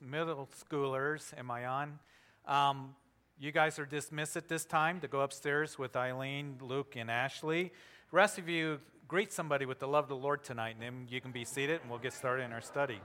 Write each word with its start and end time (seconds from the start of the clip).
middle 0.00 0.48
schoolers, 0.48 1.36
am 1.38 1.50
I 1.50 1.66
on? 1.66 1.98
Um, 2.46 2.94
you 3.38 3.52
guys 3.52 3.78
are 3.78 3.86
dismissed 3.86 4.36
at 4.36 4.48
this 4.48 4.64
time 4.64 5.00
to 5.00 5.08
go 5.08 5.20
upstairs 5.20 5.78
with 5.78 5.96
Eileen, 5.96 6.56
Luke, 6.60 6.94
and 6.96 7.10
Ashley. 7.10 7.64
The 8.10 8.16
rest 8.16 8.38
of 8.38 8.48
you, 8.48 8.80
greet 9.08 9.32
somebody 9.32 9.66
with 9.66 9.78
the 9.78 9.88
love 9.88 10.04
of 10.04 10.08
the 10.08 10.16
Lord 10.16 10.42
tonight, 10.42 10.76
and 10.78 10.82
then 10.82 11.06
you 11.10 11.20
can 11.20 11.32
be 11.32 11.44
seated, 11.44 11.80
and 11.80 11.90
we'll 11.90 11.98
get 11.98 12.12
started 12.12 12.44
in 12.44 12.52
our 12.52 12.60
study. 12.60 13.00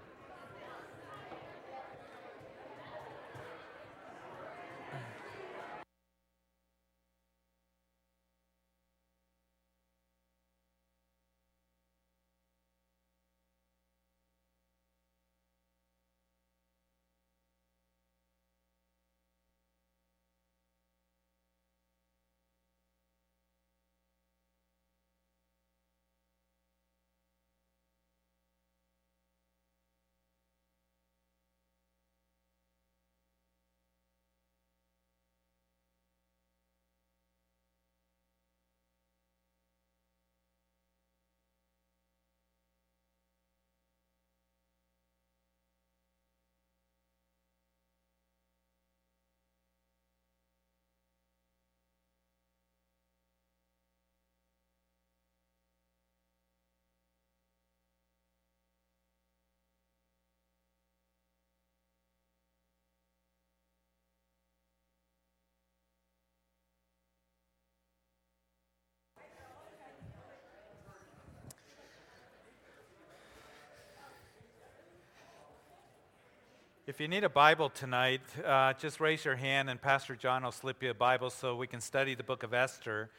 If 76.88 77.00
you 77.00 77.08
need 77.08 77.24
a 77.24 77.30
Bible 77.30 77.72
tonight, 77.72 78.22
uh, 78.46 78.74
just 78.74 79.00
raise 79.00 79.26
your 79.26 79.36
hand 79.36 79.72
and 79.72 79.82
Pastor 79.82 80.16
John 80.16 80.44
will 80.44 80.52
slip 80.52 80.84
you 80.84 80.92
a 80.92 80.94
Bible 80.94 81.32
so 81.32 81.56
we 81.56 81.66
can 81.66 81.82
study 81.82 82.14
the 82.14 82.22
book 82.22 82.44
of 82.44 82.54
Esther. 82.54 83.10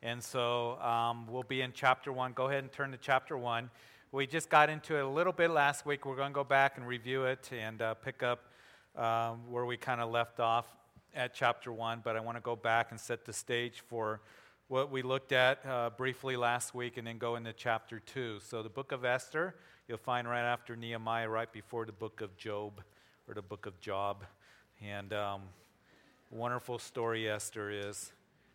And 0.00 0.22
so 0.22 0.78
um, 0.80 1.26
we'll 1.28 1.42
be 1.42 1.60
in 1.60 1.72
chapter 1.74 2.12
one. 2.12 2.34
Go 2.34 2.46
ahead 2.46 2.62
and 2.62 2.70
turn 2.70 2.92
to 2.92 2.96
chapter 2.96 3.36
one. 3.36 3.68
We 4.12 4.28
just 4.28 4.48
got 4.48 4.70
into 4.70 4.96
it 4.96 5.02
a 5.02 5.08
little 5.08 5.32
bit 5.32 5.50
last 5.50 5.84
week. 5.84 6.06
We're 6.06 6.14
going 6.14 6.30
to 6.30 6.34
go 6.36 6.44
back 6.44 6.78
and 6.78 6.86
review 6.86 7.24
it 7.24 7.50
and 7.52 7.82
uh, 7.82 7.94
pick 7.94 8.22
up 8.22 8.44
um, 8.94 9.50
where 9.50 9.66
we 9.66 9.76
kind 9.76 10.00
of 10.00 10.12
left 10.12 10.38
off 10.38 10.68
at 11.12 11.34
chapter 11.34 11.72
one. 11.72 12.02
But 12.04 12.14
I 12.14 12.20
want 12.20 12.36
to 12.36 12.42
go 12.42 12.54
back 12.54 12.92
and 12.92 13.00
set 13.00 13.24
the 13.24 13.32
stage 13.32 13.82
for 13.88 14.20
what 14.68 14.92
we 14.92 15.02
looked 15.02 15.32
at 15.32 15.66
uh, 15.66 15.90
briefly 15.96 16.36
last 16.36 16.76
week 16.76 16.96
and 16.96 17.04
then 17.04 17.18
go 17.18 17.34
into 17.34 17.52
chapter 17.52 17.98
two. 17.98 18.38
So 18.38 18.62
the 18.62 18.68
book 18.68 18.92
of 18.92 19.04
Esther, 19.04 19.56
you'll 19.88 19.98
find 19.98 20.28
right 20.28 20.48
after 20.48 20.76
Nehemiah, 20.76 21.28
right 21.28 21.52
before 21.52 21.86
the 21.86 21.90
book 21.90 22.20
of 22.20 22.36
Job 22.36 22.82
or 23.28 23.34
the 23.34 23.42
book 23.42 23.66
of 23.66 23.80
Job. 23.80 24.24
And 24.80 25.12
um, 25.12 25.42
wonderful 26.30 26.78
story 26.78 27.28
Esther 27.28 27.70
is 27.70 28.12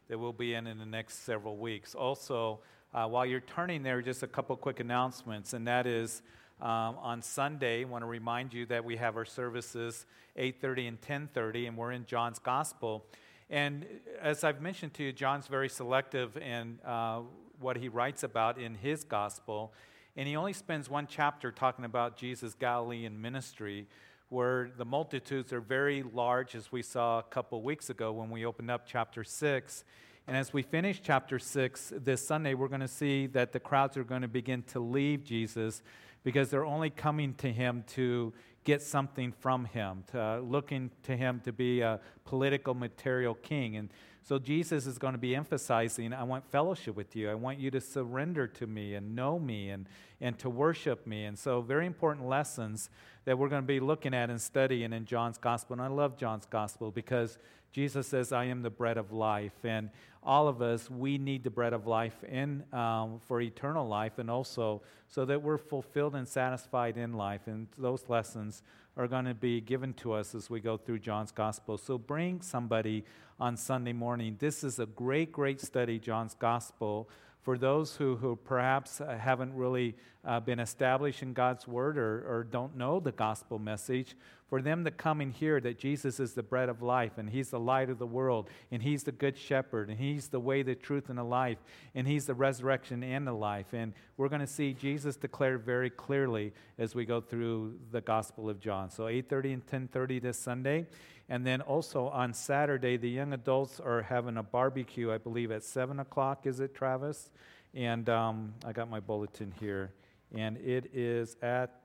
that 0.08 0.18
we'll 0.18 0.32
be 0.32 0.54
in 0.54 0.66
in 0.66 0.78
the 0.78 0.86
next 0.86 1.26
several 1.26 1.58
weeks. 1.58 1.94
Also, 1.94 2.60
uh, 2.94 3.06
while 3.06 3.26
you're 3.26 3.42
turning 3.42 3.84
there, 3.84 4.02
just 4.02 4.24
a 4.24 4.28
couple 4.28 4.56
quick 4.56 4.80
announcements, 4.80 5.54
and 5.54 5.68
that 5.68 5.86
is 5.86 6.22
um, 6.62 6.96
on 7.02 7.22
Sunday. 7.22 7.82
I 7.82 7.84
want 7.84 8.04
to 8.04 8.08
remind 8.08 8.54
you 8.54 8.66
that 8.68 8.86
we 8.86 8.96
have 8.96 9.18
our 9.18 9.26
services 9.26 10.06
8:30 10.38 10.88
and 10.88 11.02
10:30, 11.02 11.68
and 11.68 11.78
we're 11.78 11.92
in 11.92 12.06
John's 12.06 12.40
Gospel. 12.40 13.06
And 13.50 13.86
as 14.22 14.46
I've 14.46 14.62
mentioned 14.62 14.94
to 14.96 15.04
you, 15.04 15.12
John's 15.12 15.48
very 15.48 15.68
selective 15.68 16.38
in 16.38 16.80
uh, 16.86 17.22
what 17.60 17.76
he 17.76 17.90
writes 17.90 18.24
about 18.24 18.58
in 18.58 18.76
his 18.76 19.04
Gospel, 19.04 19.74
and 20.16 20.30
he 20.30 20.38
only 20.38 20.54
spends 20.54 20.90
one 20.90 21.08
chapter 21.08 21.52
talking 21.52 21.84
about 21.84 22.16
Jesus' 22.16 22.54
Galilean 22.54 23.22
ministry 23.22 23.88
where 24.32 24.72
the 24.78 24.86
multitudes 24.86 25.52
are 25.52 25.60
very 25.60 26.04
large, 26.04 26.56
as 26.56 26.72
we 26.72 26.82
saw 26.82 27.20
a 27.20 27.24
couple 27.24 27.62
weeks 27.62 27.90
ago 27.90 28.14
when 28.14 28.30
we 28.30 28.46
opened 28.46 28.72
up 28.72 28.84
chapter 28.88 29.26
6. 29.26 29.84
And 30.26 30.38
as 30.38 30.54
we 30.54 30.62
finish 30.62 31.02
chapter 31.04 31.38
6 31.38 31.92
this 31.98 32.26
Sunday, 32.26 32.54
we're 32.54 32.70
going 32.70 32.80
to 32.80 32.88
see 32.88 33.28
that 33.28 33.52
the 33.52 33.60
crowds 33.60 33.98
are 33.98 34.06
going 34.06 34.22
to 34.22 34.30
begin 34.30 34.64
to 34.68 34.80
leave 34.80 35.26
Jesus 35.26 35.84
because 36.24 36.50
they're 36.50 36.66
only 36.66 36.90
coming 36.90 37.34
to 37.36 37.52
him 37.52 37.84
to 37.88 38.32
get 38.64 38.82
something 38.82 39.34
from 39.34 39.66
him, 39.66 40.06
to, 40.14 40.22
uh, 40.22 40.40
looking 40.40 40.92
to 41.04 41.18
him 41.18 41.42
to 41.44 41.52
be 41.52 41.82
a 41.82 42.00
political 42.24 42.74
material 42.74 43.34
king. 43.34 43.76
And 43.76 43.90
so 44.24 44.40
Jesus 44.40 44.86
is 44.86 44.98
going 44.98 45.14
to 45.14 45.20
be 45.20 45.36
emphasizing 45.36 46.14
I 46.14 46.24
want 46.24 46.50
fellowship 46.50 46.96
with 46.96 47.18
you. 47.18 47.30
I 47.30 47.34
want 47.36 47.60
you 47.60 47.70
to 47.72 47.82
surrender 47.82 48.48
to 48.48 48.66
me 48.66 48.94
and 48.94 49.14
know 49.14 49.40
me 49.40 49.72
and, 49.72 49.90
and 50.22 50.40
to 50.40 50.50
worship 50.50 51.06
me. 51.06 51.26
And 51.26 51.38
so, 51.38 51.60
very 51.62 51.86
important 51.86 52.28
lessons 52.28 52.90
that 53.26 53.38
we're 53.38 53.50
going 53.50 53.62
to 53.62 53.68
be 53.68 53.80
looking 53.80 54.14
at 54.14 54.30
and 54.30 54.42
studying 54.42 54.94
in 54.94 55.06
John's 55.06 55.38
gospel. 55.38 55.74
And 55.74 55.82
I 55.82 55.88
love 55.88 56.18
John's 56.18 56.46
gospel 56.46 56.92
because 56.92 57.38
Jesus 57.72 58.08
says, 58.08 58.32
I 58.32 58.46
am 58.46 58.62
the 58.62 58.70
bread 58.70 58.98
of 58.98 59.12
life. 59.12 59.54
And 59.64 59.90
all 60.24 60.48
of 60.48 60.62
us, 60.62 60.90
we 60.90 61.18
need 61.18 61.44
the 61.44 61.50
bread 61.50 61.74
of 61.74 61.88
life 61.88 62.24
in, 62.24 62.64
um, 62.74 63.20
for 63.28 63.42
eternal 63.42 63.88
life 63.88 64.18
and 64.18 64.30
also 64.30 64.82
so 65.08 65.26
that 65.26 65.42
we're 65.42 65.58
fulfilled 65.58 66.16
and 66.16 66.28
satisfied 66.28 66.98
in 66.98 67.14
life. 67.14 67.42
And 67.48 67.68
those 67.78 68.06
lessons 68.08 68.64
are 68.98 69.08
going 69.08 69.26
to 69.26 69.34
be 69.34 69.62
given 69.62 69.94
to 69.94 70.14
us 70.14 70.36
as 70.36 70.50
we 70.50 70.60
go 70.60 70.78
through 70.78 71.00
John's 71.00 71.32
gospel. 71.32 71.78
So 71.78 71.98
bring 71.98 72.42
somebody 72.42 73.06
on 73.40 73.58
Sunday 73.58 73.94
morning. 73.94 74.36
This 74.40 74.64
is 74.64 74.80
a 74.80 74.86
great, 74.86 75.32
great 75.32 75.62
study, 75.62 75.98
John's 75.98 76.36
gospel 76.36 77.10
for 77.42 77.58
those 77.58 77.96
who, 77.96 78.16
who 78.18 78.36
perhaps 78.36 79.02
uh, 79.02 79.18
haven't 79.18 79.54
really 79.56 79.96
uh, 80.24 80.40
been 80.40 80.60
established 80.60 81.24
in 81.24 81.34
God's 81.34 81.68
Word 81.68 81.98
or, 81.98 82.24
or 82.28 82.44
don't 82.44 82.76
know 82.78 83.00
the 83.00 83.12
gospel 83.12 83.58
message, 83.58 84.16
for 84.52 84.62
them 84.62 84.84
to 84.84 84.92
come 84.92 85.22
and 85.22 85.32
hear 85.32 85.62
that 85.62 85.80
Jesus 85.80 86.20
is 86.20 86.34
the 86.34 86.44
bread 86.44 86.68
of 86.68 86.82
life 86.82 87.14
and 87.18 87.30
He's 87.30 87.52
the 87.52 87.60
light 87.60 87.90
of 87.90 88.00
the 88.00 88.06
world 88.06 88.50
and 88.70 88.84
He's 88.84 89.04
the 89.04 89.14
good 89.14 89.38
shepherd 89.38 89.90
and 89.90 89.98
He's 89.98 90.28
the 90.28 90.42
way, 90.42 90.62
the 90.62 90.76
truth, 90.76 91.08
and 91.08 91.18
the 91.18 91.24
life 91.24 91.58
and 91.96 92.06
He's 92.06 92.26
the 92.26 92.34
resurrection 92.34 93.02
and 93.02 93.26
the 93.26 93.34
life. 93.34 93.68
And 93.72 93.94
we're 94.18 94.28
going 94.28 94.42
to 94.42 94.48
see 94.48 94.74
Jesus 94.74 95.16
declared 95.16 95.64
very 95.64 95.90
clearly 95.90 96.52
as 96.78 96.94
we 96.94 97.06
go 97.06 97.22
through 97.22 97.76
the 97.92 98.02
Gospel 98.02 98.50
of 98.50 98.60
John. 98.60 98.90
So 98.90 99.06
8:30 99.06 99.54
and 99.54 99.66
10:30 99.66 100.22
this 100.22 100.38
Sunday. 100.38 100.86
And 101.32 101.48
then 101.48 101.62
also 101.62 102.10
on 102.10 102.34
Saturday, 102.34 102.98
the 102.98 103.10
young 103.10 103.32
adults 103.32 103.80
are 103.80 104.02
having 104.02 104.36
a 104.36 104.44
barbecue, 104.44 105.14
I 105.14 105.18
believe, 105.18 105.50
at 105.50 105.64
7 105.64 106.02
o'clock, 106.02 106.46
is 106.46 106.60
it, 106.60 106.76
Travis? 106.76 107.32
And 107.74 108.10
um, 108.10 108.54
I 108.66 108.74
got 108.74 108.90
my 108.90 109.00
bulletin 109.00 109.54
here. 109.58 109.94
And 110.36 110.58
it 110.58 110.92
is 110.94 111.38
at 111.42 111.80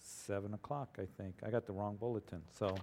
7 0.00 0.52
o'clock, 0.52 0.98
I 0.98 1.06
think. 1.16 1.36
I 1.46 1.48
got 1.48 1.64
the 1.64 1.72
wrong 1.72 1.96
bulletin. 1.96 2.42
So, 2.58 2.76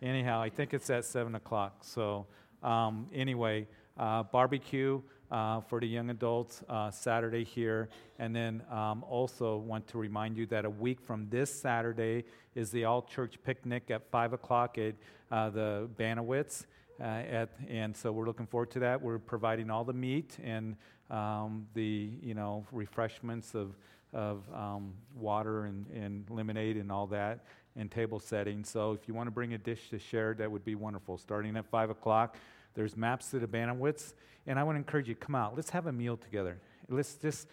anyhow, 0.00 0.40
I 0.40 0.50
think 0.50 0.72
it's 0.72 0.88
at 0.88 1.04
7 1.04 1.34
o'clock. 1.34 1.82
So, 1.82 2.28
um, 2.62 3.08
anyway, 3.12 3.66
uh, 3.98 4.22
barbecue 4.22 5.02
uh, 5.32 5.60
for 5.62 5.80
the 5.80 5.86
young 5.86 6.10
adults 6.10 6.62
uh, 6.68 6.90
Saturday 6.90 7.42
here. 7.42 7.88
And 8.18 8.36
then 8.36 8.62
um, 8.70 9.02
also 9.08 9.56
want 9.56 9.88
to 9.88 9.98
remind 9.98 10.36
you 10.36 10.46
that 10.46 10.64
a 10.64 10.70
week 10.70 11.00
from 11.00 11.26
this 11.30 11.52
Saturday 11.52 12.24
is 12.54 12.70
the 12.70 12.84
all 12.84 13.02
church 13.02 13.36
picnic 13.42 13.90
at 13.90 14.08
5 14.10 14.34
o'clock 14.34 14.76
at 14.76 14.94
uh, 15.30 15.48
the 15.50 15.88
Banowitz. 15.98 16.66
Uh, 17.00 17.04
at, 17.04 17.48
and 17.68 17.96
so 17.96 18.12
we're 18.12 18.26
looking 18.26 18.46
forward 18.46 18.70
to 18.72 18.78
that. 18.80 19.00
We're 19.00 19.18
providing 19.18 19.70
all 19.70 19.84
the 19.84 19.94
meat 19.94 20.36
and 20.44 20.76
um, 21.10 21.66
the 21.74 22.10
you 22.22 22.34
know 22.34 22.64
refreshments 22.70 23.54
of, 23.54 23.74
of 24.12 24.42
um, 24.54 24.92
water 25.16 25.64
and, 25.64 25.86
and 25.88 26.28
lemonade 26.30 26.76
and 26.76 26.92
all 26.92 27.06
that 27.08 27.44
and 27.74 27.90
table 27.90 28.20
setting. 28.20 28.64
So 28.64 28.92
if 28.92 29.08
you 29.08 29.14
want 29.14 29.28
to 29.28 29.30
bring 29.30 29.54
a 29.54 29.58
dish 29.58 29.88
to 29.90 29.98
share, 29.98 30.34
that 30.34 30.50
would 30.50 30.64
be 30.64 30.74
wonderful. 30.74 31.16
Starting 31.16 31.56
at 31.56 31.66
5 31.66 31.88
o'clock, 31.90 32.36
there's 32.74 32.96
maps 32.96 33.30
to 33.30 33.38
the 33.38 33.46
Banowitz. 33.46 34.14
And 34.46 34.58
I 34.58 34.64
want 34.64 34.76
to 34.76 34.78
encourage 34.78 35.08
you, 35.08 35.14
come 35.14 35.34
out. 35.34 35.54
Let's 35.54 35.70
have 35.70 35.86
a 35.86 35.92
meal 35.92 36.16
together. 36.16 36.58
Let's 36.88 37.14
just, 37.14 37.46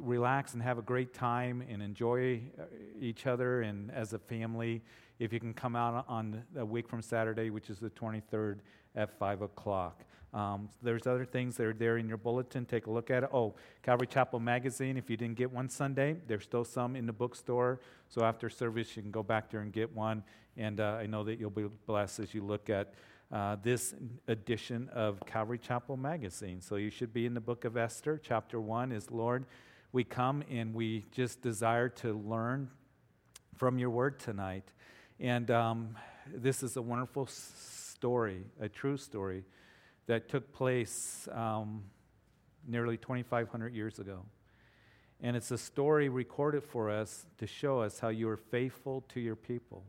relax 0.00 0.54
and 0.54 0.62
have 0.62 0.78
a 0.78 0.82
great 0.82 1.12
time 1.12 1.62
and 1.68 1.82
enjoy 1.82 2.40
uh, 2.58 2.64
each 3.00 3.26
other 3.26 3.62
and 3.62 3.90
as 3.90 4.12
a 4.12 4.18
family. 4.18 4.82
If 5.18 5.32
you 5.32 5.40
can 5.40 5.54
come 5.54 5.76
out 5.76 6.04
on 6.08 6.42
a 6.56 6.64
week 6.64 6.88
from 6.88 7.02
Saturday, 7.02 7.50
which 7.50 7.70
is 7.70 7.78
the 7.78 7.90
23rd 7.90 8.58
at 8.96 9.18
5 9.18 9.42
o'clock. 9.42 10.04
Um, 10.34 10.70
there's 10.82 11.06
other 11.06 11.26
things 11.26 11.56
that 11.58 11.66
are 11.66 11.74
there 11.74 11.98
in 11.98 12.08
your 12.08 12.16
bulletin. 12.16 12.64
Take 12.64 12.86
a 12.86 12.90
look 12.90 13.10
at 13.10 13.22
it. 13.22 13.30
Oh, 13.32 13.54
Calvary 13.82 14.06
Chapel 14.06 14.40
Magazine. 14.40 14.96
If 14.96 15.10
you 15.10 15.16
didn't 15.16 15.36
get 15.36 15.52
one 15.52 15.68
Sunday, 15.68 16.16
there's 16.26 16.44
still 16.44 16.64
some 16.64 16.96
in 16.96 17.04
the 17.04 17.12
bookstore. 17.12 17.80
So 18.08 18.24
after 18.24 18.48
service, 18.48 18.96
you 18.96 19.02
can 19.02 19.10
go 19.10 19.22
back 19.22 19.50
there 19.50 19.60
and 19.60 19.72
get 19.72 19.94
one. 19.94 20.24
And 20.56 20.80
uh, 20.80 20.98
I 21.00 21.06
know 21.06 21.22
that 21.24 21.38
you'll 21.38 21.50
be 21.50 21.68
blessed 21.86 22.20
as 22.20 22.34
you 22.34 22.42
look 22.42 22.70
at 22.70 22.94
uh, 23.32 23.56
this 23.62 23.94
edition 24.28 24.90
of 24.92 25.18
Calvary 25.24 25.58
Chapel 25.58 25.96
Magazine. 25.96 26.60
So 26.60 26.76
you 26.76 26.90
should 26.90 27.14
be 27.14 27.24
in 27.24 27.32
the 27.32 27.40
book 27.40 27.64
of 27.64 27.76
Esther. 27.76 28.20
Chapter 28.22 28.60
1 28.60 28.92
is 28.92 29.10
Lord, 29.10 29.46
we 29.90 30.04
come 30.04 30.44
and 30.50 30.74
we 30.74 31.06
just 31.12 31.40
desire 31.40 31.88
to 31.88 32.12
learn 32.12 32.68
from 33.56 33.78
your 33.78 33.90
word 33.90 34.18
tonight. 34.18 34.64
And 35.18 35.50
um, 35.50 35.96
this 36.26 36.62
is 36.62 36.76
a 36.76 36.82
wonderful 36.82 37.26
story, 37.26 38.44
a 38.60 38.68
true 38.68 38.98
story 38.98 39.44
that 40.06 40.28
took 40.28 40.52
place 40.52 41.26
um, 41.32 41.84
nearly 42.68 42.98
2,500 42.98 43.74
years 43.74 43.98
ago. 43.98 44.26
And 45.22 45.36
it's 45.36 45.50
a 45.50 45.58
story 45.58 46.08
recorded 46.08 46.64
for 46.64 46.90
us 46.90 47.24
to 47.38 47.46
show 47.46 47.80
us 47.80 47.98
how 47.98 48.08
you 48.08 48.28
are 48.28 48.36
faithful 48.36 49.04
to 49.08 49.20
your 49.20 49.36
people 49.36 49.84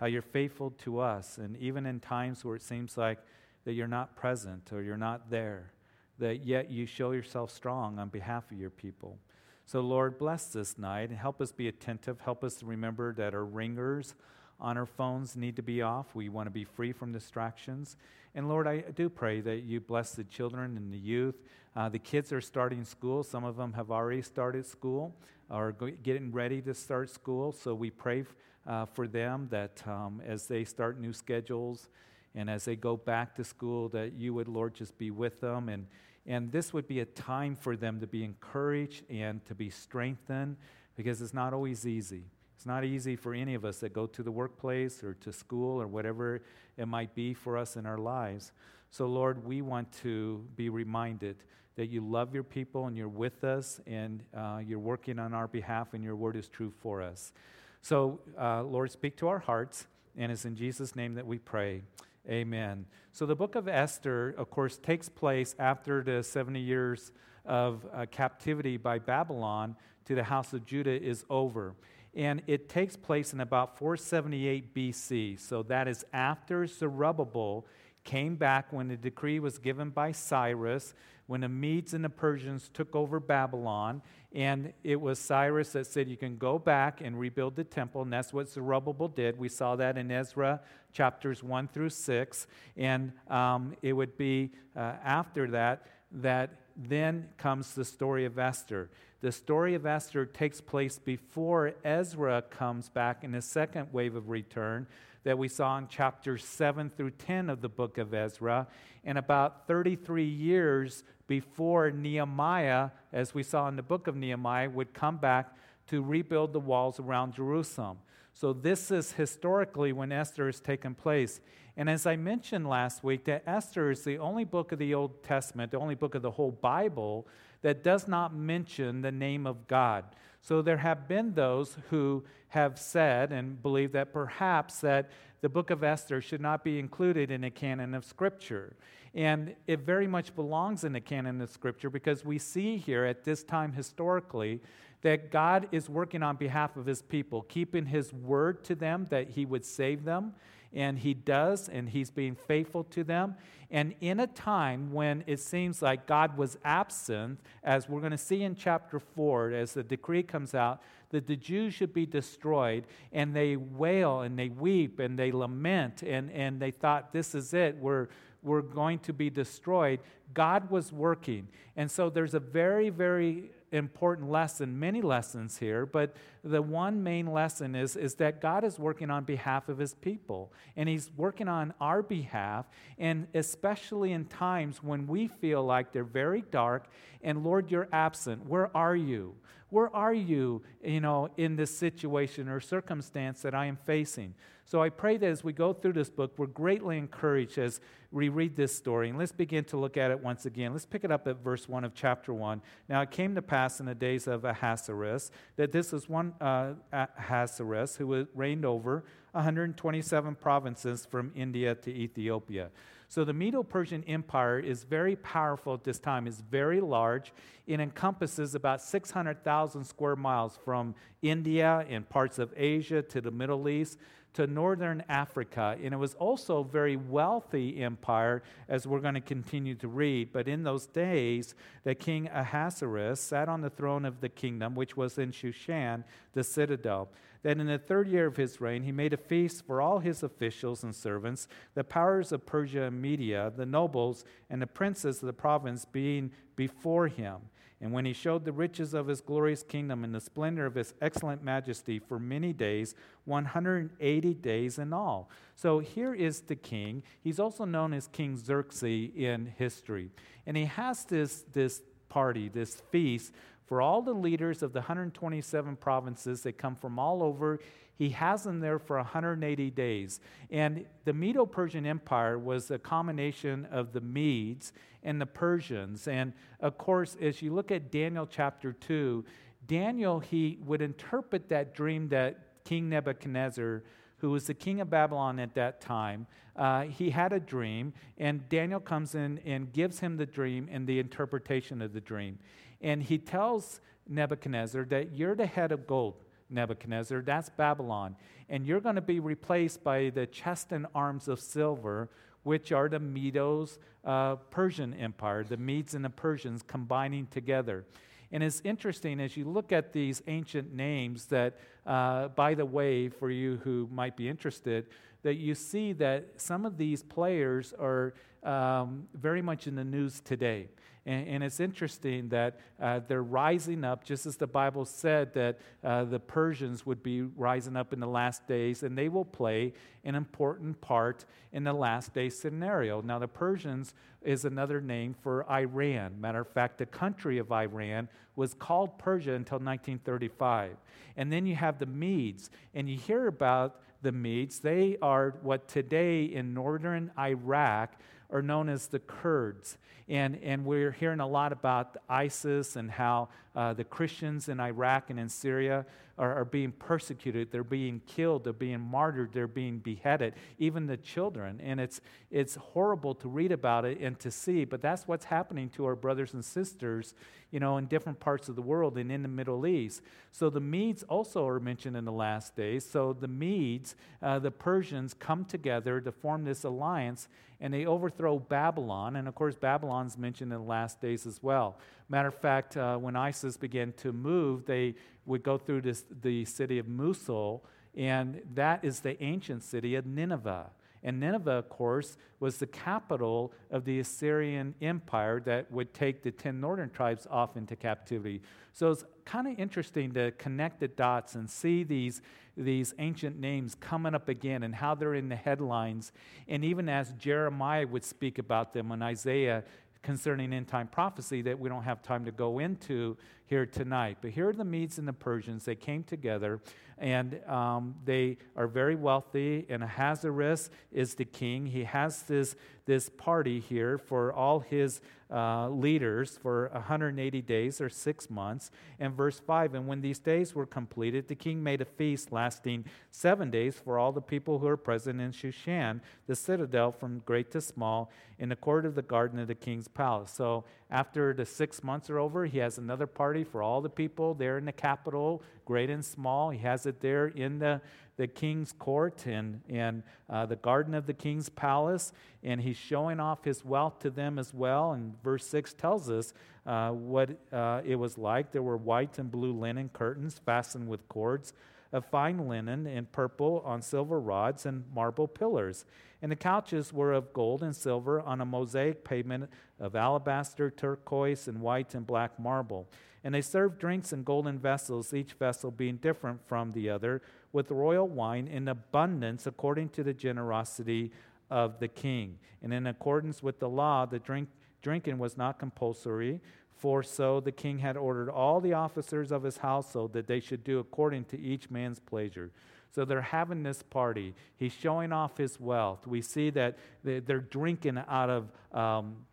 how 0.00 0.06
you're 0.06 0.22
faithful 0.22 0.70
to 0.70 0.98
us. 0.98 1.36
And 1.36 1.56
even 1.58 1.84
in 1.84 2.00
times 2.00 2.42
where 2.42 2.56
it 2.56 2.62
seems 2.62 2.96
like 2.96 3.18
that 3.66 3.74
you're 3.74 3.86
not 3.86 4.16
present 4.16 4.72
or 4.72 4.82
you're 4.82 4.96
not 4.96 5.28
there, 5.30 5.72
that 6.18 6.44
yet 6.46 6.70
you 6.70 6.86
show 6.86 7.10
yourself 7.12 7.50
strong 7.50 7.98
on 7.98 8.08
behalf 8.08 8.50
of 8.50 8.58
your 8.58 8.70
people. 8.70 9.18
So, 9.66 9.80
Lord, 9.80 10.18
bless 10.18 10.46
this 10.46 10.78
night 10.78 11.10
and 11.10 11.18
help 11.18 11.40
us 11.40 11.52
be 11.52 11.68
attentive. 11.68 12.20
Help 12.20 12.42
us 12.42 12.62
remember 12.62 13.12
that 13.14 13.34
our 13.34 13.44
ringers 13.44 14.14
on 14.58 14.78
our 14.78 14.86
phones 14.86 15.36
need 15.36 15.56
to 15.56 15.62
be 15.62 15.82
off. 15.82 16.14
We 16.14 16.30
want 16.30 16.46
to 16.46 16.50
be 16.50 16.64
free 16.64 16.92
from 16.92 17.12
distractions. 17.12 17.96
And 18.34 18.48
Lord, 18.48 18.66
I 18.66 18.78
do 18.80 19.10
pray 19.10 19.40
that 19.42 19.64
you 19.64 19.80
bless 19.80 20.12
the 20.12 20.24
children 20.24 20.76
and 20.78 20.92
the 20.92 20.98
youth. 20.98 21.36
Uh, 21.76 21.88
the 21.90 21.98
kids 21.98 22.32
are 22.32 22.40
starting 22.40 22.84
school. 22.84 23.22
Some 23.22 23.44
of 23.44 23.56
them 23.56 23.74
have 23.74 23.90
already 23.90 24.22
started 24.22 24.66
school 24.66 25.14
or 25.50 25.72
getting 26.02 26.32
ready 26.32 26.62
to 26.62 26.74
start 26.74 27.10
school. 27.10 27.52
So 27.52 27.74
we 27.74 27.90
pray 27.90 28.24
uh, 28.66 28.86
for 28.86 29.06
them 29.06 29.48
that 29.50 29.82
um, 29.86 30.22
as 30.24 30.46
they 30.46 30.64
start 30.64 31.00
new 31.00 31.12
schedules 31.12 31.88
and 32.34 32.48
as 32.48 32.64
they 32.64 32.76
go 32.76 32.96
back 32.96 33.34
to 33.36 33.44
school, 33.44 33.88
that 33.90 34.12
you 34.12 34.34
would, 34.34 34.48
Lord, 34.48 34.74
just 34.74 34.96
be 34.98 35.10
with 35.10 35.40
them. 35.40 35.68
And, 35.68 35.86
and 36.26 36.52
this 36.52 36.72
would 36.72 36.86
be 36.86 37.00
a 37.00 37.04
time 37.04 37.56
for 37.56 37.76
them 37.76 38.00
to 38.00 38.06
be 38.06 38.22
encouraged 38.24 39.04
and 39.10 39.44
to 39.46 39.54
be 39.54 39.70
strengthened 39.70 40.56
because 40.96 41.20
it's 41.22 41.34
not 41.34 41.52
always 41.52 41.86
easy. 41.86 42.24
It's 42.56 42.66
not 42.66 42.84
easy 42.84 43.16
for 43.16 43.32
any 43.32 43.54
of 43.54 43.64
us 43.64 43.78
that 43.78 43.94
go 43.94 44.06
to 44.06 44.22
the 44.22 44.30
workplace 44.30 45.02
or 45.02 45.14
to 45.14 45.32
school 45.32 45.80
or 45.80 45.86
whatever 45.86 46.42
it 46.76 46.86
might 46.86 47.14
be 47.14 47.32
for 47.32 47.56
us 47.56 47.76
in 47.76 47.86
our 47.86 47.96
lives. 47.96 48.52
So, 48.90 49.06
Lord, 49.06 49.46
we 49.46 49.62
want 49.62 49.90
to 50.02 50.44
be 50.56 50.68
reminded 50.68 51.36
that 51.76 51.86
you 51.86 52.02
love 52.02 52.34
your 52.34 52.42
people 52.42 52.86
and 52.86 52.96
you're 52.96 53.08
with 53.08 53.44
us 53.44 53.80
and 53.86 54.22
uh, 54.36 54.60
you're 54.62 54.78
working 54.78 55.18
on 55.18 55.32
our 55.32 55.48
behalf 55.48 55.94
and 55.94 56.04
your 56.04 56.16
word 56.16 56.36
is 56.36 56.48
true 56.48 56.70
for 56.82 57.00
us. 57.00 57.32
So, 57.82 58.20
uh, 58.38 58.62
Lord, 58.62 58.90
speak 58.90 59.16
to 59.18 59.28
our 59.28 59.38
hearts, 59.38 59.86
and 60.16 60.30
it's 60.30 60.44
in 60.44 60.54
Jesus' 60.54 60.94
name 60.94 61.14
that 61.14 61.26
we 61.26 61.38
pray. 61.38 61.82
Amen. 62.28 62.84
So, 63.12 63.24
the 63.24 63.34
book 63.34 63.54
of 63.54 63.68
Esther, 63.68 64.34
of 64.36 64.50
course, 64.50 64.76
takes 64.76 65.08
place 65.08 65.54
after 65.58 66.02
the 66.02 66.22
70 66.22 66.60
years 66.60 67.12
of 67.46 67.86
uh, 67.92 68.06
captivity 68.10 68.76
by 68.76 68.98
Babylon 68.98 69.76
to 70.04 70.14
the 70.14 70.24
house 70.24 70.52
of 70.52 70.66
Judah 70.66 71.02
is 71.02 71.24
over. 71.30 71.74
And 72.14 72.42
it 72.46 72.68
takes 72.68 72.96
place 72.96 73.32
in 73.32 73.40
about 73.40 73.78
478 73.78 74.74
BC. 74.74 75.40
So, 75.40 75.62
that 75.64 75.88
is 75.88 76.04
after 76.12 76.66
Zerubbabel 76.66 77.66
came 78.04 78.36
back 78.36 78.72
when 78.72 78.88
the 78.88 78.96
decree 78.96 79.40
was 79.40 79.58
given 79.58 79.90
by 79.90 80.12
Cyrus 80.12 80.94
when 81.30 81.42
the 81.42 81.48
Medes 81.48 81.94
and 81.94 82.02
the 82.02 82.10
Persians 82.10 82.68
took 82.74 82.96
over 82.96 83.20
Babylon. 83.20 84.02
And 84.32 84.72
it 84.82 85.00
was 85.00 85.20
Cyrus 85.20 85.70
that 85.74 85.86
said, 85.86 86.08
You 86.08 86.16
can 86.16 86.38
go 86.38 86.58
back 86.58 87.02
and 87.02 87.16
rebuild 87.16 87.54
the 87.54 87.62
temple. 87.62 88.02
And 88.02 88.12
that's 88.12 88.32
what 88.32 88.48
Zerubbabel 88.48 89.06
did. 89.06 89.38
We 89.38 89.48
saw 89.48 89.76
that 89.76 89.96
in 89.96 90.10
Ezra 90.10 90.60
chapters 90.92 91.40
1 91.44 91.68
through 91.68 91.90
6. 91.90 92.46
And 92.76 93.12
um, 93.28 93.76
it 93.80 93.92
would 93.92 94.18
be 94.18 94.50
uh, 94.74 94.94
after 95.04 95.46
that 95.52 95.86
that 96.10 96.50
then 96.76 97.28
comes 97.38 97.76
the 97.76 97.84
story 97.84 98.24
of 98.24 98.36
Esther. 98.36 98.90
The 99.20 99.30
story 99.30 99.76
of 99.76 99.86
Esther 99.86 100.26
takes 100.26 100.60
place 100.60 100.98
before 100.98 101.74
Ezra 101.84 102.42
comes 102.42 102.88
back 102.88 103.22
in 103.22 103.30
the 103.30 103.42
second 103.42 103.86
wave 103.92 104.16
of 104.16 104.30
return 104.30 104.88
that 105.24 105.38
we 105.38 105.48
saw 105.48 105.76
in 105.78 105.88
chapters 105.88 106.44
7 106.44 106.90
through 106.90 107.10
10 107.10 107.50
of 107.50 107.60
the 107.60 107.68
book 107.68 107.98
of 107.98 108.14
Ezra, 108.14 108.66
and 109.04 109.18
about 109.18 109.66
33 109.66 110.24
years 110.24 111.04
before 111.26 111.90
Nehemiah, 111.90 112.90
as 113.12 113.34
we 113.34 113.42
saw 113.42 113.68
in 113.68 113.76
the 113.76 113.82
book 113.82 114.06
of 114.06 114.16
Nehemiah, 114.16 114.70
would 114.70 114.94
come 114.94 115.16
back 115.16 115.54
to 115.88 116.02
rebuild 116.02 116.52
the 116.52 116.60
walls 116.60 116.98
around 117.00 117.34
Jerusalem. 117.34 117.98
So, 118.32 118.52
this 118.52 118.90
is 118.90 119.12
historically 119.12 119.92
when 119.92 120.12
Esther 120.12 120.46
has 120.46 120.60
taken 120.60 120.94
place. 120.94 121.40
And 121.76 121.88
as 121.88 122.06
I 122.06 122.16
mentioned 122.16 122.68
last 122.68 123.02
week, 123.02 123.24
that 123.24 123.42
Esther 123.46 123.90
is 123.90 124.04
the 124.04 124.18
only 124.18 124.44
book 124.44 124.72
of 124.72 124.78
the 124.78 124.94
Old 124.94 125.22
Testament, 125.22 125.72
the 125.72 125.78
only 125.78 125.94
book 125.94 126.14
of 126.14 126.22
the 126.22 126.30
whole 126.30 126.50
Bible 126.50 127.26
that 127.62 127.82
does 127.82 128.08
not 128.08 128.34
mention 128.34 129.02
the 129.02 129.12
name 129.12 129.46
of 129.46 129.66
God. 129.66 130.04
So 130.40 130.62
there 130.62 130.78
have 130.78 131.06
been 131.06 131.34
those 131.34 131.76
who 131.90 132.24
have 132.48 132.78
said 132.78 133.32
and 133.32 133.62
believe 133.62 133.92
that 133.92 134.12
perhaps 134.12 134.80
that 134.80 135.10
the 135.40 135.48
book 135.48 135.70
of 135.70 135.84
Esther 135.84 136.20
should 136.20 136.40
not 136.40 136.64
be 136.64 136.78
included 136.78 137.30
in 137.30 137.44
a 137.44 137.50
canon 137.50 137.94
of 137.94 138.04
scripture. 138.04 138.76
And 139.14 139.54
it 139.66 139.80
very 139.80 140.06
much 140.06 140.34
belongs 140.34 140.84
in 140.84 140.92
the 140.92 141.00
canon 141.00 141.40
of 141.40 141.50
Scripture 141.50 141.90
because 141.90 142.24
we 142.24 142.38
see 142.38 142.76
here 142.76 143.04
at 143.04 143.24
this 143.24 143.42
time 143.42 143.72
historically 143.72 144.60
that 145.02 145.30
God 145.30 145.68
is 145.72 145.88
working 145.88 146.22
on 146.22 146.36
behalf 146.36 146.76
of 146.76 146.86
his 146.86 147.02
people, 147.02 147.42
keeping 147.42 147.86
his 147.86 148.12
word 148.12 148.62
to 148.64 148.74
them 148.74 149.06
that 149.10 149.30
he 149.30 149.44
would 149.44 149.64
save 149.64 150.04
them. 150.04 150.34
And 150.72 150.98
he 150.98 151.14
does, 151.14 151.68
and 151.68 151.88
he's 151.88 152.10
being 152.10 152.36
faithful 152.36 152.84
to 152.84 153.02
them. 153.02 153.34
And 153.70 153.94
in 154.00 154.20
a 154.20 154.26
time 154.26 154.92
when 154.92 155.24
it 155.26 155.40
seems 155.40 155.82
like 155.82 156.06
God 156.06 156.36
was 156.36 156.58
absent, 156.64 157.40
as 157.62 157.88
we're 157.88 158.00
going 158.00 158.12
to 158.12 158.18
see 158.18 158.42
in 158.42 158.54
chapter 158.54 158.98
4, 158.98 159.52
as 159.52 159.74
the 159.74 159.82
decree 159.82 160.22
comes 160.22 160.54
out, 160.54 160.80
that 161.10 161.26
the 161.26 161.36
Jews 161.36 161.74
should 161.74 161.92
be 161.92 162.06
destroyed, 162.06 162.84
and 163.12 163.34
they 163.34 163.56
wail 163.56 164.20
and 164.20 164.38
they 164.38 164.48
weep 164.48 165.00
and 165.00 165.18
they 165.18 165.32
lament, 165.32 166.02
and, 166.02 166.30
and 166.30 166.60
they 166.60 166.70
thought, 166.70 167.12
this 167.12 167.34
is 167.34 167.52
it. 167.52 167.76
We're, 167.76 168.08
were 168.42 168.62
going 168.62 168.98
to 169.00 169.12
be 169.12 169.30
destroyed, 169.30 170.00
God 170.32 170.70
was 170.70 170.92
working. 170.92 171.48
And 171.76 171.90
so 171.90 172.10
there's 172.10 172.34
a 172.34 172.40
very, 172.40 172.90
very 172.90 173.50
important 173.72 174.30
lesson, 174.30 174.78
many 174.78 175.00
lessons 175.00 175.58
here, 175.58 175.86
but 175.86 176.16
the 176.42 176.60
one 176.60 177.02
main 177.02 177.26
lesson 177.26 177.74
is, 177.74 177.96
is 177.96 178.16
that 178.16 178.40
God 178.40 178.64
is 178.64 178.78
working 178.78 179.10
on 179.10 179.24
behalf 179.24 179.68
of 179.68 179.78
his 179.78 179.94
people. 179.94 180.52
And 180.76 180.88
he's 180.88 181.10
working 181.16 181.48
on 181.48 181.72
our 181.80 182.02
behalf, 182.02 182.66
and 182.98 183.26
especially 183.34 184.12
in 184.12 184.24
times 184.24 184.82
when 184.82 185.06
we 185.06 185.28
feel 185.28 185.64
like 185.64 185.92
they're 185.92 186.04
very 186.04 186.42
dark 186.50 186.88
and 187.22 187.44
Lord, 187.44 187.70
you're 187.70 187.88
absent. 187.92 188.46
Where 188.46 188.74
are 188.76 188.96
you? 188.96 189.34
Where 189.68 189.94
are 189.94 190.14
you, 190.14 190.62
you 190.82 191.00
know, 191.00 191.28
in 191.36 191.56
this 191.56 191.76
situation 191.76 192.48
or 192.48 192.60
circumstance 192.60 193.42
that 193.42 193.54
I 193.54 193.66
am 193.66 193.78
facing? 193.84 194.34
So 194.70 194.80
I 194.80 194.88
pray 194.88 195.16
that 195.16 195.26
as 195.26 195.42
we 195.42 195.52
go 195.52 195.72
through 195.72 195.94
this 195.94 196.10
book, 196.10 196.34
we're 196.36 196.46
greatly 196.46 196.96
encouraged 196.96 197.58
as 197.58 197.80
we 198.12 198.28
read 198.28 198.54
this 198.54 198.72
story. 198.72 199.08
And 199.08 199.18
let's 199.18 199.32
begin 199.32 199.64
to 199.64 199.76
look 199.76 199.96
at 199.96 200.12
it 200.12 200.22
once 200.22 200.46
again. 200.46 200.70
Let's 200.70 200.86
pick 200.86 201.02
it 201.02 201.10
up 201.10 201.26
at 201.26 201.42
verse 201.42 201.68
1 201.68 201.82
of 201.82 201.92
chapter 201.92 202.32
1. 202.32 202.62
Now 202.88 203.00
it 203.00 203.10
came 203.10 203.34
to 203.34 203.42
pass 203.42 203.80
in 203.80 203.86
the 203.86 203.96
days 203.96 204.28
of 204.28 204.44
Ahasuerus 204.44 205.32
that 205.56 205.72
this 205.72 205.90
was 205.90 206.08
one 206.08 206.34
uh, 206.40 206.74
Ahasuerus 206.92 207.96
who 207.96 208.28
reigned 208.32 208.64
over 208.64 209.02
127 209.32 210.36
provinces 210.36 211.04
from 211.04 211.32
India 211.34 211.74
to 211.74 211.90
Ethiopia. 211.90 212.70
So 213.08 213.24
the 213.24 213.32
Medo 213.32 213.64
Persian 213.64 214.04
Empire 214.04 214.60
is 214.60 214.84
very 214.84 215.16
powerful 215.16 215.74
at 215.74 215.82
this 215.82 215.98
time, 215.98 216.28
it's 216.28 216.42
very 216.42 216.80
large. 216.80 217.32
It 217.66 217.80
encompasses 217.80 218.54
about 218.54 218.80
600,000 218.82 219.82
square 219.82 220.14
miles 220.14 220.60
from 220.64 220.94
India 221.22 221.84
and 221.88 222.08
parts 222.08 222.38
of 222.38 222.54
Asia 222.56 223.02
to 223.02 223.20
the 223.20 223.32
Middle 223.32 223.68
East 223.68 223.98
to 224.34 224.46
northern 224.46 225.02
Africa. 225.08 225.76
And 225.82 225.92
it 225.92 225.96
was 225.96 226.14
also 226.14 226.58
a 226.58 226.64
very 226.64 226.96
wealthy 226.96 227.82
empire, 227.82 228.42
as 228.68 228.86
we're 228.86 229.00
going 229.00 229.14
to 229.14 229.20
continue 229.20 229.74
to 229.76 229.88
read. 229.88 230.32
But 230.32 230.48
in 230.48 230.62
those 230.62 230.86
days, 230.86 231.54
the 231.84 231.94
king 231.94 232.28
Ahasuerus 232.32 233.20
sat 233.20 233.48
on 233.48 233.60
the 233.60 233.70
throne 233.70 234.04
of 234.04 234.20
the 234.20 234.28
kingdom, 234.28 234.74
which 234.74 234.96
was 234.96 235.18
in 235.18 235.32
Shushan, 235.32 236.04
the 236.32 236.44
citadel. 236.44 237.08
That 237.42 237.58
in 237.58 237.66
the 237.66 237.78
third 237.78 238.08
year 238.08 238.26
of 238.26 238.36
his 238.36 238.60
reign, 238.60 238.82
he 238.82 238.92
made 238.92 239.14
a 239.14 239.16
feast 239.16 239.66
for 239.66 239.80
all 239.80 239.98
his 239.98 240.22
officials 240.22 240.84
and 240.84 240.94
servants, 240.94 241.48
the 241.74 241.84
powers 241.84 242.32
of 242.32 242.44
Persia 242.44 242.82
and 242.82 243.00
Media, 243.00 243.50
the 243.56 243.64
nobles, 243.64 244.24
and 244.50 244.60
the 244.60 244.66
princes 244.66 245.22
of 245.22 245.26
the 245.26 245.32
province 245.32 245.86
being 245.86 246.32
before 246.54 247.08
him. 247.08 247.40
And 247.80 247.92
when 247.92 248.04
he 248.04 248.12
showed 248.12 248.44
the 248.44 248.52
riches 248.52 248.92
of 248.92 249.06
his 249.06 249.22
glorious 249.22 249.62
kingdom 249.62 250.04
and 250.04 250.14
the 250.14 250.20
splendor 250.20 250.66
of 250.66 250.74
his 250.74 250.92
excellent 251.00 251.42
majesty 251.42 251.98
for 251.98 252.18
many 252.18 252.52
days, 252.52 252.94
180 253.24 254.34
days 254.34 254.78
in 254.78 254.92
all. 254.92 255.30
So 255.56 255.78
here 255.78 256.14
is 256.14 256.42
the 256.42 256.56
king. 256.56 257.02
He's 257.22 257.40
also 257.40 257.64
known 257.64 257.94
as 257.94 258.06
King 258.06 258.36
Xerxes 258.36 259.10
in 259.16 259.54
history. 259.56 260.10
And 260.46 260.56
he 260.56 260.66
has 260.66 261.04
this, 261.04 261.44
this 261.52 261.80
party, 262.10 262.48
this 262.48 262.82
feast 262.90 263.32
for 263.64 263.80
all 263.80 264.02
the 264.02 264.12
leaders 264.12 264.62
of 264.62 264.72
the 264.72 264.80
127 264.80 265.76
provinces 265.76 266.42
that 266.42 266.58
come 266.58 266.74
from 266.74 266.98
all 266.98 267.22
over. 267.22 267.60
He 268.00 268.08
has 268.08 268.44
them 268.44 268.60
there 268.60 268.78
for 268.78 268.96
180 268.96 269.70
days. 269.72 270.20
And 270.50 270.86
the 271.04 271.12
Medo 271.12 271.44
Persian 271.44 271.84
Empire 271.84 272.38
was 272.38 272.70
a 272.70 272.78
combination 272.78 273.68
of 273.70 273.92
the 273.92 274.00
Medes 274.00 274.72
and 275.02 275.20
the 275.20 275.26
Persians. 275.26 276.08
And 276.08 276.32
of 276.60 276.78
course, 276.78 277.18
as 277.20 277.42
you 277.42 277.52
look 277.52 277.70
at 277.70 277.92
Daniel 277.92 278.26
chapter 278.26 278.72
2, 278.72 279.22
Daniel, 279.66 280.18
he 280.18 280.56
would 280.64 280.80
interpret 280.80 281.50
that 281.50 281.74
dream 281.74 282.08
that 282.08 282.64
King 282.64 282.88
Nebuchadnezzar 282.88 283.82
who 284.20 284.30
was 284.30 284.46
the 284.46 284.54
king 284.54 284.80
of 284.80 284.88
Babylon 284.88 285.38
at 285.38 285.54
that 285.54 285.82
time, 285.82 286.26
uh, 286.56 286.82
he 286.82 287.10
had 287.10 287.34
a 287.34 287.40
dream, 287.40 287.92
and 288.18 288.48
Daniel 288.48 288.80
comes 288.80 289.14
in 289.14 289.38
and 289.44 289.72
gives 289.72 290.00
him 290.00 290.16
the 290.16 290.26
dream 290.26 290.68
and 290.70 290.86
the 290.86 290.98
interpretation 290.98 291.80
of 291.82 291.92
the 291.92 292.00
dream. 292.00 292.38
And 292.80 293.02
he 293.02 293.18
tells 293.18 293.80
Nebuchadnezzar 294.08 294.84
that 294.86 295.12
you're 295.12 295.34
the 295.34 295.46
head 295.46 295.72
of 295.72 295.86
gold, 295.86 296.16
Nebuchadnezzar, 296.50 297.22
that's 297.22 297.48
Babylon, 297.48 298.16
and 298.48 298.66
you're 298.66 298.80
going 298.80 298.96
to 298.96 299.00
be 299.00 299.20
replaced 299.20 299.82
by 299.84 300.10
the 300.10 300.26
chest 300.26 300.72
and 300.72 300.86
arms 300.94 301.28
of 301.28 301.40
silver, 301.40 302.08
which 302.42 302.72
are 302.72 302.88
the 302.88 302.98
Medos 302.98 303.78
uh, 304.04 304.36
Persian 304.50 304.94
Empire, 304.94 305.44
the 305.44 305.56
Medes 305.56 305.94
and 305.94 306.04
the 306.04 306.10
Persians 306.10 306.62
combining 306.66 307.26
together. 307.26 307.84
And 308.32 308.42
it's 308.42 308.60
interesting 308.64 309.20
as 309.20 309.36
you 309.36 309.44
look 309.44 309.72
at 309.72 309.92
these 309.92 310.22
ancient 310.26 310.72
names 310.72 311.26
that, 311.26 311.58
uh, 311.86 312.28
by 312.28 312.54
the 312.54 312.64
way, 312.64 313.08
for 313.08 313.30
you 313.30 313.60
who 313.64 313.88
might 313.92 314.16
be 314.16 314.28
interested, 314.28 314.86
that 315.22 315.34
you 315.34 315.54
see 315.54 315.92
that 315.94 316.40
some 316.40 316.64
of 316.64 316.78
these 316.78 317.02
players 317.02 317.74
are 317.78 318.14
um, 318.42 319.06
very 319.14 319.42
much 319.42 319.66
in 319.66 319.74
the 319.74 319.84
news 319.84 320.20
today. 320.20 320.68
And, 321.06 321.28
and 321.28 321.44
it's 321.44 321.60
interesting 321.60 322.28
that 322.28 322.60
uh, 322.80 323.00
they're 323.06 323.22
rising 323.22 323.84
up, 323.84 324.04
just 324.04 324.26
as 324.26 324.36
the 324.36 324.46
Bible 324.46 324.84
said 324.84 325.34
that 325.34 325.58
uh, 325.82 326.04
the 326.04 326.20
Persians 326.20 326.84
would 326.84 327.02
be 327.02 327.22
rising 327.22 327.76
up 327.76 327.92
in 327.92 328.00
the 328.00 328.06
last 328.06 328.46
days, 328.46 328.82
and 328.82 328.96
they 328.96 329.08
will 329.08 329.24
play 329.24 329.72
an 330.04 330.14
important 330.14 330.80
part 330.80 331.24
in 331.52 331.64
the 331.64 331.72
last 331.72 332.12
day 332.14 332.28
scenario. 332.28 333.00
Now, 333.00 333.18
the 333.18 333.28
Persians 333.28 333.94
is 334.22 334.44
another 334.44 334.80
name 334.80 335.14
for 335.22 335.50
Iran. 335.50 336.20
Matter 336.20 336.40
of 336.40 336.48
fact, 336.48 336.78
the 336.78 336.86
country 336.86 337.38
of 337.38 337.50
Iran 337.50 338.08
was 338.36 338.54
called 338.54 338.98
Persia 338.98 339.32
until 339.32 339.58
1935. 339.58 340.76
And 341.16 341.32
then 341.32 341.46
you 341.46 341.56
have 341.56 341.78
the 341.78 341.86
Medes, 341.86 342.50
and 342.74 342.88
you 342.88 342.96
hear 342.96 343.26
about 343.26 343.80
the 344.02 344.12
Medes. 344.12 344.60
They 344.60 344.96
are 345.02 345.36
what 345.42 345.68
today 345.68 346.24
in 346.24 346.54
northern 346.54 347.10
Iraq 347.18 348.00
are 348.32 348.42
known 348.42 348.68
as 348.68 348.88
the 348.88 348.98
Kurds. 348.98 349.78
And, 350.08 350.38
and 350.42 350.64
we're 350.64 350.90
hearing 350.90 351.20
a 351.20 351.26
lot 351.26 351.52
about 351.52 351.96
ISIS 352.08 352.76
and 352.76 352.90
how 352.90 353.28
uh, 353.54 353.74
the 353.74 353.84
Christians 353.84 354.48
in 354.48 354.58
Iraq 354.58 355.10
and 355.10 355.20
in 355.20 355.28
Syria 355.28 355.86
are, 356.20 356.40
are 356.40 356.44
being 356.44 356.70
persecuted. 356.70 357.50
They're 357.50 357.64
being 357.64 358.02
killed. 358.06 358.44
They're 358.44 358.52
being 358.52 358.80
martyred. 358.80 359.30
They're 359.32 359.48
being 359.48 359.78
beheaded, 359.78 360.34
even 360.58 360.86
the 360.86 360.98
children. 360.98 361.60
And 361.64 361.80
it's, 361.80 362.02
it's 362.30 362.56
horrible 362.56 363.14
to 363.16 363.28
read 363.28 363.52
about 363.52 363.86
it 363.86 363.98
and 364.00 364.20
to 364.20 364.30
see, 364.30 364.66
but 364.66 364.82
that's 364.82 365.08
what's 365.08 365.24
happening 365.24 365.70
to 365.70 365.86
our 365.86 365.96
brothers 365.96 366.34
and 366.34 366.44
sisters, 366.44 367.14
you 367.50 367.58
know, 367.58 367.78
in 367.78 367.86
different 367.86 368.20
parts 368.20 368.50
of 368.50 368.54
the 368.54 368.62
world 368.62 368.98
and 368.98 369.10
in 369.10 369.22
the 369.22 369.28
Middle 369.28 369.66
East. 369.66 370.02
So 370.30 370.50
the 370.50 370.60
Medes 370.60 371.02
also 371.04 371.48
are 371.48 371.58
mentioned 371.58 371.96
in 371.96 372.04
the 372.04 372.12
last 372.12 372.54
days. 372.54 372.88
So 372.88 373.14
the 373.18 373.28
Medes, 373.28 373.96
uh, 374.22 374.38
the 374.38 374.50
Persians, 374.50 375.14
come 375.14 375.46
together 375.46 376.02
to 376.02 376.12
form 376.12 376.44
this 376.44 376.64
alliance 376.64 377.28
and 377.62 377.74
they 377.74 377.84
overthrow 377.84 378.38
Babylon. 378.38 379.16
And 379.16 379.26
of 379.28 379.34
course, 379.34 379.54
Babylon's 379.54 380.16
mentioned 380.16 380.52
in 380.52 380.58
the 380.58 380.64
last 380.64 381.00
days 381.00 381.26
as 381.26 381.42
well. 381.42 381.78
Matter 382.10 382.28
of 382.28 382.34
fact, 382.34 382.76
uh, 382.76 382.96
when 382.96 383.14
ISIS 383.14 383.56
began 383.56 383.92
to 383.98 384.12
move, 384.12 384.66
they 384.66 384.96
would 385.26 385.44
go 385.44 385.56
through 385.56 385.82
this, 385.82 386.04
the 386.22 386.44
city 386.44 386.78
of 386.78 386.88
Mosul, 386.88 387.64
and 387.96 388.42
that 388.54 388.84
is 388.84 389.00
the 389.00 389.22
ancient 389.22 389.62
city 389.62 389.94
of 389.94 390.06
Nineveh. 390.06 390.70
And 391.02 391.18
Nineveh, 391.18 391.52
of 391.52 391.68
course, 391.68 392.18
was 392.40 392.58
the 392.58 392.66
capital 392.66 393.52
of 393.70 393.84
the 393.84 394.00
Assyrian 394.00 394.74
Empire 394.82 395.40
that 395.46 395.70
would 395.70 395.94
take 395.94 396.22
the 396.22 396.30
10 396.30 396.60
northern 396.60 396.90
tribes 396.90 397.26
off 397.30 397.56
into 397.56 397.74
captivity. 397.74 398.42
So 398.72 398.90
it's 398.90 399.04
kind 399.24 399.48
of 399.48 399.58
interesting 399.58 400.12
to 400.12 400.30
connect 400.32 400.80
the 400.80 400.88
dots 400.88 401.36
and 401.36 401.48
see 401.48 401.84
these, 401.84 402.20
these 402.56 402.92
ancient 402.98 403.40
names 403.40 403.74
coming 403.74 404.14
up 404.14 404.28
again 404.28 404.62
and 404.62 404.74
how 404.74 404.94
they're 404.94 405.14
in 405.14 405.30
the 405.30 405.36
headlines. 405.36 406.12
And 406.48 406.64
even 406.64 406.88
as 406.88 407.12
Jeremiah 407.12 407.86
would 407.86 408.04
speak 408.04 408.38
about 408.38 408.74
them 408.74 408.92
and 408.92 409.02
Isaiah 409.02 409.64
concerning 410.02 410.52
end 410.52 410.68
time 410.68 410.88
prophecy 410.88 411.42
that 411.42 411.58
we 411.58 411.68
don't 411.68 411.82
have 411.82 412.02
time 412.02 412.24
to 412.24 412.32
go 412.32 412.58
into 412.58 413.16
here 413.50 413.66
tonight. 413.66 414.18
But 414.22 414.30
here 414.30 414.48
are 414.48 414.52
the 414.52 414.64
Medes 414.64 414.96
and 414.96 415.08
the 415.08 415.12
Persians. 415.12 415.64
They 415.64 415.74
came 415.74 416.04
together 416.04 416.60
and 416.98 417.40
um, 417.48 417.96
they 418.04 418.38
are 418.54 418.68
very 418.68 418.94
wealthy. 418.94 419.66
And 419.68 419.82
Ahasuerus 419.82 420.70
is 420.92 421.14
the 421.14 421.24
king. 421.24 421.66
He 421.66 421.82
has 421.82 422.22
this, 422.22 422.54
this 422.86 423.08
party 423.08 423.58
here 423.58 423.98
for 423.98 424.32
all 424.32 424.60
his 424.60 425.00
uh, 425.32 425.68
leaders 425.68 426.38
for 426.40 426.70
180 426.72 427.42
days 427.42 427.80
or 427.80 427.88
six 427.88 428.30
months. 428.30 428.70
And 429.00 429.14
verse 429.14 429.40
5 429.40 429.74
And 429.74 429.88
when 429.88 430.00
these 430.00 430.20
days 430.20 430.54
were 430.54 430.66
completed, 430.66 431.26
the 431.26 431.34
king 431.34 431.60
made 431.62 431.80
a 431.80 431.84
feast 431.84 432.30
lasting 432.30 432.84
seven 433.10 433.50
days 433.50 433.80
for 433.82 433.98
all 433.98 434.12
the 434.12 434.20
people 434.20 434.60
who 434.60 434.68
are 434.68 434.76
present 434.76 435.20
in 435.20 435.32
Shushan, 435.32 436.00
the 436.28 436.36
citadel 436.36 436.92
from 436.92 437.22
great 437.26 437.50
to 437.52 437.60
small, 437.60 438.12
in 438.38 438.48
the 438.48 438.56
court 438.56 438.86
of 438.86 438.94
the 438.94 439.02
garden 439.02 439.38
of 439.38 439.48
the 439.48 439.54
king's 439.54 439.88
palace. 439.88 440.30
So 440.30 440.64
after 440.90 441.32
the 441.32 441.46
six 441.46 441.84
months 441.84 442.10
are 442.10 442.18
over, 442.18 442.46
he 442.46 442.58
has 442.58 442.76
another 442.76 443.06
party 443.06 443.44
for 443.44 443.62
all 443.62 443.80
the 443.80 443.88
people 443.88 444.34
there 444.34 444.58
in 444.58 444.64
the 444.64 444.72
capital, 444.72 445.42
great 445.64 445.88
and 445.88 446.04
small. 446.04 446.50
He 446.50 446.58
has 446.58 446.84
it 446.84 447.00
there 447.00 447.28
in 447.28 447.60
the, 447.60 447.80
the 448.16 448.26
king's 448.26 448.72
court 448.72 449.24
and, 449.26 449.60
and 449.68 450.02
uh, 450.28 450.46
the 450.46 450.56
garden 450.56 450.94
of 450.94 451.06
the 451.06 451.14
king's 451.14 451.48
palace, 451.48 452.12
and 452.42 452.60
he's 452.60 452.76
showing 452.76 453.20
off 453.20 453.44
his 453.44 453.64
wealth 453.64 454.00
to 454.00 454.10
them 454.10 454.38
as 454.38 454.52
well. 454.52 454.92
And 454.92 455.14
verse 455.22 455.46
6 455.46 455.74
tells 455.74 456.10
us 456.10 456.34
uh, 456.66 456.90
what 456.90 457.30
uh, 457.52 457.82
it 457.84 457.96
was 457.96 458.18
like. 458.18 458.50
There 458.50 458.62
were 458.62 458.76
white 458.76 459.18
and 459.18 459.30
blue 459.30 459.52
linen 459.52 459.90
curtains 459.92 460.40
fastened 460.44 460.88
with 460.88 461.08
cords 461.08 461.52
of 461.92 462.04
fine 462.06 462.48
linen 462.48 462.86
and 462.86 463.10
purple 463.10 463.62
on 463.64 463.82
silver 463.82 464.20
rods 464.20 464.64
and 464.66 464.84
marble 464.94 465.26
pillars. 465.26 465.84
And 466.22 466.30
the 466.30 466.36
couches 466.36 466.92
were 466.92 467.12
of 467.12 467.32
gold 467.32 467.62
and 467.62 467.74
silver 467.74 468.20
on 468.20 468.40
a 468.40 468.44
mosaic 468.44 469.04
pavement 469.04 469.50
of 469.78 469.96
alabaster, 469.96 470.70
turquoise, 470.70 471.48
and 471.48 471.60
white 471.60 471.94
and 471.94 472.06
black 472.06 472.38
marble. 472.38 472.88
And 473.24 473.34
they 473.34 473.42
served 473.42 473.78
drinks 473.78 474.12
in 474.12 474.22
golden 474.22 474.58
vessels, 474.58 475.12
each 475.12 475.34
vessel 475.34 475.70
being 475.70 475.96
different 475.96 476.40
from 476.46 476.72
the 476.72 476.88
other, 476.88 477.22
with 477.52 477.70
royal 477.70 478.08
wine 478.08 478.46
in 478.46 478.68
abundance 478.68 479.46
according 479.46 479.90
to 479.90 480.02
the 480.02 480.14
generosity 480.14 481.10
of 481.50 481.80
the 481.80 481.88
king. 481.88 482.38
And 482.62 482.72
in 482.72 482.86
accordance 482.86 483.42
with 483.42 483.58
the 483.58 483.68
law, 483.68 484.06
the 484.06 484.18
drink, 484.18 484.48
drinking 484.82 485.18
was 485.18 485.36
not 485.36 485.58
compulsory, 485.58 486.40
for 486.80 487.02
so 487.02 487.40
the 487.40 487.52
king 487.52 487.78
had 487.78 487.96
ordered 487.96 488.30
all 488.30 488.60
the 488.60 488.72
officers 488.72 489.30
of 489.30 489.42
his 489.42 489.58
household 489.58 490.12
that 490.14 490.26
they 490.26 490.40
should 490.40 490.64
do 490.64 490.78
according 490.78 491.24
to 491.26 491.38
each 491.38 491.70
man's 491.70 492.00
pleasure. 492.00 492.50
So 492.94 493.04
they're 493.04 493.20
having 493.20 493.62
this 493.62 493.82
party. 493.82 494.34
He's 494.56 494.72
showing 494.72 495.12
off 495.12 495.36
his 495.36 495.60
wealth. 495.60 496.06
We 496.06 496.22
see 496.22 496.50
that 496.50 496.78
they're 497.04 497.40
drinking 497.40 498.02
out 498.08 498.30
of. 498.30 498.52
Um, 498.72 499.26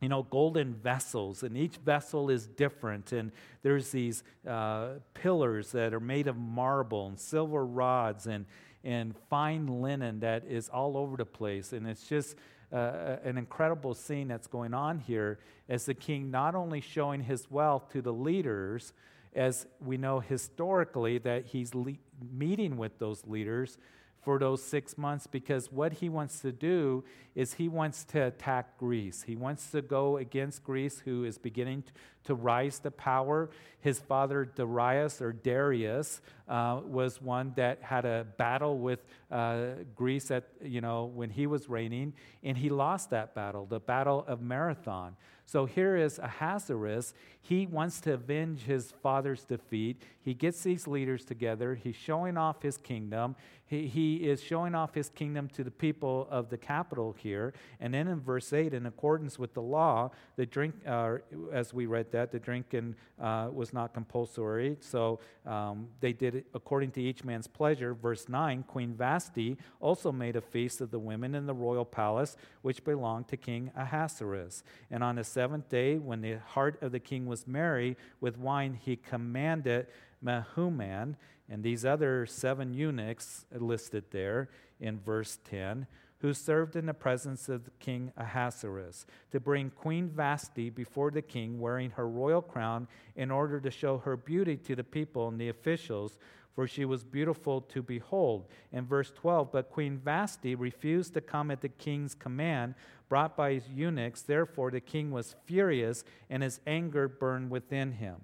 you 0.00 0.10
know, 0.10 0.22
golden 0.24 0.74
vessels, 0.74 1.42
and 1.42 1.56
each 1.56 1.76
vessel 1.76 2.28
is 2.28 2.46
different. 2.46 3.12
And 3.12 3.32
there's 3.62 3.88
these 3.88 4.22
uh, 4.46 4.96
pillars 5.14 5.72
that 5.72 5.94
are 5.94 6.00
made 6.00 6.26
of 6.26 6.36
marble 6.36 7.06
and 7.06 7.18
silver 7.18 7.64
rods 7.64 8.26
and, 8.26 8.44
and 8.82 9.14
fine 9.30 9.66
linen 9.80 10.20
that 10.20 10.44
is 10.44 10.68
all 10.68 10.98
over 10.98 11.16
the 11.16 11.24
place. 11.24 11.72
And 11.72 11.86
it's 11.86 12.06
just 12.06 12.36
uh, 12.74 13.16
an 13.24 13.38
incredible 13.38 13.94
scene 13.94 14.28
that's 14.28 14.48
going 14.48 14.74
on 14.74 14.98
here 14.98 15.38
as 15.68 15.86
the 15.86 15.94
king 15.94 16.30
not 16.30 16.54
only 16.54 16.80
showing 16.80 17.22
his 17.22 17.50
wealth 17.50 17.90
to 17.92 18.02
the 18.02 18.12
leaders, 18.12 18.92
as 19.34 19.66
we 19.80 19.96
know 19.96 20.20
historically 20.20 21.18
that 21.18 21.46
he's 21.46 21.74
le- 21.74 21.92
meeting 22.32 22.76
with 22.76 22.98
those 22.98 23.24
leaders 23.26 23.78
for 24.24 24.38
those 24.38 24.62
six 24.62 24.96
months 24.96 25.26
because 25.26 25.70
what 25.70 25.94
he 25.94 26.08
wants 26.08 26.40
to 26.40 26.52
do 26.52 27.04
is 27.34 27.54
he 27.54 27.68
wants 27.68 28.04
to 28.04 28.26
attack 28.26 28.78
Greece. 28.78 29.24
He 29.26 29.36
wants 29.36 29.70
to 29.72 29.82
go 29.82 30.16
against 30.16 30.64
Greece, 30.64 31.00
who 31.04 31.24
is 31.24 31.36
beginning 31.36 31.84
to 32.24 32.34
rise 32.34 32.78
to 32.80 32.90
power. 32.90 33.50
His 33.80 33.98
father, 33.98 34.44
Darius 34.44 35.20
or 35.20 35.32
Darius, 35.32 36.20
uh, 36.48 36.80
was 36.84 37.20
one 37.20 37.52
that 37.56 37.82
had 37.82 38.04
a 38.04 38.26
battle 38.38 38.78
with 38.78 39.04
uh, 39.30 39.66
Greece 39.94 40.30
at, 40.30 40.44
you 40.62 40.80
know, 40.80 41.04
when 41.06 41.30
he 41.30 41.46
was 41.46 41.68
reigning, 41.68 42.14
and 42.42 42.56
he 42.56 42.70
lost 42.70 43.10
that 43.10 43.34
battle, 43.34 43.66
the 43.66 43.80
Battle 43.80 44.24
of 44.26 44.40
Marathon. 44.40 45.16
So 45.46 45.66
here 45.66 45.96
is 45.96 46.18
Ahasuerus. 46.18 47.14
He 47.40 47.66
wants 47.66 48.00
to 48.02 48.14
avenge 48.14 48.62
his 48.62 48.92
father's 49.02 49.44
defeat. 49.44 50.02
He 50.22 50.32
gets 50.32 50.62
these 50.62 50.86
leaders 50.86 51.24
together. 51.24 51.74
He's 51.74 51.96
showing 51.96 52.38
off 52.38 52.62
his 52.62 52.78
kingdom. 52.78 53.36
He, 53.66 53.86
he 53.86 54.16
is 54.16 54.42
showing 54.42 54.74
off 54.74 54.94
his 54.94 55.10
kingdom 55.10 55.48
to 55.50 55.64
the 55.64 55.70
people 55.70 56.26
of 56.30 56.48
the 56.48 56.56
capital 56.56 57.14
here. 57.18 57.52
And 57.80 57.92
then 57.92 58.08
in 58.08 58.20
verse 58.20 58.52
8, 58.52 58.72
in 58.72 58.86
accordance 58.86 59.38
with 59.38 59.52
the 59.52 59.60
law, 59.62 60.10
the 60.36 60.46
drink, 60.46 60.74
uh, 60.86 61.16
as 61.52 61.74
we 61.74 61.84
read 61.84 62.12
that, 62.12 62.32
the 62.32 62.38
drinking 62.38 62.94
uh, 63.20 63.48
was 63.52 63.72
not 63.72 63.92
compulsory. 63.92 64.76
So 64.80 65.20
um, 65.44 65.88
they 66.00 66.14
did 66.14 66.34
it 66.34 66.46
according 66.54 66.92
to 66.92 67.02
each 67.02 67.24
man's 67.24 67.46
pleasure. 67.46 67.94
Verse 67.94 68.28
9, 68.28 68.64
Queen 68.68 68.94
Vashti 68.94 69.58
also 69.80 70.12
made 70.12 70.36
a 70.36 70.40
feast 70.40 70.80
of 70.80 70.90
the 70.90 70.98
women 70.98 71.34
in 71.34 71.46
the 71.46 71.54
royal 71.54 71.84
palace, 71.84 72.36
which 72.62 72.84
belonged 72.84 73.28
to 73.28 73.36
King 73.36 73.70
Ahasuerus. 73.76 74.62
And 74.90 75.04
on 75.04 75.16
the 75.16 75.24
seventh 75.34 75.68
day, 75.68 75.98
when 75.98 76.20
the 76.20 76.38
heart 76.38 76.80
of 76.80 76.92
the 76.92 77.00
king 77.00 77.26
was 77.26 77.46
merry 77.46 77.96
with 78.20 78.38
wine, 78.38 78.78
he 78.80 78.94
commanded 78.94 79.88
Mehuman 80.24 81.16
and 81.48 81.62
these 81.62 81.84
other 81.84 82.24
seven 82.24 82.72
eunuchs 82.72 83.44
listed 83.52 84.04
there 84.12 84.48
in 84.80 85.00
verse 85.00 85.38
10 85.44 85.86
who 86.20 86.32
served 86.32 86.74
in 86.74 86.86
the 86.86 86.94
presence 86.94 87.50
of 87.50 87.68
King 87.80 88.10
Ahasuerus, 88.16 89.04
to 89.30 89.38
bring 89.38 89.68
Queen 89.68 90.08
Vashti 90.08 90.70
before 90.70 91.10
the 91.10 91.20
king 91.20 91.60
wearing 91.60 91.90
her 91.90 92.08
royal 92.08 92.40
crown 92.40 92.88
in 93.14 93.30
order 93.30 93.60
to 93.60 93.70
show 93.70 93.98
her 93.98 94.16
beauty 94.16 94.56
to 94.56 94.74
the 94.74 94.84
people 94.84 95.28
and 95.28 95.38
the 95.38 95.50
officials, 95.50 96.18
for 96.54 96.66
she 96.66 96.84
was 96.84 97.02
beautiful 97.02 97.60
to 97.60 97.82
behold. 97.82 98.46
In 98.72 98.86
verse 98.86 99.10
12, 99.10 99.50
but 99.52 99.70
Queen 99.70 99.98
Vashti 99.98 100.54
refused 100.54 101.14
to 101.14 101.20
come 101.20 101.50
at 101.50 101.60
the 101.60 101.68
king's 101.68 102.14
command 102.14 102.74
brought 103.08 103.36
by 103.36 103.54
his 103.54 103.68
eunuchs. 103.68 104.22
Therefore, 104.22 104.70
the 104.70 104.80
king 104.80 105.10
was 105.10 105.34
furious, 105.44 106.04
and 106.30 106.42
his 106.42 106.60
anger 106.66 107.08
burned 107.08 107.50
within 107.50 107.92
him. 107.92 108.16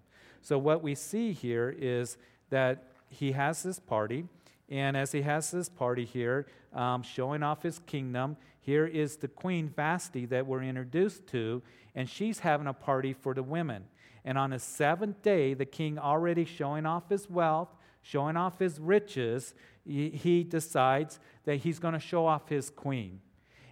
So, 0.43 0.59
what 0.59 0.83
we 0.83 0.95
see 0.95 1.33
here 1.33 1.75
is 1.77 2.17
that 2.51 2.85
he 3.09 3.33
has 3.33 3.63
this 3.63 3.79
party. 3.79 4.27
And 4.69 4.97
as 4.97 5.11
he 5.11 5.23
has 5.23 5.51
this 5.51 5.69
party 5.69 6.05
here, 6.05 6.47
um, 6.73 7.03
showing 7.03 7.43
off 7.43 7.63
his 7.63 7.81
kingdom, 7.81 8.37
here 8.61 8.87
is 8.87 9.17
the 9.17 9.29
Queen 9.29 9.69
Vashti 9.69 10.27
that 10.27 10.47
we're 10.47 10.63
introduced 10.63 11.27
to, 11.29 11.61
and 11.95 12.09
she's 12.09 12.39
having 12.39 12.69
a 12.69 12.73
party 12.73 13.13
for 13.13 13.35
the 13.35 13.43
women. 13.43 13.85
And 14.25 14.39
on 14.39 14.51
the 14.51 14.59
seventh 14.59 15.23
day, 15.23 15.55
the 15.55 15.65
king 15.65 15.99
already 15.99 16.45
showing 16.45 16.87
off 16.87 17.09
his 17.09 17.29
wealth, 17.29 17.69
showing 18.03 18.37
off 18.37 18.59
his 18.59 18.79
riches, 18.79 19.55
he, 19.85 20.45
decides 20.45 21.19
that 21.45 21.57
he's 21.57 21.79
going 21.79 21.95
to 21.95 22.01
show 22.01 22.27
off 22.27 22.49
his 22.49 22.71
queen. 22.71 23.21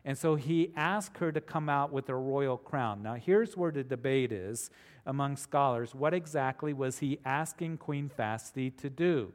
And 0.05 0.17
so 0.17 0.37
he 0.37 0.73
asked 0.77 1.19
her 1.19 1.33
to 1.33 1.41
come 1.41 1.69
out 1.69 1.93
with 1.93 2.09
a 2.09 2.15
royal 2.15 2.57
crown. 2.57 3.03
Now, 3.03 3.15
here's 3.15 3.57
where 3.57 3.71
the 3.71 3.85
debate 3.85 4.33
is 4.33 4.71
among 5.05 5.37
scholars. 5.37 5.95
What 5.95 6.15
exactly 6.15 6.73
was 6.73 6.99
he 6.99 7.19
asking 7.25 7.79
Queen 7.79 8.11
Vashti 8.17 8.71
to 8.71 8.89
do? 8.89 9.33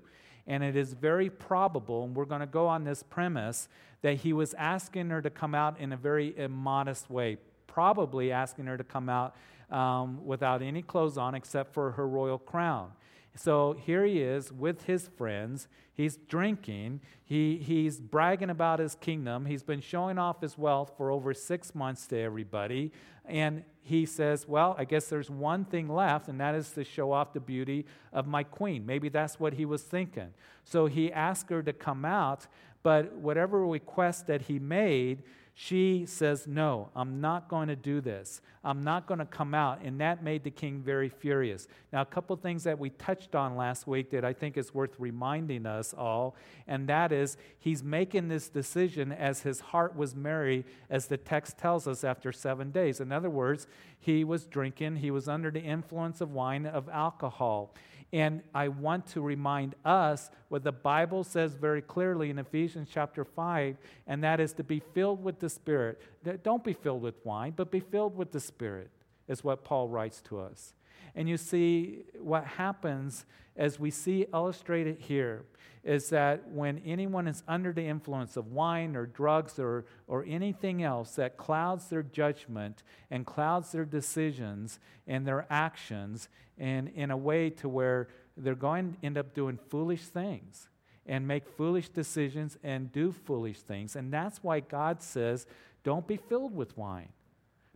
And 0.47 0.63
it 0.63 0.75
is 0.75 0.93
very 0.93 1.29
probable, 1.29 2.03
and 2.03 2.15
we're 2.15 2.25
going 2.25 2.41
to 2.41 2.47
go 2.47 2.67
on 2.67 2.83
this 2.83 3.03
premise, 3.03 3.69
that 4.01 4.15
he 4.15 4.33
was 4.33 4.53
asking 4.55 5.09
her 5.09 5.21
to 5.21 5.29
come 5.29 5.55
out 5.55 5.79
in 5.79 5.93
a 5.93 5.97
very 5.97 6.37
immodest 6.37 7.09
way, 7.09 7.37
probably 7.67 8.31
asking 8.31 8.65
her 8.65 8.77
to 8.77 8.83
come 8.83 9.09
out 9.09 9.35
um, 9.71 10.25
without 10.25 10.61
any 10.61 10.81
clothes 10.81 11.17
on 11.17 11.33
except 11.35 11.73
for 11.73 11.91
her 11.91 12.07
royal 12.07 12.37
crown. 12.37 12.91
So 13.35 13.73
here 13.73 14.05
he 14.05 14.21
is 14.21 14.51
with 14.51 14.83
his 14.83 15.07
friends. 15.07 15.67
He's 15.93 16.17
drinking. 16.17 17.01
He, 17.23 17.57
he's 17.57 17.99
bragging 17.99 18.49
about 18.49 18.79
his 18.79 18.95
kingdom. 18.95 19.45
He's 19.45 19.63
been 19.63 19.81
showing 19.81 20.17
off 20.17 20.41
his 20.41 20.57
wealth 20.57 20.93
for 20.97 21.11
over 21.11 21.33
six 21.33 21.73
months 21.73 22.05
to 22.07 22.19
everybody. 22.19 22.91
And 23.25 23.63
he 23.81 24.05
says, 24.05 24.47
Well, 24.47 24.75
I 24.77 24.85
guess 24.85 25.07
there's 25.07 25.29
one 25.29 25.65
thing 25.65 25.87
left, 25.89 26.27
and 26.27 26.39
that 26.39 26.55
is 26.55 26.71
to 26.71 26.83
show 26.83 27.11
off 27.11 27.33
the 27.33 27.39
beauty 27.39 27.85
of 28.11 28.27
my 28.27 28.43
queen. 28.43 28.85
Maybe 28.85 29.09
that's 29.09 29.39
what 29.39 29.53
he 29.53 29.65
was 29.65 29.83
thinking. 29.83 30.33
So 30.63 30.85
he 30.85 31.11
asked 31.11 31.49
her 31.49 31.63
to 31.63 31.73
come 31.73 32.05
out, 32.05 32.47
but 32.81 33.13
whatever 33.13 33.65
request 33.65 34.27
that 34.27 34.43
he 34.43 34.59
made, 34.59 35.23
she 35.55 36.05
says, 36.07 36.47
No, 36.47 36.89
I'm 36.95 37.21
not 37.21 37.47
going 37.47 37.67
to 37.67 37.75
do 37.75 38.01
this. 38.01 38.41
I'm 38.63 38.81
not 38.83 39.05
going 39.05 39.19
to 39.19 39.25
come 39.25 39.53
out. 39.53 39.81
And 39.83 40.01
that 40.01 40.23
made 40.23 40.43
the 40.43 40.49
king 40.49 40.81
very 40.81 41.09
furious. 41.09 41.67
Now, 41.91 42.01
a 42.01 42.05
couple 42.05 42.35
things 42.37 42.63
that 42.63 42.79
we 42.79 42.89
touched 42.91 43.35
on 43.35 43.55
last 43.55 43.85
week 43.85 44.09
that 44.11 44.25
I 44.25 44.33
think 44.33 44.57
is 44.57 44.73
worth 44.73 44.95
reminding 44.97 45.67
us 45.67 45.93
all, 45.93 46.35
and 46.67 46.87
that 46.89 47.11
is 47.11 47.37
he's 47.59 47.83
making 47.83 48.29
this 48.29 48.49
decision 48.49 49.11
as 49.11 49.41
his 49.41 49.59
heart 49.59 49.95
was 49.95 50.15
merry, 50.15 50.65
as 50.89 51.05
the 51.05 51.17
text 51.17 51.57
tells 51.59 51.87
us, 51.87 52.03
after 52.03 52.31
seven 52.31 52.71
days. 52.71 52.99
In 52.99 53.11
other 53.11 53.29
words, 53.29 53.67
he 53.99 54.23
was 54.23 54.45
drinking, 54.45 54.97
he 54.97 55.11
was 55.11 55.27
under 55.27 55.51
the 55.51 55.61
influence 55.61 56.19
of 56.19 56.31
wine, 56.31 56.65
of 56.65 56.89
alcohol. 56.89 57.73
And 58.13 58.43
I 58.53 58.67
want 58.67 59.07
to 59.07 59.21
remind 59.21 59.73
us 59.83 60.29
what 60.49 60.63
the 60.63 60.71
Bible 60.71 61.23
says 61.23 61.55
very 61.55 61.81
clearly 61.81 62.29
in 62.29 62.37
Ephesians 62.37 62.87
chapter 62.93 63.25
5, 63.25 63.75
and 64.05 64.23
that 64.23 64.39
is 64.39 64.53
to 64.53 64.63
be 64.63 64.83
filled 64.93 65.23
with 65.23 65.39
the 65.39 65.49
Spirit. 65.49 65.99
Don't 66.43 66.63
be 66.63 66.73
filled 66.73 67.01
with 67.01 67.15
wine, 67.25 67.53
but 67.55 67.71
be 67.71 67.79
filled 67.79 68.15
with 68.15 68.31
the 68.31 68.39
Spirit, 68.39 68.91
is 69.27 69.43
what 69.43 69.63
Paul 69.63 69.89
writes 69.89 70.21
to 70.29 70.39
us. 70.39 70.75
And 71.15 71.27
you 71.27 71.37
see, 71.37 72.03
what 72.19 72.45
happens 72.45 73.25
as 73.55 73.79
we 73.79 73.89
see 73.89 74.27
illustrated 74.31 74.99
here 74.99 75.45
is 75.83 76.09
that 76.09 76.49
when 76.49 76.81
anyone 76.85 77.27
is 77.27 77.43
under 77.47 77.73
the 77.73 77.85
influence 77.85 78.37
of 78.37 78.47
wine 78.47 78.95
or 78.95 79.05
drugs 79.05 79.59
or, 79.59 79.85
or 80.07 80.23
anything 80.27 80.81
else 80.81 81.15
that 81.15 81.35
clouds 81.37 81.89
their 81.89 82.03
judgment 82.03 82.83
and 83.11 83.25
clouds 83.25 83.71
their 83.73 83.85
decisions 83.85 84.79
and 85.07 85.27
their 85.27 85.45
actions, 85.49 86.29
and 86.57 86.87
in 86.89 87.11
a 87.11 87.17
way 87.17 87.49
to 87.49 87.67
where 87.67 88.07
they're 88.37 88.55
going 88.55 88.93
to 88.93 89.05
end 89.05 89.17
up 89.17 89.33
doing 89.33 89.59
foolish 89.69 90.03
things 90.03 90.69
and 91.05 91.27
make 91.27 91.47
foolish 91.57 91.89
decisions 91.89 92.57
and 92.63 92.91
do 92.91 93.11
foolish 93.11 93.59
things. 93.59 93.95
And 93.95 94.11
that's 94.13 94.41
why 94.41 94.61
God 94.61 95.01
says, 95.01 95.45
don't 95.83 96.07
be 96.07 96.17
filled 96.17 96.55
with 96.55 96.77
wine. 96.77 97.09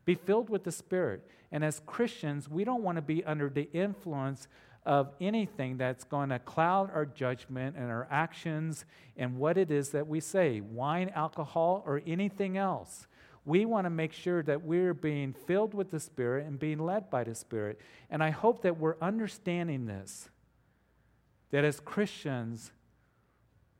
Be 0.05 0.15
filled 0.15 0.49
with 0.49 0.63
the 0.63 0.71
Spirit. 0.71 1.29
And 1.51 1.63
as 1.65 1.81
Christians, 1.85 2.49
we 2.49 2.63
don't 2.63 2.83
want 2.83 2.95
to 2.95 3.01
be 3.01 3.25
under 3.25 3.49
the 3.49 3.69
influence 3.73 4.47
of 4.87 5.11
anything 5.19 5.77
that's 5.77 6.05
going 6.05 6.29
to 6.29 6.39
cloud 6.39 6.89
our 6.93 7.05
judgment 7.05 7.75
and 7.75 7.91
our 7.91 8.07
actions 8.09 8.85
and 9.17 9.37
what 9.37 9.57
it 9.57 9.69
is 9.69 9.89
that 9.89 10.07
we 10.07 10.21
say 10.21 10.61
wine, 10.61 11.11
alcohol, 11.13 11.83
or 11.85 12.01
anything 12.07 12.57
else. 12.57 13.05
We 13.43 13.65
want 13.65 13.85
to 13.85 13.89
make 13.89 14.13
sure 14.13 14.41
that 14.43 14.63
we're 14.63 14.93
being 14.93 15.33
filled 15.33 15.73
with 15.73 15.91
the 15.91 15.99
Spirit 15.99 16.47
and 16.47 16.57
being 16.57 16.79
led 16.79 17.09
by 17.09 17.25
the 17.25 17.35
Spirit. 17.35 17.81
And 18.09 18.23
I 18.23 18.29
hope 18.29 18.61
that 18.61 18.79
we're 18.79 18.95
understanding 19.01 19.87
this. 19.87 20.29
That 21.51 21.65
as 21.65 21.81
Christians, 21.81 22.71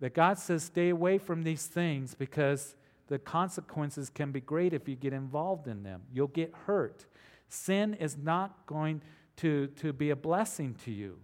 that 0.01 0.13
God 0.13 0.37
says, 0.37 0.63
stay 0.63 0.89
away 0.89 1.17
from 1.17 1.43
these 1.43 1.67
things 1.67 2.15
because 2.15 2.75
the 3.07 3.17
consequences 3.17 4.09
can 4.09 4.33
be 4.33 4.41
great 4.41 4.73
if 4.73 4.89
you 4.89 4.95
get 4.95 5.13
involved 5.13 5.67
in 5.67 5.83
them. 5.83 6.01
You'll 6.13 6.27
get 6.27 6.53
hurt. 6.65 7.05
Sin 7.47 7.93
is 7.93 8.17
not 8.17 8.65
going 8.65 9.01
to, 9.37 9.67
to 9.67 9.93
be 9.93 10.09
a 10.09 10.15
blessing 10.15 10.75
to 10.85 10.91
you. 10.91 11.19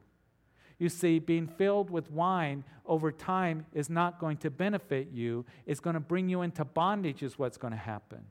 You 0.80 0.89
see, 0.89 1.19
being 1.19 1.47
filled 1.47 1.89
with 1.89 2.12
wine 2.12 2.63
over 2.86 3.12
time 3.12 3.65
is 3.73 3.89
not 3.89 4.19
going 4.19 4.38
to 4.38 4.49
benefit 4.49 5.10
you. 5.13 5.45
It's 5.65 5.80
going 5.80 5.93
to 5.93 5.99
bring 5.99 6.30
you 6.30 6.41
into 6.41 6.65
bondage, 6.65 7.23
is 7.23 7.38
what's 7.38 7.58
going 7.58 7.71
to 7.73 7.80
happen. 7.80 8.26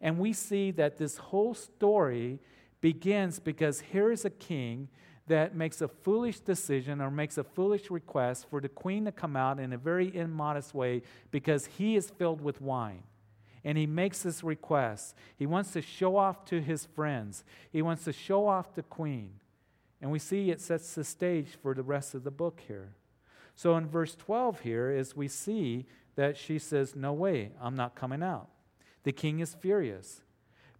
And 0.00 0.18
we 0.18 0.32
see 0.32 0.70
that 0.72 0.96
this 0.96 1.16
whole 1.18 1.54
story 1.54 2.40
begins 2.80 3.38
because 3.38 3.80
here 3.80 4.10
is 4.10 4.24
a 4.24 4.30
king 4.30 4.88
that 5.28 5.54
makes 5.54 5.80
a 5.80 5.88
foolish 5.88 6.40
decision 6.40 7.00
or 7.00 7.10
makes 7.10 7.38
a 7.38 7.44
foolish 7.44 7.90
request 7.90 8.46
for 8.50 8.60
the 8.60 8.68
queen 8.68 9.04
to 9.04 9.12
come 9.12 9.36
out 9.36 9.60
in 9.60 9.72
a 9.72 9.78
very 9.78 10.14
immodest 10.16 10.74
way 10.74 11.02
because 11.30 11.66
he 11.66 11.94
is 11.94 12.10
filled 12.10 12.40
with 12.40 12.60
wine 12.60 13.04
and 13.64 13.78
he 13.78 13.86
makes 13.86 14.22
this 14.22 14.42
request. 14.42 15.14
He 15.36 15.46
wants 15.46 15.72
to 15.72 15.82
show 15.82 16.16
off 16.16 16.44
to 16.46 16.60
his 16.60 16.84
friends, 16.84 17.44
he 17.70 17.82
wants 17.82 18.04
to 18.04 18.12
show 18.12 18.46
off 18.46 18.74
the 18.74 18.82
queen. 18.82 19.34
And 20.00 20.10
we 20.10 20.18
see 20.18 20.50
it 20.50 20.60
sets 20.60 20.96
the 20.96 21.04
stage 21.04 21.50
for 21.62 21.74
the 21.74 21.84
rest 21.84 22.14
of 22.14 22.24
the 22.24 22.30
book 22.32 22.60
here. 22.66 22.96
So 23.54 23.76
in 23.76 23.86
verse 23.86 24.16
12 24.16 24.60
here 24.60 24.90
is 24.90 25.14
we 25.14 25.28
see 25.28 25.86
that 26.16 26.36
she 26.36 26.58
says, 26.58 26.96
No 26.96 27.12
way, 27.12 27.52
I'm 27.60 27.76
not 27.76 27.94
coming 27.94 28.22
out. 28.22 28.48
The 29.04 29.12
king 29.12 29.40
is 29.40 29.54
furious 29.54 30.20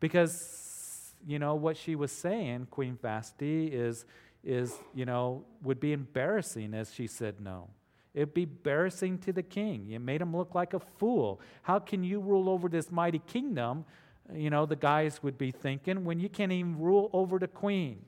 because, 0.00 1.14
you 1.26 1.38
know, 1.38 1.54
what 1.54 1.76
she 1.76 1.94
was 1.94 2.10
saying, 2.10 2.66
Queen 2.70 2.98
Vashti, 3.00 3.66
is, 3.66 4.04
is, 4.42 4.74
you 4.94 5.04
know, 5.04 5.44
would 5.62 5.78
be 5.78 5.92
embarrassing 5.92 6.74
as 6.74 6.92
she 6.92 7.06
said 7.06 7.40
no. 7.40 7.68
It'd 8.14 8.34
be 8.34 8.42
embarrassing 8.42 9.18
to 9.18 9.32
the 9.32 9.42
king. 9.42 9.86
You 9.88 9.98
made 9.98 10.20
him 10.20 10.36
look 10.36 10.54
like 10.54 10.74
a 10.74 10.80
fool. 10.80 11.40
How 11.62 11.78
can 11.78 12.04
you 12.04 12.20
rule 12.20 12.48
over 12.48 12.68
this 12.68 12.90
mighty 12.90 13.20
kingdom? 13.20 13.84
You 14.32 14.50
know, 14.50 14.66
the 14.66 14.76
guys 14.76 15.22
would 15.22 15.38
be 15.38 15.50
thinking, 15.50 16.04
when 16.04 16.20
you 16.20 16.28
can't 16.28 16.52
even 16.52 16.78
rule 16.78 17.08
over 17.12 17.38
the 17.38 17.48
queen. 17.48 18.04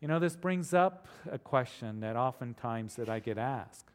You 0.00 0.08
know, 0.08 0.18
this 0.18 0.36
brings 0.36 0.74
up 0.74 1.08
a 1.30 1.38
question 1.38 2.00
that 2.00 2.16
oftentimes 2.16 2.96
that 2.96 3.08
I 3.08 3.20
get 3.20 3.38
asked. 3.38 3.90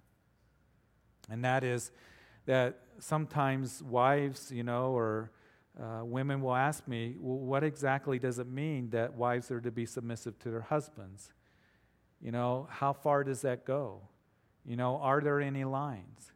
And 1.30 1.44
that 1.46 1.64
is 1.64 1.92
that 2.46 2.80
sometimes 3.00 3.84
wives, 3.84 4.52
you 4.52 4.64
know, 4.64 4.92
or 4.92 5.32
uh, 5.80 6.04
women 6.04 6.42
will 6.42 6.56
ask 6.56 6.88
me, 6.88 7.16
well, 7.20 7.38
what 7.38 7.64
exactly 7.64 8.18
does 8.18 8.40
it 8.40 8.48
mean 8.48 8.90
that 8.90 9.14
wives 9.14 9.52
are 9.52 9.62
to 9.62 9.72
be 9.72 9.86
submissive 9.86 10.40
to 10.40 10.50
their 10.50 10.62
husbands? 10.62 11.32
You 12.22 12.32
know, 12.32 12.68
how 12.70 12.94
far 12.94 13.24
does 13.24 13.42
that 13.42 13.66
go? 13.66 14.02
You 14.66 14.76
know, 14.76 14.98
are 14.98 15.22
there 15.22 15.40
any 15.40 15.64
lines? 15.64 16.32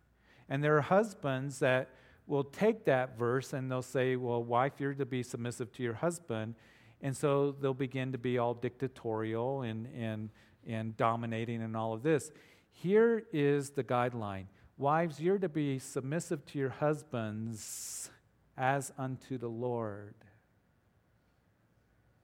And 0.50 0.64
there 0.64 0.78
are 0.78 0.82
husbands 0.82 1.60
that 1.60 1.90
will 2.26 2.44
take 2.44 2.86
that 2.86 3.18
verse 3.18 3.54
and 3.54 3.70
they'll 3.70 3.82
say, 3.82 4.16
well, 4.16 4.44
wife, 4.44 4.74
you're 4.80 4.94
to 4.94 5.06
be 5.06 5.24
submissive 5.24 5.72
to 5.74 5.84
your 5.84 5.94
husband. 5.94 6.56
And 7.02 7.16
so 7.16 7.52
they'll 7.52 7.74
begin 7.74 8.14
to 8.14 8.18
be 8.18 8.38
all 8.38 8.54
dictatorial 8.54 9.64
and, 9.64 9.88
and, 9.96 10.30
and 10.66 10.96
dominating 10.96 11.62
and 11.62 11.76
all 11.76 11.94
of 11.94 12.02
this. 12.02 12.32
Here 12.72 13.24
is 13.32 13.72
the 13.72 13.84
guideline 13.84 14.46
Wives, 14.78 15.20
you're 15.20 15.38
to 15.38 15.50
be 15.50 15.78
submissive 15.78 16.46
to 16.48 16.58
your 16.58 16.70
husbands 16.70 18.10
as 18.58 18.92
unto 18.98 19.38
the 19.38 19.48
Lord. 19.48 20.16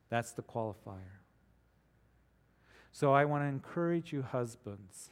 That's 0.10 0.32
the 0.32 0.42
qualifier. 0.42 1.19
So 3.00 3.14
I 3.14 3.24
want 3.24 3.46
to 3.46 3.48
encourage 3.48 4.12
you, 4.12 4.24
husbands, 4.24 5.12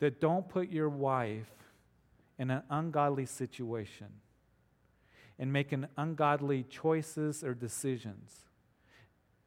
that 0.00 0.20
don't 0.20 0.48
put 0.48 0.70
your 0.70 0.88
wife 0.88 1.52
in 2.36 2.50
an 2.50 2.64
ungodly 2.68 3.26
situation 3.26 4.08
and 5.38 5.52
making 5.52 5.86
ungodly 5.96 6.64
choices 6.64 7.44
or 7.44 7.54
decisions, 7.54 8.40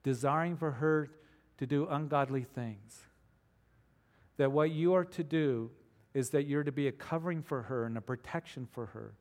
desiring 0.04 0.56
for 0.56 0.72
her 0.72 1.10
to 1.58 1.68
do 1.68 1.86
ungodly 1.86 2.46
things. 2.46 3.02
That 4.38 4.54
what 4.54 4.72
you 4.72 4.94
are 4.94 5.04
to 5.04 5.24
do 5.26 5.72
is 6.14 6.30
that 6.30 6.48
you're 6.48 6.64
to 6.64 6.72
be 6.72 6.88
a 6.88 6.94
covering 6.94 7.44
for 7.44 7.64
her 7.64 7.84
and 7.84 7.98
a 7.98 8.02
protection 8.02 8.70
for 8.72 8.86
her. 8.86 9.16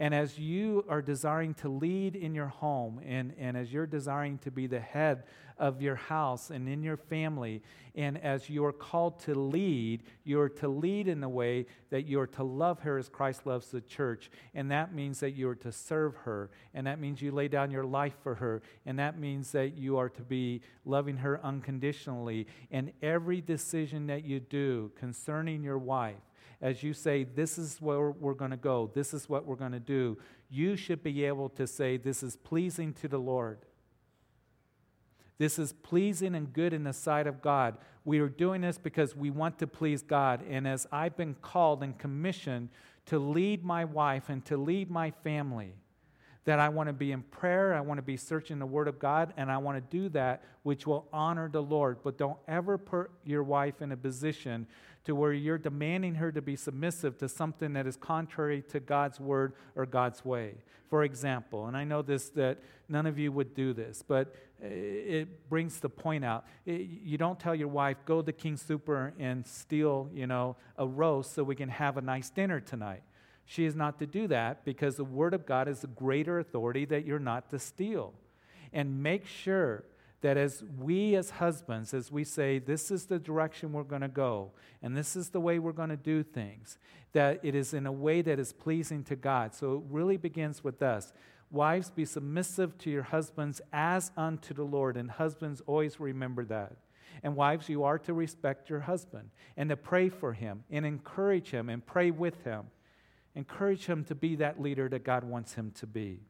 And 0.00 0.14
as 0.14 0.38
you 0.38 0.86
are 0.88 1.02
desiring 1.02 1.52
to 1.56 1.68
lead 1.68 2.16
in 2.16 2.34
your 2.34 2.46
home, 2.46 3.02
and, 3.04 3.34
and 3.38 3.54
as 3.54 3.70
you're 3.70 3.86
desiring 3.86 4.38
to 4.38 4.50
be 4.50 4.66
the 4.66 4.80
head 4.80 5.24
of 5.58 5.82
your 5.82 5.94
house 5.94 6.48
and 6.48 6.66
in 6.66 6.82
your 6.82 6.96
family, 6.96 7.62
and 7.94 8.16
as 8.24 8.48
you're 8.48 8.72
called 8.72 9.20
to 9.20 9.34
lead, 9.34 10.04
you're 10.24 10.48
to 10.48 10.68
lead 10.68 11.06
in 11.06 11.20
the 11.20 11.28
way 11.28 11.66
that 11.90 12.06
you're 12.08 12.26
to 12.28 12.42
love 12.42 12.80
her 12.80 12.96
as 12.96 13.10
Christ 13.10 13.46
loves 13.46 13.70
the 13.70 13.82
church. 13.82 14.30
And 14.54 14.70
that 14.70 14.94
means 14.94 15.20
that 15.20 15.32
you're 15.32 15.54
to 15.56 15.70
serve 15.70 16.16
her. 16.16 16.48
And 16.72 16.86
that 16.86 16.98
means 16.98 17.20
you 17.20 17.30
lay 17.30 17.48
down 17.48 17.70
your 17.70 17.84
life 17.84 18.14
for 18.22 18.36
her. 18.36 18.62
And 18.86 18.98
that 18.98 19.18
means 19.18 19.52
that 19.52 19.76
you 19.76 19.98
are 19.98 20.08
to 20.08 20.22
be 20.22 20.62
loving 20.86 21.18
her 21.18 21.44
unconditionally. 21.44 22.46
And 22.70 22.92
every 23.02 23.42
decision 23.42 24.06
that 24.06 24.24
you 24.24 24.40
do 24.40 24.92
concerning 24.98 25.62
your 25.62 25.78
wife, 25.78 26.16
as 26.60 26.82
you 26.82 26.92
say, 26.92 27.24
This 27.24 27.58
is 27.58 27.80
where 27.80 28.10
we're 28.10 28.34
going 28.34 28.50
to 28.50 28.56
go, 28.56 28.90
this 28.94 29.14
is 29.14 29.28
what 29.28 29.46
we're 29.46 29.56
going 29.56 29.72
to 29.72 29.80
do, 29.80 30.18
you 30.48 30.76
should 30.76 31.02
be 31.02 31.24
able 31.24 31.48
to 31.50 31.66
say, 31.66 31.96
This 31.96 32.22
is 32.22 32.36
pleasing 32.36 32.92
to 32.94 33.08
the 33.08 33.18
Lord. 33.18 33.58
This 35.38 35.58
is 35.58 35.72
pleasing 35.72 36.34
and 36.34 36.52
good 36.52 36.74
in 36.74 36.84
the 36.84 36.92
sight 36.92 37.26
of 37.26 37.40
God. 37.40 37.78
We 38.04 38.18
are 38.18 38.28
doing 38.28 38.60
this 38.60 38.76
because 38.76 39.16
we 39.16 39.30
want 39.30 39.58
to 39.60 39.66
please 39.66 40.02
God. 40.02 40.42
And 40.46 40.68
as 40.68 40.86
I've 40.92 41.16
been 41.16 41.34
called 41.40 41.82
and 41.82 41.96
commissioned 41.96 42.68
to 43.06 43.18
lead 43.18 43.64
my 43.64 43.86
wife 43.86 44.28
and 44.28 44.44
to 44.44 44.58
lead 44.58 44.90
my 44.90 45.10
family, 45.10 45.72
that 46.44 46.58
I 46.58 46.68
want 46.68 46.88
to 46.88 46.92
be 46.92 47.12
in 47.12 47.22
prayer, 47.22 47.74
I 47.74 47.80
want 47.80 47.98
to 47.98 48.02
be 48.02 48.16
searching 48.16 48.58
the 48.58 48.66
Word 48.66 48.88
of 48.88 48.98
God, 48.98 49.32
and 49.36 49.50
I 49.50 49.58
want 49.58 49.76
to 49.76 49.96
do 49.96 50.08
that 50.10 50.42
which 50.62 50.86
will 50.86 51.06
honor 51.12 51.48
the 51.48 51.62
Lord. 51.62 51.98
But 52.02 52.18
don't 52.18 52.38
ever 52.48 52.76
put 52.78 53.10
your 53.24 53.42
wife 53.42 53.82
in 53.82 53.92
a 53.92 53.96
position 53.96 54.66
to 55.04 55.14
where 55.14 55.32
you're 55.32 55.58
demanding 55.58 56.16
her 56.16 56.30
to 56.30 56.42
be 56.42 56.56
submissive 56.56 57.16
to 57.18 57.28
something 57.28 57.72
that 57.72 57.86
is 57.86 57.96
contrary 57.96 58.62
to 58.68 58.80
God's 58.80 59.18
word 59.18 59.54
or 59.74 59.86
God's 59.86 60.24
way. 60.24 60.56
For 60.88 61.04
example, 61.04 61.66
and 61.66 61.76
I 61.76 61.84
know 61.84 62.02
this 62.02 62.30
that 62.30 62.58
none 62.88 63.06
of 63.06 63.18
you 63.18 63.30
would 63.30 63.54
do 63.54 63.72
this, 63.72 64.02
but 64.06 64.34
it 64.60 65.48
brings 65.48 65.80
the 65.80 65.88
point 65.88 66.24
out. 66.24 66.44
You 66.64 67.16
don't 67.16 67.38
tell 67.38 67.54
your 67.54 67.68
wife, 67.68 67.98
go 68.04 68.20
to 68.22 68.32
King 68.32 68.56
Super 68.56 69.14
and 69.18 69.46
steal, 69.46 70.10
you 70.12 70.26
know, 70.26 70.56
a 70.76 70.86
roast 70.86 71.32
so 71.32 71.44
we 71.44 71.54
can 71.54 71.68
have 71.68 71.96
a 71.96 72.02
nice 72.02 72.28
dinner 72.28 72.60
tonight. 72.60 73.02
She 73.46 73.64
is 73.64 73.74
not 73.74 73.98
to 74.00 74.06
do 74.06 74.28
that 74.28 74.64
because 74.64 74.96
the 74.96 75.04
Word 75.04 75.32
of 75.32 75.46
God 75.46 75.66
is 75.68 75.82
a 75.82 75.88
greater 75.88 76.38
authority 76.38 76.84
that 76.86 77.06
you're 77.06 77.18
not 77.18 77.50
to 77.50 77.58
steal. 77.58 78.12
And 78.72 79.02
make 79.02 79.26
sure 79.26 79.84
that 80.20 80.36
as 80.36 80.62
we 80.78 81.14
as 81.14 81.30
husbands, 81.30 81.94
as 81.94 82.12
we 82.12 82.24
say, 82.24 82.58
this 82.58 82.90
is 82.90 83.06
the 83.06 83.18
direction 83.18 83.72
we're 83.72 83.82
going 83.82 84.02
to 84.02 84.08
go, 84.08 84.52
and 84.82 84.96
this 84.96 85.16
is 85.16 85.30
the 85.30 85.40
way 85.40 85.58
we're 85.58 85.72
going 85.72 85.88
to 85.88 85.96
do 85.96 86.22
things, 86.22 86.78
that 87.12 87.40
it 87.42 87.54
is 87.54 87.72
in 87.72 87.86
a 87.86 87.92
way 87.92 88.22
that 88.22 88.38
is 88.38 88.52
pleasing 88.52 89.02
to 89.04 89.16
God. 89.16 89.54
So 89.54 89.74
it 89.74 89.82
really 89.88 90.16
begins 90.16 90.62
with 90.62 90.82
us. 90.82 91.12
Wives, 91.50 91.90
be 91.90 92.04
submissive 92.04 92.78
to 92.78 92.90
your 92.90 93.02
husbands 93.02 93.60
as 93.72 94.12
unto 94.16 94.54
the 94.54 94.62
Lord, 94.62 94.96
and 94.96 95.10
husbands, 95.10 95.62
always 95.66 95.98
remember 95.98 96.44
that. 96.44 96.76
And 97.22 97.34
wives, 97.34 97.68
you 97.68 97.84
are 97.84 97.98
to 98.00 98.14
respect 98.14 98.70
your 98.70 98.80
husband 98.80 99.30
and 99.56 99.68
to 99.70 99.76
pray 99.76 100.08
for 100.08 100.32
him 100.32 100.64
and 100.70 100.86
encourage 100.86 101.50
him 101.50 101.68
and 101.68 101.84
pray 101.84 102.10
with 102.10 102.44
him. 102.44 102.66
Encourage 103.34 103.86
him 103.86 104.04
to 104.04 104.14
be 104.14 104.36
that 104.36 104.60
leader 104.60 104.88
that 104.88 105.04
God 105.04 105.24
wants 105.24 105.54
him 105.54 105.70
to 105.72 105.86
be. 105.86 106.20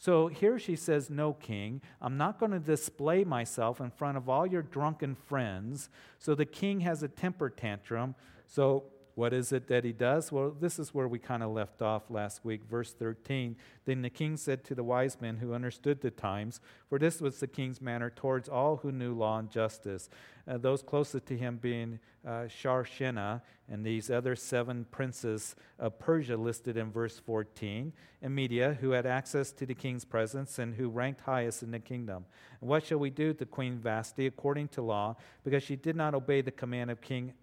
So 0.00 0.28
here 0.28 0.58
she 0.58 0.76
says, 0.76 1.10
No, 1.10 1.34
king, 1.34 1.82
I'm 2.00 2.16
not 2.16 2.40
going 2.40 2.52
to 2.52 2.58
display 2.58 3.22
myself 3.22 3.82
in 3.82 3.90
front 3.90 4.16
of 4.16 4.30
all 4.30 4.46
your 4.46 4.62
drunken 4.62 5.14
friends. 5.14 5.90
So 6.18 6.34
the 6.34 6.46
king 6.46 6.80
has 6.80 7.02
a 7.02 7.08
temper 7.08 7.50
tantrum. 7.50 8.14
So 8.46 8.84
what 9.20 9.34
is 9.34 9.52
it 9.52 9.68
that 9.68 9.84
he 9.84 9.92
does? 9.92 10.32
Well, 10.32 10.56
this 10.58 10.78
is 10.78 10.94
where 10.94 11.06
we 11.06 11.18
kind 11.18 11.42
of 11.42 11.50
left 11.50 11.82
off 11.82 12.04
last 12.08 12.42
week, 12.42 12.62
verse 12.64 12.94
13. 12.94 13.54
Then 13.84 14.00
the 14.00 14.08
king 14.08 14.38
said 14.38 14.64
to 14.64 14.74
the 14.74 14.82
wise 14.82 15.20
men 15.20 15.36
who 15.36 15.52
understood 15.52 16.00
the 16.00 16.10
times, 16.10 16.58
for 16.88 16.98
this 16.98 17.20
was 17.20 17.38
the 17.38 17.46
king's 17.46 17.82
manner 17.82 18.08
towards 18.08 18.48
all 18.48 18.76
who 18.78 18.90
knew 18.90 19.12
law 19.12 19.38
and 19.38 19.50
justice, 19.50 20.08
uh, 20.48 20.56
those 20.56 20.80
closest 20.80 21.26
to 21.26 21.36
him 21.36 21.58
being 21.58 21.98
uh, 22.26 22.48
Sharshena 22.48 23.42
and 23.68 23.84
these 23.84 24.10
other 24.10 24.34
seven 24.34 24.86
princes 24.90 25.54
of 25.78 25.98
Persia 25.98 26.38
listed 26.38 26.78
in 26.78 26.90
verse 26.90 27.18
14, 27.18 27.92
and 28.22 28.34
Media, 28.34 28.78
who 28.80 28.92
had 28.92 29.04
access 29.04 29.52
to 29.52 29.66
the 29.66 29.74
king's 29.74 30.06
presence 30.06 30.58
and 30.58 30.76
who 30.76 30.88
ranked 30.88 31.20
highest 31.20 31.62
in 31.62 31.72
the 31.72 31.78
kingdom. 31.78 32.24
And 32.62 32.70
what 32.70 32.86
shall 32.86 32.98
we 32.98 33.10
do 33.10 33.34
to 33.34 33.44
Queen 33.44 33.78
Vashti 33.80 34.26
according 34.26 34.68
to 34.68 34.80
law, 34.80 35.16
because 35.44 35.62
she 35.62 35.76
did 35.76 35.94
not 35.94 36.14
obey 36.14 36.40
the 36.40 36.50
command 36.50 36.90
of 36.90 37.02
King 37.02 37.34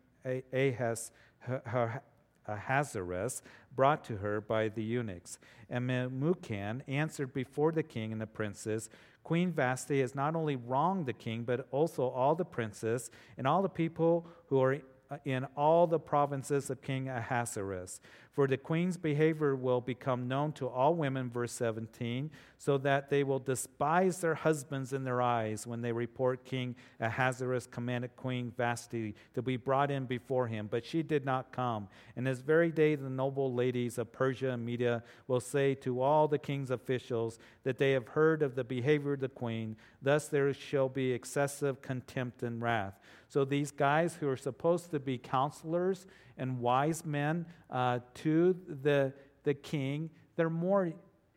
Ahaz? 0.51 1.11
Uh, 1.47 1.99
Ahasuerus 2.47 3.41
brought 3.75 4.03
to 4.05 4.17
her 4.17 4.39
by 4.41 4.69
the 4.69 4.83
eunuchs. 4.83 5.37
And 5.69 5.89
Memucan 5.89 6.81
answered 6.87 7.33
before 7.33 7.71
the 7.71 7.83
king 7.83 8.11
and 8.11 8.21
the 8.21 8.27
princes, 8.27 8.89
Queen 9.23 9.51
Vashti 9.51 9.99
has 9.99 10.15
not 10.15 10.35
only 10.35 10.55
wronged 10.55 11.05
the 11.05 11.13
king, 11.13 11.43
but 11.43 11.67
also 11.71 12.07
all 12.07 12.35
the 12.35 12.45
princes 12.45 13.11
and 13.37 13.45
all 13.45 13.61
the 13.61 13.69
people 13.69 14.25
who 14.47 14.61
are 14.61 14.77
in 15.25 15.45
all 15.55 15.87
the 15.87 15.99
provinces 15.99 16.69
of 16.69 16.81
King 16.81 17.09
Ahasuerus. 17.09 17.99
For 18.37 18.45
the 18.45 18.55
queen's 18.55 18.97
behavior 18.97 19.55
will 19.55 19.81
become 19.81 20.27
known 20.27 20.51
to 20.53 20.67
all 20.67 20.93
women, 20.93 21.27
verse 21.27 21.51
17, 21.53 22.29
so 22.59 22.77
that 22.77 23.09
they 23.09 23.23
will 23.23 23.39
despise 23.39 24.21
their 24.21 24.35
husbands 24.35 24.93
in 24.93 25.03
their 25.03 25.23
eyes 25.23 25.65
when 25.65 25.81
they 25.81 25.91
report 25.91 26.45
King 26.45 26.75
Ahasuerus 26.99 27.65
commanded 27.65 28.15
Queen 28.15 28.53
Vashti 28.55 29.15
to 29.33 29.41
be 29.41 29.57
brought 29.57 29.89
in 29.89 30.05
before 30.05 30.45
him. 30.45 30.67
But 30.69 30.85
she 30.85 31.01
did 31.01 31.25
not 31.25 31.51
come. 31.51 31.87
And 32.15 32.27
this 32.27 32.37
very 32.37 32.69
day, 32.69 32.93
the 32.93 33.09
noble 33.09 33.55
ladies 33.55 33.97
of 33.97 34.11
Persia 34.11 34.51
and 34.51 34.63
Media 34.63 35.01
will 35.27 35.39
say 35.39 35.73
to 35.73 36.03
all 36.03 36.27
the 36.27 36.37
king's 36.37 36.69
officials 36.69 37.39
that 37.63 37.79
they 37.79 37.93
have 37.93 38.09
heard 38.09 38.43
of 38.43 38.53
the 38.53 38.63
behavior 38.63 39.13
of 39.13 39.19
the 39.19 39.29
queen. 39.29 39.75
Thus 39.99 40.27
there 40.27 40.53
shall 40.53 40.89
be 40.89 41.11
excessive 41.11 41.81
contempt 41.81 42.43
and 42.43 42.61
wrath. 42.61 42.99
So 43.29 43.43
these 43.45 43.71
guys 43.71 44.13
who 44.13 44.29
are 44.29 44.37
supposed 44.37 44.91
to 44.91 44.99
be 44.99 45.17
counselors 45.17 46.05
and 46.37 46.59
wise 46.59 47.05
men 47.05 47.45
uh, 47.69 47.99
to 48.15 48.55
the, 48.67 49.13
the 49.43 49.53
king, 49.53 50.09
they're 50.35 50.49
more, 50.49 50.91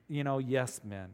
you 0.09 0.25
know, 0.25 0.39
yes 0.39 0.81
men. 0.85 1.11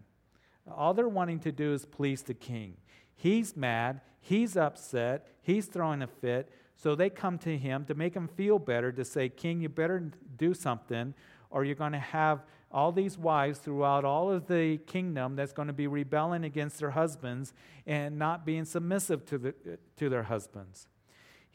All 0.71 0.95
they're 0.95 1.09
wanting 1.09 1.41
to 1.41 1.53
do 1.53 1.73
is 1.73 1.85
please 1.87 2.23
the 2.23 2.35
king. 2.35 2.77
He's 3.15 3.57
mad, 3.57 4.01
he's 4.21 4.57
upset, 4.57 5.29
he's 5.43 5.67
throwing 5.67 6.03
a 6.03 6.07
fit. 6.07 6.51
So 6.77 6.95
they 6.95 7.09
come 7.09 7.39
to 7.39 7.57
him 7.57 7.87
to 7.87 7.95
make 7.95 8.15
him 8.15 8.29
feel 8.29 8.59
better, 8.59 8.93
to 8.93 9.05
say, 9.05 9.31
King, 9.31 9.63
you 9.63 9.71
better 9.71 10.13
do 10.37 10.53
something, 10.53 11.15
or 11.49 11.65
you're 11.65 11.75
going 11.75 11.93
to 11.93 11.99
have 11.99 12.45
all 12.71 12.93
these 12.93 13.17
wives 13.17 13.59
throughout 13.59 14.05
all 14.05 14.31
of 14.31 14.47
the 14.47 14.77
kingdom 14.79 15.37
that's 15.37 15.53
going 15.53 15.69
to 15.69 15.73
be 15.73 15.87
rebelling 15.87 16.45
against 16.45 16.79
their 16.79 16.91
husbands 16.91 17.55
and 17.87 18.19
not 18.19 18.45
being 18.45 18.67
submissive 18.67 19.25
to, 19.25 19.39
the, 19.39 19.55
to 19.97 20.11
their 20.11 20.25
husbands. 20.25 20.87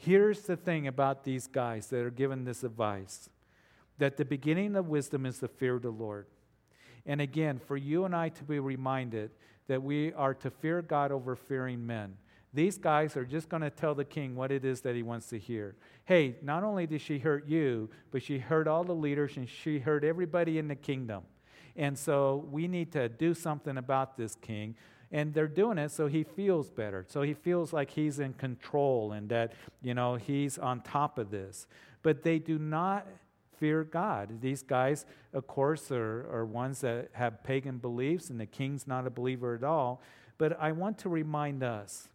Here's 0.03 0.41
the 0.41 0.57
thing 0.57 0.87
about 0.87 1.25
these 1.25 1.45
guys 1.45 1.85
that 1.89 1.99
are 1.99 2.09
given 2.09 2.43
this 2.43 2.63
advice 2.63 3.29
that 3.99 4.17
the 4.17 4.25
beginning 4.25 4.75
of 4.75 4.87
wisdom 4.87 5.27
is 5.27 5.37
the 5.37 5.47
fear 5.47 5.75
of 5.75 5.83
the 5.83 5.91
Lord. 5.91 6.25
And 7.05 7.21
again, 7.21 7.59
for 7.59 7.77
you 7.77 8.05
and 8.05 8.15
I 8.15 8.29
to 8.29 8.43
be 8.43 8.59
reminded 8.59 9.29
that 9.67 9.83
we 9.83 10.11
are 10.13 10.33
to 10.33 10.49
fear 10.49 10.81
God 10.81 11.11
over 11.11 11.35
fearing 11.35 11.85
men. 11.85 12.17
These 12.51 12.79
guys 12.79 13.15
are 13.15 13.25
just 13.25 13.47
going 13.47 13.61
to 13.61 13.69
tell 13.69 13.93
the 13.93 14.03
king 14.03 14.35
what 14.35 14.51
it 14.51 14.65
is 14.65 14.81
that 14.81 14.95
he 14.95 15.03
wants 15.03 15.27
to 15.27 15.37
hear. 15.37 15.75
Hey, 16.05 16.37
not 16.41 16.63
only 16.63 16.87
did 16.87 17.01
she 17.01 17.19
hurt 17.19 17.47
you, 17.47 17.87
but 18.09 18.23
she 18.23 18.39
hurt 18.39 18.67
all 18.67 18.83
the 18.83 18.95
leaders 18.95 19.37
and 19.37 19.47
she 19.47 19.77
hurt 19.77 20.03
everybody 20.03 20.57
in 20.57 20.67
the 20.67 20.75
kingdom. 20.75 21.25
And 21.75 21.95
so 21.95 22.47
we 22.49 22.67
need 22.67 22.91
to 22.93 23.07
do 23.07 23.35
something 23.35 23.77
about 23.77 24.17
this 24.17 24.33
king. 24.33 24.75
And 25.11 25.33
they're 25.33 25.47
doing 25.47 25.77
it 25.77 25.91
so 25.91 26.07
he 26.07 26.23
feels 26.23 26.69
better. 26.69 27.05
So 27.07 27.21
he 27.21 27.33
feels 27.33 27.73
like 27.73 27.91
he's 27.91 28.19
in 28.19 28.33
control 28.33 29.11
and 29.11 29.27
that, 29.29 29.53
you 29.81 29.93
know, 29.93 30.15
he's 30.15 30.57
on 30.57 30.81
top 30.81 31.17
of 31.17 31.31
this. 31.31 31.67
But 32.01 32.23
they 32.23 32.39
do 32.39 32.57
not 32.57 33.05
fear 33.57 33.83
God. 33.83 34.41
These 34.41 34.63
guys, 34.63 35.05
of 35.33 35.47
course, 35.47 35.91
are, 35.91 36.27
are 36.31 36.45
ones 36.45 36.81
that 36.81 37.09
have 37.11 37.43
pagan 37.43 37.77
beliefs, 37.77 38.29
and 38.29 38.39
the 38.39 38.45
king's 38.45 38.87
not 38.87 39.05
a 39.05 39.09
believer 39.09 39.53
at 39.53 39.63
all. 39.63 40.01
But 40.37 40.59
I 40.59 40.71
want 40.71 40.97
to 40.99 41.09
remind 41.09 41.61
us 41.61 42.09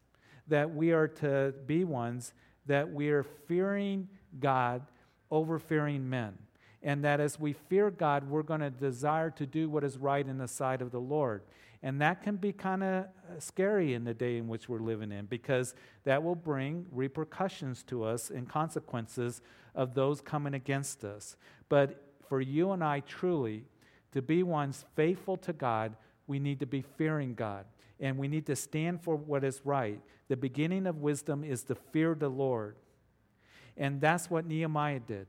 that 0.49 0.75
we 0.75 0.93
are 0.93 1.07
to 1.09 1.55
be 1.67 1.85
ones 1.85 2.33
that 2.67 2.93
we 2.93 3.11
are 3.11 3.23
fearing 3.23 4.09
God 4.41 4.83
over 5.31 5.59
fearing 5.59 6.09
men. 6.09 6.35
And 6.83 7.05
that 7.05 7.21
as 7.21 7.39
we 7.41 7.53
fear 7.53 7.91
God, 7.91 8.29
we're 8.29 8.43
going 8.43 8.61
to 8.61 8.71
desire 8.71 9.31
to 9.31 9.47
do 9.47 9.69
what 9.69 9.83
is 9.83 9.99
right 9.99 10.27
in 10.27 10.39
the 10.39 10.49
sight 10.49 10.83
of 10.83 10.91
the 10.93 11.01
Lord. 11.01 11.43
And 11.87 12.01
that 12.01 12.20
can 12.20 12.35
be 12.35 12.53
kind 12.53 12.83
of 12.83 13.05
uh, 13.05 13.38
scary 13.38 13.94
in 13.94 14.03
the 14.03 14.12
day 14.12 14.38
in 14.38 14.49
which 14.49 14.68
we're 14.68 14.81
living 14.81 15.12
in 15.12 15.27
because 15.27 15.77
that 16.03 16.20
will 16.20 16.35
bring 16.35 16.85
repercussions 16.90 17.85
to 17.85 18.03
us 18.03 18.29
and 18.29 18.49
consequences 18.49 19.40
of 19.72 19.94
those 19.94 20.20
coming 20.20 20.55
against 20.55 21.05
us. 21.05 21.37
But 21.68 22.03
for 22.29 22.40
you 22.40 22.72
and 22.72 22.83
I 22.83 23.05
truly 23.07 23.66
to 24.11 24.20
be 24.20 24.42
ones 24.42 24.85
faithful 24.96 25.37
to 25.37 25.53
God, 25.53 25.94
we 26.27 26.40
need 26.40 26.59
to 26.59 26.66
be 26.66 26.83
fearing 26.83 27.35
God 27.35 27.66
and 28.01 28.18
we 28.18 28.27
need 28.27 28.46
to 28.46 28.57
stand 28.57 29.01
for 29.01 29.14
what 29.14 29.44
is 29.44 29.61
right. 29.64 30.01
The 30.27 30.37
beginning 30.37 30.88
of 30.88 30.96
wisdom 30.96 31.44
is 31.44 31.62
to 31.62 31.77
fear 31.77 32.16
the 32.16 32.29
Lord. 32.29 32.75
And 33.77 34.01
that's 34.01 34.29
what 34.29 34.44
Nehemiah 34.44 34.99
did. 34.99 35.29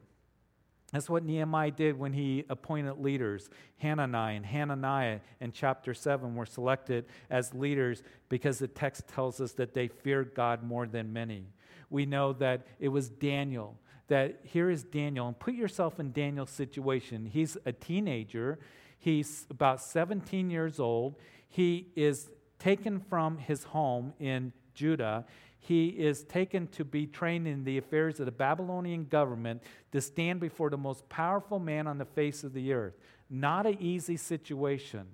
That's 0.91 1.09
what 1.09 1.25
Nehemiah 1.25 1.71
did 1.71 1.99
when 1.99 2.13
he 2.13 2.45
appointed 2.49 2.99
leaders. 2.99 3.49
Hanani 3.81 4.37
and 4.37 4.45
Hananiah 4.45 5.19
in 5.41 5.51
chapter 5.51 5.93
7 5.93 6.33
were 6.33 6.45
selected 6.45 7.05
as 7.29 7.53
leaders 7.53 8.03
because 8.29 8.59
the 8.59 8.69
text 8.69 9.07
tells 9.07 9.41
us 9.41 9.51
that 9.53 9.73
they 9.73 9.89
feared 9.89 10.33
God 10.33 10.63
more 10.63 10.87
than 10.87 11.11
many. 11.11 11.47
We 11.89 12.05
know 12.05 12.31
that 12.33 12.65
it 12.79 12.87
was 12.87 13.09
Daniel, 13.09 13.77
that 14.07 14.39
here 14.43 14.69
is 14.69 14.83
Daniel, 14.83 15.27
and 15.27 15.37
put 15.37 15.55
yourself 15.55 15.99
in 15.99 16.13
Daniel's 16.13 16.51
situation. 16.51 17.25
He's 17.25 17.57
a 17.65 17.73
teenager, 17.73 18.59
he's 18.97 19.45
about 19.49 19.81
17 19.81 20.49
years 20.49 20.79
old. 20.79 21.15
He 21.49 21.87
is 21.95 22.29
taken 22.59 22.99
from 22.99 23.37
his 23.37 23.65
home 23.65 24.13
in 24.19 24.53
Judah 24.73 25.25
he 25.59 25.87
is 25.87 26.23
taken 26.23 26.67
to 26.67 26.85
be 26.85 27.07
trained 27.07 27.47
in 27.47 27.63
the 27.63 27.77
affairs 27.77 28.19
of 28.19 28.25
the 28.25 28.31
Babylonian 28.31 29.05
government 29.05 29.63
to 29.91 30.01
stand 30.01 30.39
before 30.39 30.69
the 30.69 30.77
most 30.77 31.07
powerful 31.09 31.59
man 31.59 31.87
on 31.87 31.97
the 31.97 32.05
face 32.05 32.43
of 32.43 32.53
the 32.53 32.73
earth. 32.73 32.93
Not 33.29 33.65
an 33.65 33.77
easy 33.79 34.17
situation. 34.17 35.07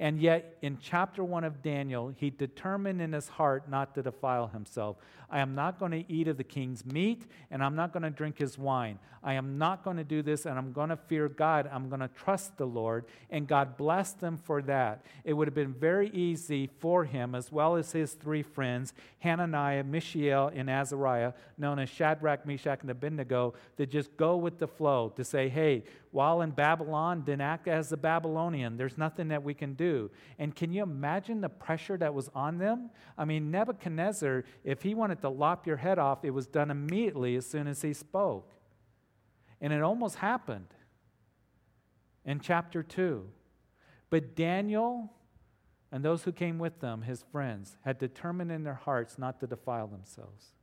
And 0.00 0.18
yet, 0.18 0.56
in 0.62 0.78
chapter 0.80 1.22
1 1.22 1.44
of 1.44 1.62
Daniel, 1.62 2.10
he 2.16 2.30
determined 2.30 3.02
in 3.02 3.12
his 3.12 3.28
heart 3.28 3.68
not 3.68 3.94
to 3.94 4.02
defile 4.02 4.46
himself. 4.46 4.96
I 5.30 5.40
am 5.40 5.54
not 5.54 5.78
going 5.78 5.92
to 5.92 6.10
eat 6.10 6.26
of 6.26 6.38
the 6.38 6.42
king's 6.42 6.86
meat, 6.86 7.26
and 7.50 7.62
I'm 7.62 7.76
not 7.76 7.92
going 7.92 8.04
to 8.04 8.10
drink 8.10 8.38
his 8.38 8.56
wine. 8.56 8.98
I 9.22 9.34
am 9.34 9.58
not 9.58 9.84
going 9.84 9.98
to 9.98 10.04
do 10.04 10.22
this, 10.22 10.46
and 10.46 10.58
I'm 10.58 10.72
going 10.72 10.88
to 10.88 10.96
fear 10.96 11.28
God. 11.28 11.68
I'm 11.70 11.90
going 11.90 12.00
to 12.00 12.08
trust 12.08 12.56
the 12.56 12.66
Lord. 12.66 13.04
And 13.28 13.46
God 13.46 13.76
blessed 13.76 14.20
them 14.20 14.38
for 14.38 14.62
that. 14.62 15.04
It 15.22 15.34
would 15.34 15.46
have 15.46 15.54
been 15.54 15.74
very 15.74 16.08
easy 16.08 16.70
for 16.78 17.04
him, 17.04 17.34
as 17.34 17.52
well 17.52 17.76
as 17.76 17.92
his 17.92 18.14
three 18.14 18.42
friends, 18.42 18.94
Hananiah, 19.18 19.84
Mishael, 19.84 20.50
and 20.54 20.70
Azariah, 20.70 21.34
known 21.58 21.78
as 21.78 21.90
Shadrach, 21.90 22.46
Meshach, 22.46 22.80
and 22.80 22.90
Abednego, 22.90 23.52
to 23.76 23.84
just 23.84 24.16
go 24.16 24.38
with 24.38 24.58
the 24.58 24.66
flow, 24.66 25.12
to 25.16 25.24
say, 25.24 25.50
hey, 25.50 25.84
while 26.12 26.42
in 26.42 26.50
Babylon, 26.50 27.22
then 27.24 27.40
act 27.40 27.68
as 27.68 27.92
a 27.92 27.96
Babylonian. 27.96 28.76
There's 28.76 28.98
nothing 28.98 29.28
that 29.28 29.42
we 29.42 29.54
can 29.54 29.74
do. 29.74 30.10
And 30.38 30.54
can 30.54 30.72
you 30.72 30.82
imagine 30.82 31.40
the 31.40 31.48
pressure 31.48 31.96
that 31.98 32.12
was 32.12 32.28
on 32.34 32.58
them? 32.58 32.90
I 33.16 33.24
mean, 33.24 33.50
Nebuchadnezzar, 33.50 34.44
if 34.64 34.82
he 34.82 34.94
wanted 34.94 35.20
to 35.20 35.28
lop 35.28 35.66
your 35.66 35.76
head 35.76 35.98
off, 35.98 36.24
it 36.24 36.30
was 36.30 36.46
done 36.46 36.70
immediately 36.70 37.36
as 37.36 37.46
soon 37.46 37.68
as 37.68 37.82
he 37.82 37.92
spoke. 37.92 38.52
And 39.60 39.72
it 39.72 39.82
almost 39.82 40.16
happened 40.16 40.74
in 42.24 42.40
chapter 42.40 42.82
2. 42.82 43.28
But 44.08 44.34
Daniel 44.34 45.12
and 45.92 46.04
those 46.04 46.24
who 46.24 46.32
came 46.32 46.58
with 46.58 46.80
them, 46.80 47.02
his 47.02 47.24
friends, 47.30 47.76
had 47.84 47.98
determined 47.98 48.50
in 48.50 48.64
their 48.64 48.74
hearts 48.74 49.18
not 49.18 49.40
to 49.40 49.46
defile 49.46 49.86
themselves. 49.86 50.54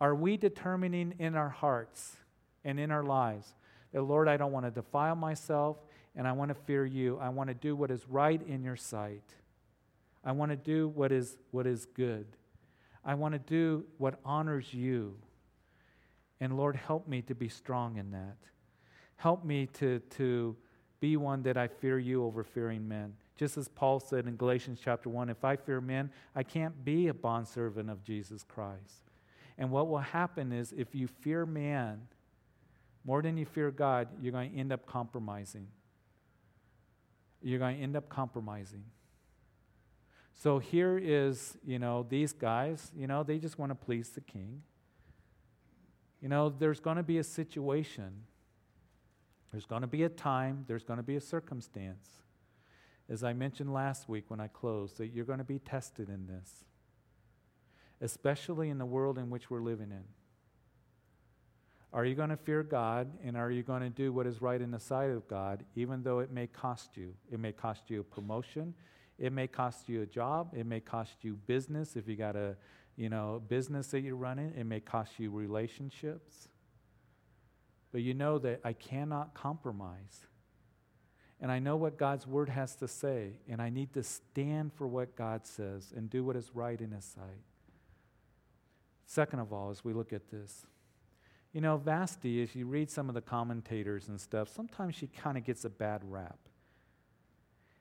Are 0.00 0.14
we 0.14 0.36
determining 0.36 1.14
in 1.18 1.34
our 1.34 1.50
hearts 1.50 2.16
and 2.64 2.80
in 2.80 2.90
our 2.90 3.02
lives 3.02 3.54
Lord, 4.00 4.28
I 4.28 4.36
don't 4.36 4.52
want 4.52 4.66
to 4.66 4.70
defile 4.70 5.14
myself 5.14 5.76
and 6.14 6.26
I 6.26 6.32
want 6.32 6.50
to 6.50 6.54
fear 6.54 6.84
you. 6.84 7.18
I 7.18 7.28
want 7.28 7.48
to 7.48 7.54
do 7.54 7.76
what 7.76 7.90
is 7.90 8.06
right 8.08 8.40
in 8.46 8.62
your 8.62 8.76
sight. 8.76 9.34
I 10.24 10.32
want 10.32 10.50
to 10.50 10.56
do 10.56 10.88
what 10.88 11.12
is, 11.12 11.36
what 11.50 11.66
is 11.66 11.86
good. 11.86 12.26
I 13.04 13.14
want 13.14 13.34
to 13.34 13.38
do 13.38 13.84
what 13.98 14.20
honors 14.24 14.72
you. 14.72 15.16
And 16.40 16.56
Lord, 16.56 16.76
help 16.76 17.08
me 17.08 17.22
to 17.22 17.34
be 17.34 17.48
strong 17.48 17.96
in 17.96 18.10
that. 18.12 18.36
Help 19.16 19.44
me 19.44 19.66
to, 19.74 20.00
to 20.10 20.56
be 21.00 21.16
one 21.16 21.42
that 21.42 21.56
I 21.56 21.68
fear 21.68 21.98
you 21.98 22.24
over 22.24 22.44
fearing 22.44 22.86
men. 22.86 23.14
Just 23.36 23.56
as 23.56 23.68
Paul 23.68 23.98
said 23.98 24.26
in 24.26 24.36
Galatians 24.36 24.80
chapter 24.82 25.08
1 25.08 25.28
if 25.28 25.44
I 25.44 25.56
fear 25.56 25.80
men, 25.80 26.10
I 26.34 26.42
can't 26.42 26.84
be 26.84 27.08
a 27.08 27.14
bondservant 27.14 27.90
of 27.90 28.04
Jesus 28.04 28.44
Christ. 28.44 29.10
And 29.58 29.70
what 29.70 29.88
will 29.88 29.98
happen 29.98 30.52
is 30.52 30.72
if 30.72 30.94
you 30.94 31.06
fear 31.06 31.44
man, 31.44 32.02
more 33.04 33.22
than 33.22 33.36
you 33.36 33.44
fear 33.44 33.70
God, 33.70 34.08
you're 34.20 34.32
going 34.32 34.52
to 34.52 34.58
end 34.58 34.72
up 34.72 34.86
compromising. 34.86 35.66
You're 37.42 37.58
going 37.58 37.76
to 37.76 37.82
end 37.82 37.96
up 37.96 38.08
compromising. 38.08 38.84
So 40.34 40.58
here 40.58 40.98
is, 40.98 41.56
you 41.64 41.78
know, 41.78 42.06
these 42.08 42.32
guys, 42.32 42.90
you 42.96 43.06
know, 43.06 43.22
they 43.22 43.38
just 43.38 43.58
want 43.58 43.70
to 43.70 43.74
please 43.74 44.10
the 44.10 44.20
king. 44.20 44.62
You 46.20 46.28
know, 46.28 46.48
there's 46.50 46.80
going 46.80 46.96
to 46.96 47.02
be 47.02 47.18
a 47.18 47.24
situation, 47.24 48.24
there's 49.50 49.66
going 49.66 49.82
to 49.82 49.88
be 49.88 50.04
a 50.04 50.08
time, 50.08 50.64
there's 50.68 50.84
going 50.84 50.98
to 50.98 51.02
be 51.02 51.16
a 51.16 51.20
circumstance. 51.20 52.08
As 53.08 53.24
I 53.24 53.32
mentioned 53.32 53.72
last 53.72 54.08
week 54.08 54.26
when 54.28 54.40
I 54.40 54.46
closed, 54.46 54.98
that 54.98 55.08
you're 55.08 55.24
going 55.24 55.40
to 55.40 55.44
be 55.44 55.58
tested 55.58 56.08
in 56.08 56.26
this, 56.26 56.64
especially 58.00 58.70
in 58.70 58.78
the 58.78 58.86
world 58.86 59.18
in 59.18 59.30
which 59.30 59.50
we're 59.50 59.60
living 59.60 59.90
in. 59.90 60.04
Are 61.92 62.04
you 62.04 62.14
going 62.14 62.30
to 62.30 62.36
fear 62.36 62.62
God 62.62 63.10
and 63.22 63.36
are 63.36 63.50
you 63.50 63.62
going 63.62 63.82
to 63.82 63.90
do 63.90 64.12
what 64.12 64.26
is 64.26 64.40
right 64.40 64.60
in 64.60 64.70
the 64.70 64.80
sight 64.80 65.10
of 65.10 65.28
God, 65.28 65.64
even 65.74 66.02
though 66.02 66.20
it 66.20 66.32
may 66.32 66.46
cost 66.46 66.96
you? 66.96 67.14
It 67.30 67.38
may 67.38 67.52
cost 67.52 67.90
you 67.90 68.00
a 68.00 68.04
promotion. 68.04 68.74
It 69.18 69.32
may 69.32 69.46
cost 69.46 69.88
you 69.88 70.02
a 70.02 70.06
job. 70.06 70.54
It 70.56 70.66
may 70.66 70.80
cost 70.80 71.16
you 71.22 71.34
business 71.46 71.96
if 71.96 72.08
you 72.08 72.16
got 72.16 72.34
a 72.34 72.56
you 72.96 73.08
know, 73.08 73.42
business 73.48 73.88
that 73.88 74.00
you're 74.00 74.16
running. 74.16 74.52
It 74.56 74.64
may 74.64 74.80
cost 74.80 75.18
you 75.18 75.30
relationships. 75.30 76.48
But 77.90 78.02
you 78.02 78.14
know 78.14 78.38
that 78.38 78.60
I 78.64 78.72
cannot 78.72 79.34
compromise. 79.34 80.26
And 81.40 81.50
I 81.50 81.58
know 81.58 81.76
what 81.76 81.98
God's 81.98 82.26
word 82.26 82.48
has 82.48 82.76
to 82.76 82.88
say, 82.88 83.32
and 83.48 83.60
I 83.60 83.68
need 83.68 83.92
to 83.94 84.02
stand 84.02 84.72
for 84.74 84.86
what 84.86 85.16
God 85.16 85.46
says 85.46 85.92
and 85.94 86.08
do 86.08 86.24
what 86.24 86.36
is 86.36 86.50
right 86.54 86.80
in 86.80 86.92
His 86.92 87.04
sight. 87.04 87.42
Second 89.06 89.40
of 89.40 89.52
all, 89.52 89.70
as 89.70 89.84
we 89.84 89.92
look 89.92 90.12
at 90.12 90.30
this, 90.30 90.66
you 91.52 91.60
know, 91.60 91.76
Vashti, 91.76 92.42
as 92.42 92.54
you 92.54 92.66
read 92.66 92.90
some 92.90 93.08
of 93.08 93.14
the 93.14 93.20
commentators 93.20 94.08
and 94.08 94.20
stuff, 94.20 94.48
sometimes 94.48 94.94
she 94.94 95.06
kind 95.06 95.36
of 95.36 95.44
gets 95.44 95.64
a 95.64 95.70
bad 95.70 96.00
rap. 96.04 96.38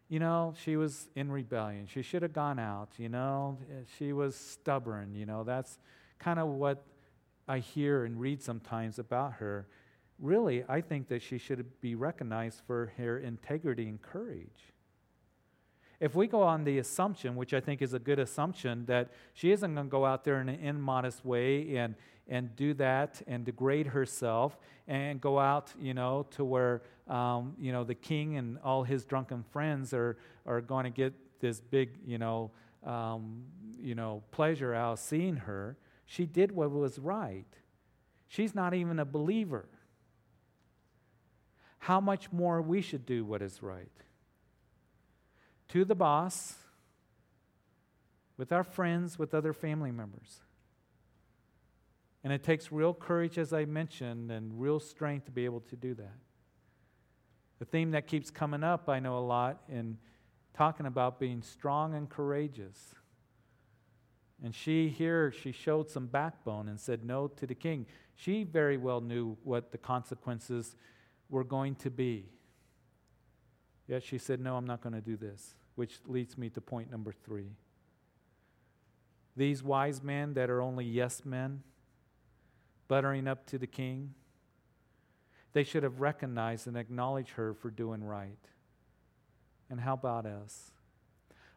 You 0.10 0.20
know, 0.20 0.54
she 0.62 0.76
was 0.76 1.08
in 1.16 1.32
rebellion. 1.32 1.88
She 1.88 2.02
should 2.02 2.22
have 2.22 2.34
gone 2.34 2.60
out. 2.60 2.90
You 2.98 3.08
know, 3.08 3.58
she 3.98 4.12
was 4.12 4.36
stubborn. 4.36 5.16
You 5.16 5.26
know, 5.26 5.46
that's 5.46 5.80
kind 6.20 6.38
of 6.38 6.50
what 6.50 6.84
I 7.48 7.60
hear 7.60 8.04
and 8.04 8.20
read 8.20 8.44
sometimes 8.44 9.00
about 9.00 9.34
her. 9.34 9.68
Really, 10.20 10.66
I 10.68 10.82
think 10.82 11.08
that 11.08 11.22
she 11.22 11.38
should 11.38 11.66
be 11.80 11.96
recognized 11.96 12.62
for 12.68 12.92
her 12.98 13.20
integrity 13.20 13.88
and 13.88 14.02
courage. 14.02 14.74
If 16.02 16.16
we 16.16 16.26
go 16.26 16.42
on 16.42 16.64
the 16.64 16.80
assumption, 16.80 17.36
which 17.36 17.54
I 17.54 17.60
think 17.60 17.84
is 17.84 17.94
a 17.94 18.00
good 18.00 18.18
assumption, 18.18 18.86
that 18.88 19.12
she 19.36 19.52
isn't 19.52 19.76
going 19.76 19.86
to 19.86 19.92
go 19.92 20.04
out 20.04 20.24
there 20.24 20.42
in 20.42 20.50
an 20.50 20.60
immodest 20.60 21.24
way 21.24 21.78
and, 21.78 21.94
and 22.28 22.56
do 22.56 22.74
that 22.74 23.22
and 23.28 23.46
degrade 23.46 23.86
herself 23.86 24.58
and 24.88 25.22
go 25.22 25.38
out, 25.38 25.72
you 25.80 25.94
know, 25.94 26.26
to 26.32 26.44
where, 26.44 26.82
um, 27.08 27.54
you 27.60 27.72
know, 27.72 27.84
the 27.84 27.94
king 27.94 28.38
and 28.38 28.58
all 28.64 28.82
his 28.84 29.06
drunken 29.06 29.44
friends 29.44 29.94
are, 29.94 30.18
are 30.48 30.60
going 30.60 30.86
to 30.86 30.90
get 30.90 31.14
this 31.40 31.62
big, 31.62 31.92
you 32.04 32.18
know, 32.18 32.50
um, 32.84 33.44
you 33.80 33.94
know, 33.94 34.24
pleasure 34.32 34.74
out 34.74 34.98
seeing 34.98 35.36
her. 35.36 35.78
She 36.08 36.26
did 36.26 36.52
what 36.52 36.72
was 36.72 36.98
right. 36.98 37.46
She's 38.28 38.56
not 38.56 38.74
even 38.74 38.98
a 38.98 39.06
believer. 39.06 39.70
How 41.78 42.02
much 42.02 42.32
more 42.32 42.60
we 42.60 42.82
should 42.82 43.06
do 43.06 43.24
what 43.24 43.44
is 43.44 43.62
right? 43.62 43.92
To 45.72 45.86
the 45.86 45.96
boss, 45.96 46.56
with 48.38 48.52
our 48.52 48.64
friends, 48.64 49.20
with 49.20 49.34
other 49.34 49.54
family 49.54 49.92
members. 49.92 50.42
And 52.24 52.32
it 52.34 52.44
takes 52.44 52.72
real 52.72 52.94
courage, 52.94 53.38
as 53.38 53.54
I 53.54 53.66
mentioned, 53.66 54.32
and 54.32 54.60
real 54.60 54.80
strength 54.80 55.26
to 55.26 55.32
be 55.32 55.46
able 55.46 55.62
to 55.62 55.76
do 55.76 55.94
that. 55.96 56.18
The 57.60 57.66
theme 57.66 57.92
that 57.92 58.08
keeps 58.08 58.30
coming 58.30 58.64
up, 58.64 58.90
I 58.90 59.00
know 59.00 59.18
a 59.18 59.20
lot, 59.20 59.62
in 59.70 59.98
talking 60.54 60.86
about 60.86 61.20
being 61.20 61.42
strong 61.42 61.96
and 61.96 62.10
courageous. 62.10 62.96
And 64.44 64.54
she 64.54 64.90
here, 64.90 65.32
she 65.32 65.52
showed 65.52 65.90
some 65.90 66.08
backbone 66.08 66.68
and 66.68 66.80
said 66.80 67.06
no 67.06 67.28
to 67.28 67.46
the 67.46 67.56
king. 67.56 67.86
She 68.16 68.44
very 68.44 68.78
well 68.78 69.02
knew 69.02 69.38
what 69.44 69.72
the 69.72 69.78
consequences 69.78 70.76
were 71.30 71.44
going 71.44 71.76
to 71.76 71.90
be. 71.90 72.30
Yet 73.88 74.04
she 74.04 74.18
said, 74.18 74.40
No, 74.40 74.58
I'm 74.58 74.66
not 74.66 74.82
going 74.82 74.94
to 74.94 75.02
do 75.02 75.18
this, 75.18 75.56
which 75.76 76.00
leads 76.08 76.38
me 76.38 76.50
to 76.50 76.62
point 76.62 76.92
number 76.92 77.12
three. 77.12 77.52
These 79.36 79.64
wise 79.64 80.04
men 80.04 80.34
that 80.34 80.50
are 80.50 80.62
only 80.62 80.86
yes 80.86 81.24
men, 81.24 81.64
buttering 82.88 83.28
up 83.28 83.46
to 83.48 83.58
the 83.58 83.68
king, 83.68 84.14
they 85.54 85.64
should 85.64 85.84
have 85.84 86.02
recognized 86.02 86.68
and 86.68 86.78
acknowledged 86.78 87.32
her 87.32 87.54
for 87.54 87.70
doing 87.70 88.04
right. 88.04 88.38
And 89.70 89.80
how 89.80 89.94
about 89.94 90.26
us? 90.26 90.72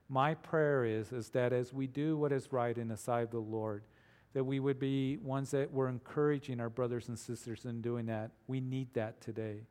My 0.08 0.34
prayer 0.34 0.84
is, 0.84 1.12
is 1.12 1.30
that 1.30 1.52
as 1.52 1.72
we 1.72 1.86
do 1.86 2.16
what 2.16 2.32
is 2.32 2.52
right 2.52 2.76
in 2.76 2.88
the 2.88 2.96
sight 2.96 3.22
of 3.22 3.30
the 3.30 3.38
Lord, 3.38 3.82
that 4.34 4.44
we 4.44 4.60
would 4.60 4.78
be 4.78 5.16
ones 5.18 5.52
that 5.52 5.72
were 5.72 5.88
encouraging 5.88 6.60
our 6.60 6.68
brothers 6.68 7.08
and 7.08 7.18
sisters 7.18 7.64
in 7.64 7.80
doing 7.80 8.06
that. 8.06 8.32
We 8.46 8.60
need 8.60 8.92
that 8.94 9.20
today. 9.20 9.62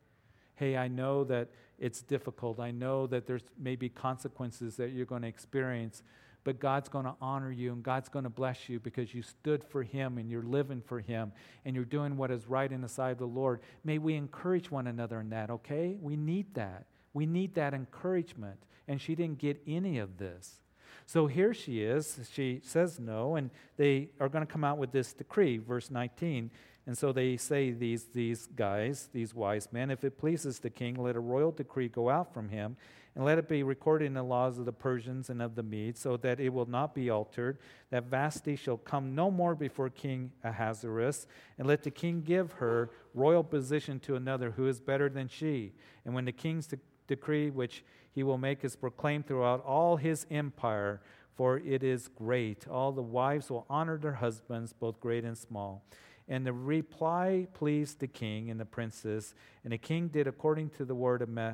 Hey, 0.55 0.77
I 0.77 0.87
know 0.87 1.23
that 1.25 1.49
it's 1.79 2.01
difficult. 2.01 2.59
I 2.59 2.71
know 2.71 3.07
that 3.07 3.25
there's 3.25 3.43
maybe 3.59 3.89
consequences 3.89 4.77
that 4.77 4.91
you're 4.91 5.05
going 5.05 5.23
to 5.23 5.27
experience, 5.27 6.03
but 6.43 6.59
God's 6.59 6.89
going 6.89 7.05
to 7.05 7.15
honor 7.21 7.51
you 7.51 7.71
and 7.71 7.83
God's 7.83 8.09
going 8.09 8.23
to 8.23 8.29
bless 8.29 8.69
you 8.69 8.79
because 8.79 9.13
you 9.13 9.21
stood 9.21 9.63
for 9.63 9.83
Him 9.83 10.17
and 10.17 10.29
you're 10.29 10.43
living 10.43 10.81
for 10.85 10.99
Him 10.99 11.31
and 11.65 11.75
you're 11.75 11.85
doing 11.85 12.17
what 12.17 12.31
is 12.31 12.47
right 12.47 12.71
in 12.71 12.81
the 12.81 12.89
sight 12.89 13.11
of 13.11 13.17
the 13.17 13.25
Lord. 13.25 13.61
May 13.83 13.97
we 13.97 14.15
encourage 14.15 14.69
one 14.69 14.87
another 14.87 15.19
in 15.19 15.29
that, 15.29 15.49
okay? 15.49 15.97
We 16.01 16.15
need 16.15 16.53
that. 16.55 16.85
We 17.13 17.25
need 17.25 17.55
that 17.55 17.73
encouragement. 17.73 18.59
And 18.87 19.01
she 19.01 19.15
didn't 19.15 19.39
get 19.39 19.61
any 19.65 19.99
of 19.99 20.17
this. 20.17 20.59
So 21.05 21.27
here 21.27 21.53
she 21.53 21.81
is. 21.81 22.29
She 22.31 22.61
says 22.63 22.99
no, 22.99 23.35
and 23.35 23.49
they 23.77 24.09
are 24.19 24.29
going 24.29 24.45
to 24.45 24.51
come 24.51 24.63
out 24.63 24.77
with 24.77 24.91
this 24.91 25.13
decree, 25.13 25.57
verse 25.57 25.91
19. 25.91 26.49
And 26.85 26.97
so 26.97 27.13
they 27.13 27.37
say, 27.37 27.71
these, 27.71 28.05
these 28.13 28.47
guys, 28.47 29.09
these 29.13 29.33
wise 29.33 29.69
men, 29.71 29.89
if 29.89 30.03
it 30.03 30.17
pleases 30.17 30.59
the 30.59 30.69
king, 30.69 30.95
let 30.95 31.15
a 31.15 31.19
royal 31.19 31.51
decree 31.51 31.87
go 31.87 32.09
out 32.09 32.33
from 32.33 32.49
him, 32.49 32.75
and 33.15 33.23
let 33.23 33.37
it 33.37 33.47
be 33.47 33.63
recorded 33.63 34.05
in 34.05 34.15
the 34.15 34.23
laws 34.23 34.57
of 34.57 34.65
the 34.65 34.73
Persians 34.73 35.29
and 35.29 35.41
of 35.41 35.55
the 35.55 35.63
Medes, 35.63 36.01
so 36.01 36.17
that 36.17 36.41
it 36.41 36.49
will 36.49 36.65
not 36.65 36.93
be 36.93 37.09
altered, 37.09 37.57
that 37.89 38.05
Vashti 38.05 38.57
shall 38.57 38.77
come 38.77 39.15
no 39.15 39.31
more 39.31 39.55
before 39.55 39.89
King 39.89 40.31
Ahasuerus, 40.43 41.25
and 41.57 41.67
let 41.67 41.83
the 41.83 41.91
king 41.91 42.21
give 42.21 42.53
her 42.53 42.89
royal 43.13 43.43
position 43.43 43.99
to 44.01 44.15
another 44.15 44.51
who 44.51 44.67
is 44.67 44.81
better 44.81 45.07
than 45.07 45.29
she. 45.29 45.73
And 46.03 46.13
when 46.13 46.25
the 46.25 46.31
king's 46.33 46.67
de- 46.67 46.79
decree, 47.07 47.49
which 47.49 47.85
he 48.11 48.23
will 48.23 48.37
make, 48.37 48.65
is 48.65 48.75
proclaimed 48.75 49.27
throughout 49.27 49.63
all 49.63 49.95
his 49.95 50.25
empire, 50.29 51.01
for 51.35 51.59
it 51.59 51.81
is 51.81 52.09
great, 52.09 52.67
all 52.67 52.91
the 52.91 53.01
wives 53.01 53.49
will 53.49 53.65
honor 53.69 53.97
their 53.97 54.13
husbands, 54.13 54.73
both 54.73 54.99
great 54.99 55.23
and 55.23 55.37
small. 55.37 55.85
And 56.27 56.45
the 56.45 56.53
reply 56.53 57.47
pleased 57.53 57.99
the 57.99 58.07
king 58.07 58.49
and 58.49 58.59
the 58.59 58.65
princes, 58.65 59.33
and 59.63 59.73
the 59.73 59.77
king 59.77 60.07
did 60.07 60.27
according 60.27 60.69
to 60.71 60.85
the 60.85 60.95
word 60.95 61.21
of 61.21 61.29
Me, 61.29 61.51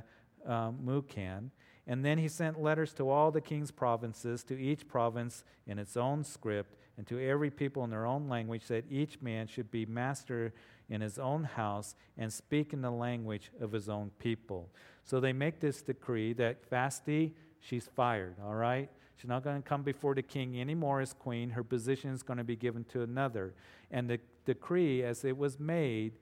uh, 0.47 0.71
Mucan. 0.71 1.49
And 1.87 2.05
then 2.05 2.19
he 2.19 2.27
sent 2.27 2.61
letters 2.61 2.93
to 2.93 3.09
all 3.09 3.31
the 3.31 3.41
king's 3.41 3.71
provinces, 3.71 4.43
to 4.43 4.59
each 4.59 4.87
province 4.87 5.43
in 5.65 5.79
its 5.79 5.97
own 5.97 6.23
script, 6.23 6.75
and 6.97 7.07
to 7.07 7.19
every 7.19 7.49
people 7.49 7.83
in 7.83 7.89
their 7.89 8.05
own 8.05 8.29
language, 8.29 8.67
that 8.67 8.85
each 8.91 9.21
man 9.21 9.47
should 9.47 9.71
be 9.71 9.85
master 9.87 10.53
in 10.89 11.01
his 11.01 11.17
own 11.17 11.43
house 11.43 11.95
and 12.17 12.31
speak 12.31 12.73
in 12.73 12.81
the 12.81 12.91
language 12.91 13.51
of 13.59 13.71
his 13.71 13.89
own 13.89 14.11
people. 14.19 14.69
So 15.03 15.19
they 15.19 15.33
make 15.33 15.59
this 15.59 15.81
decree 15.81 16.33
that 16.33 16.69
Vashti, 16.69 17.33
she's 17.59 17.87
fired, 17.95 18.35
all 18.43 18.55
right? 18.55 18.89
She's 19.19 19.27
not 19.27 19.43
going 19.43 19.61
to 19.61 19.67
come 19.67 19.83
before 19.83 20.15
the 20.15 20.21
king 20.21 20.61
anymore 20.61 21.01
as 21.01 21.11
queen. 21.11 21.49
Her 21.49 21.63
position 21.63 22.11
is 22.11 22.23
going 22.23 22.37
to 22.37 22.43
be 22.45 22.55
given 22.55 22.85
to 22.85 23.01
another. 23.01 23.53
And 23.91 24.09
the 24.09 24.19
decree, 24.45 25.03
as 25.03 25.25
it 25.25 25.37
was 25.37 25.59
made, 25.59 26.13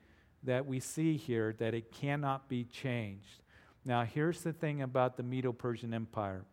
that 0.43 0.65
we 0.65 0.79
see 0.79 1.15
here, 1.15 1.53
that 1.59 1.75
it 1.75 1.91
cannot 1.91 2.49
be 2.49 2.63
changed. 2.63 3.43
Now, 3.85 4.03
here's 4.03 4.41
the 4.41 4.51
thing 4.51 4.81
about 4.81 5.15
the 5.15 5.21
Medo 5.21 5.51
Persian 5.51 5.93
Empire. 5.93 6.43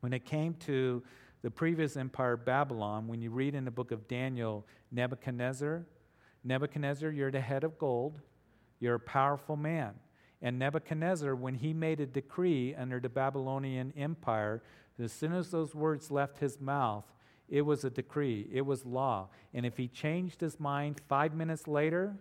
When 0.00 0.12
it 0.12 0.26
came 0.26 0.52
to 0.66 1.02
the 1.40 1.50
previous 1.50 1.96
empire, 1.96 2.36
Babylon, 2.36 3.08
when 3.08 3.22
you 3.22 3.30
read 3.30 3.54
in 3.54 3.64
the 3.64 3.70
book 3.70 3.90
of 3.90 4.06
Daniel, 4.06 4.66
Nebuchadnezzar, 4.92 5.86
Nebuchadnezzar, 6.44 7.10
you're 7.10 7.30
the 7.30 7.40
head 7.40 7.64
of 7.64 7.78
gold, 7.78 8.20
you're 8.80 8.96
a 8.96 9.00
powerful 9.00 9.56
man. 9.56 9.94
And 10.42 10.58
Nebuchadnezzar, 10.58 11.34
when 11.34 11.54
he 11.54 11.72
made 11.72 12.00
a 12.00 12.06
decree 12.06 12.74
under 12.74 13.00
the 13.00 13.08
Babylonian 13.08 13.94
Empire, 13.96 14.62
as 15.02 15.12
soon 15.12 15.32
as 15.32 15.50
those 15.50 15.74
words 15.74 16.10
left 16.10 16.38
his 16.38 16.60
mouth, 16.60 17.04
it 17.48 17.62
was 17.62 17.84
a 17.84 17.90
decree, 17.90 18.48
it 18.52 18.62
was 18.62 18.84
law. 18.86 19.28
And 19.52 19.66
if 19.66 19.76
he 19.76 19.88
changed 19.88 20.40
his 20.40 20.58
mind 20.58 21.00
five 21.08 21.34
minutes 21.34 21.66
later, 21.66 22.16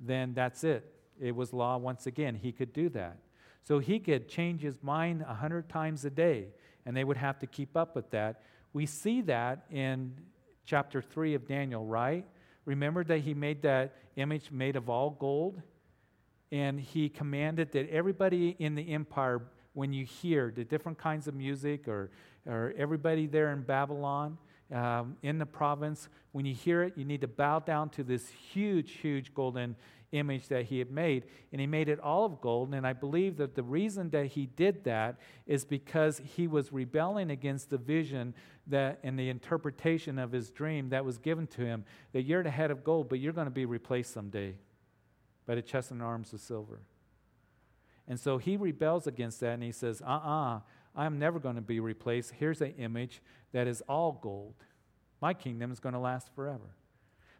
then 0.00 0.34
that's 0.34 0.64
it. 0.64 0.92
It 1.20 1.34
was 1.34 1.52
law 1.52 1.76
once 1.76 2.06
again. 2.06 2.34
He 2.34 2.52
could 2.52 2.72
do 2.72 2.88
that. 2.90 3.18
So 3.62 3.78
he 3.78 3.98
could 3.98 4.28
change 4.28 4.62
his 4.62 4.82
mind 4.82 5.24
a 5.28 5.34
hundred 5.34 5.68
times 5.68 6.04
a 6.04 6.10
day, 6.10 6.48
and 6.86 6.96
they 6.96 7.04
would 7.04 7.16
have 7.16 7.38
to 7.40 7.46
keep 7.46 7.76
up 7.76 7.94
with 7.94 8.10
that. 8.10 8.42
We 8.72 8.86
see 8.86 9.22
that 9.22 9.66
in 9.70 10.14
chapter 10.64 11.02
3 11.02 11.34
of 11.34 11.46
Daniel, 11.46 11.84
right? 11.84 12.24
Remember 12.64 13.02
that 13.04 13.20
he 13.20 13.34
made 13.34 13.62
that 13.62 13.96
image 14.16 14.50
made 14.50 14.76
of 14.76 14.88
all 14.88 15.10
gold? 15.10 15.60
And 16.50 16.80
he 16.80 17.08
commanded 17.08 17.72
that 17.72 17.90
everybody 17.90 18.56
in 18.58 18.74
the 18.74 18.92
empire 18.94 19.42
when 19.78 19.92
you 19.92 20.04
hear 20.04 20.52
the 20.54 20.64
different 20.64 20.98
kinds 20.98 21.28
of 21.28 21.34
music 21.36 21.86
or, 21.86 22.10
or 22.48 22.74
everybody 22.76 23.28
there 23.28 23.52
in 23.52 23.62
Babylon, 23.62 24.36
um, 24.74 25.16
in 25.22 25.38
the 25.38 25.46
province, 25.46 26.08
when 26.32 26.44
you 26.44 26.52
hear 26.52 26.82
it, 26.82 26.94
you 26.96 27.04
need 27.04 27.20
to 27.20 27.28
bow 27.28 27.60
down 27.60 27.88
to 27.90 28.02
this 28.02 28.28
huge, 28.28 28.94
huge 28.94 29.32
golden 29.32 29.76
image 30.10 30.48
that 30.48 30.64
he 30.64 30.80
had 30.80 30.90
made. 30.90 31.26
And 31.52 31.60
he 31.60 31.68
made 31.68 31.88
it 31.88 32.00
all 32.00 32.24
of 32.24 32.40
gold. 32.40 32.74
And 32.74 32.84
I 32.84 32.92
believe 32.92 33.36
that 33.36 33.54
the 33.54 33.62
reason 33.62 34.10
that 34.10 34.26
he 34.26 34.46
did 34.46 34.82
that 34.82 35.20
is 35.46 35.64
because 35.64 36.20
he 36.24 36.48
was 36.48 36.72
rebelling 36.72 37.30
against 37.30 37.70
the 37.70 37.78
vision 37.78 38.34
that 38.66 38.98
and 39.04 39.16
the 39.16 39.28
interpretation 39.28 40.18
of 40.18 40.32
his 40.32 40.50
dream 40.50 40.88
that 40.88 41.04
was 41.04 41.18
given 41.18 41.46
to 41.46 41.64
him 41.64 41.84
that 42.12 42.22
you're 42.22 42.42
the 42.42 42.50
head 42.50 42.72
of 42.72 42.82
gold, 42.82 43.08
but 43.08 43.20
you're 43.20 43.32
going 43.32 43.46
to 43.46 43.50
be 43.52 43.64
replaced 43.64 44.12
someday 44.12 44.56
by 45.46 45.54
the 45.54 45.62
chest 45.62 45.92
and 45.92 46.02
arms 46.02 46.32
of 46.32 46.40
silver. 46.40 46.80
And 48.08 48.18
so 48.18 48.38
he 48.38 48.56
rebels 48.56 49.06
against 49.06 49.40
that 49.40 49.52
and 49.52 49.62
he 49.62 49.70
says, 49.70 50.02
uh 50.02 50.06
uh-uh, 50.10 50.56
uh, 50.56 50.60
i 50.96 51.06
am 51.06 51.18
never 51.18 51.38
going 51.38 51.54
to 51.54 51.62
be 51.62 51.78
replaced. 51.78 52.32
Here's 52.32 52.60
an 52.60 52.74
image 52.78 53.22
that 53.52 53.68
is 53.68 53.82
all 53.82 54.18
gold. 54.20 54.54
My 55.20 55.34
kingdom 55.34 55.70
is 55.70 55.78
going 55.78 55.92
to 55.92 56.00
last 56.00 56.34
forever. 56.34 56.74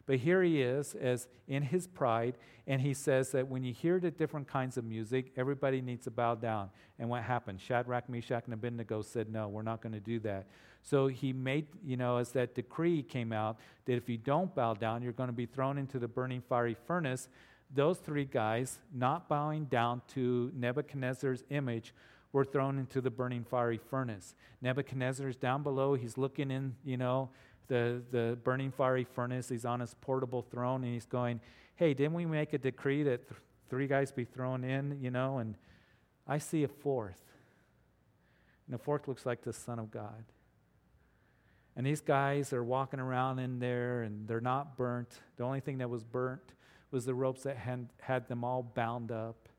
But 0.05 0.17
here 0.17 0.41
he 0.41 0.61
is 0.61 0.95
as 0.95 1.27
in 1.47 1.61
his 1.61 1.85
pride, 1.85 2.35
and 2.65 2.81
he 2.81 2.95
says 2.95 3.31
that 3.31 3.47
when 3.47 3.63
you 3.63 3.73
hear 3.73 3.99
the 3.99 4.09
different 4.09 4.47
kinds 4.47 4.75
of 4.75 4.83
music, 4.83 5.31
everybody 5.37 5.81
needs 5.81 6.05
to 6.05 6.11
bow 6.11 6.33
down. 6.33 6.71
And 6.97 7.09
what 7.09 7.21
happened? 7.21 7.61
Shadrach, 7.61 8.09
Meshach, 8.09 8.45
and 8.45 8.53
Abednego 8.55 9.03
said, 9.03 9.29
No, 9.29 9.47
we're 9.47 9.61
not 9.61 9.83
going 9.83 9.93
to 9.93 9.99
do 9.99 10.19
that. 10.21 10.47
So 10.81 11.05
he 11.07 11.31
made, 11.31 11.67
you 11.85 11.95
know, 11.95 12.17
as 12.17 12.31
that 12.31 12.55
decree 12.55 13.03
came 13.03 13.31
out, 13.31 13.59
that 13.85 13.93
if 13.93 14.09
you 14.09 14.17
don't 14.17 14.53
bow 14.55 14.73
down, 14.73 15.03
you're 15.03 15.13
going 15.13 15.29
to 15.29 15.33
be 15.33 15.45
thrown 15.45 15.77
into 15.77 15.99
the 15.99 16.07
burning 16.07 16.41
fiery 16.41 16.75
furnace 16.87 17.29
those 17.73 17.97
three 17.97 18.25
guys, 18.25 18.79
not 18.93 19.29
bowing 19.29 19.65
down 19.65 20.01
to 20.13 20.51
Nebuchadnezzar's 20.55 21.43
image, 21.49 21.93
were 22.31 22.45
thrown 22.45 22.77
into 22.77 23.01
the 23.01 23.09
burning 23.09 23.43
fiery 23.43 23.79
furnace. 23.89 24.35
Nebuchadnezzar's 24.61 25.35
down 25.35 25.63
below. 25.63 25.95
He's 25.95 26.17
looking 26.17 26.51
in, 26.51 26.75
you 26.83 26.97
know, 26.97 27.29
the, 27.67 28.01
the 28.11 28.37
burning 28.43 28.71
fiery 28.71 29.03
furnace. 29.03 29.49
He's 29.49 29.65
on 29.65 29.79
his 29.79 29.95
portable 30.01 30.41
throne 30.41 30.83
and 30.83 30.93
he's 30.93 31.05
going, 31.05 31.39
Hey, 31.75 31.93
didn't 31.93 32.13
we 32.13 32.25
make 32.25 32.53
a 32.53 32.57
decree 32.57 33.03
that 33.03 33.27
th- 33.27 33.39
three 33.69 33.87
guys 33.87 34.11
be 34.11 34.25
thrown 34.25 34.63
in, 34.63 34.99
you 35.01 35.11
know? 35.11 35.37
And 35.37 35.55
I 36.27 36.37
see 36.37 36.63
a 36.63 36.67
fourth. 36.67 37.21
And 38.67 38.73
the 38.73 38.83
fourth 38.83 39.07
looks 39.07 39.25
like 39.25 39.43
the 39.43 39.53
Son 39.53 39.79
of 39.79 39.89
God. 39.89 40.25
And 41.75 41.85
these 41.85 42.01
guys 42.01 42.51
are 42.51 42.63
walking 42.63 42.99
around 42.99 43.39
in 43.39 43.59
there 43.59 44.01
and 44.01 44.27
they're 44.27 44.41
not 44.41 44.75
burnt. 44.75 45.19
The 45.37 45.43
only 45.43 45.61
thing 45.61 45.77
that 45.77 45.89
was 45.89 46.03
burnt 46.03 46.53
was 46.91 47.05
the 47.05 47.13
ropes 47.13 47.43
that 47.43 47.57
had, 47.57 47.89
had 47.99 48.27
them 48.27 48.43
all 48.43 48.63
bound 48.63 49.11
up. 49.11 49.49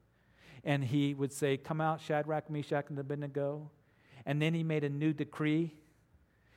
And 0.65 0.85
he 0.85 1.15
would 1.15 1.33
say, 1.33 1.57
Come 1.57 1.81
out, 1.81 2.01
Shadrach, 2.01 2.51
Meshach, 2.51 2.87
and 2.89 2.99
Abednego. 2.99 3.71
And 4.27 4.41
then 4.41 4.53
he 4.53 4.63
made 4.63 4.85
a 4.85 4.89
new 4.89 5.13
decree. 5.13 5.75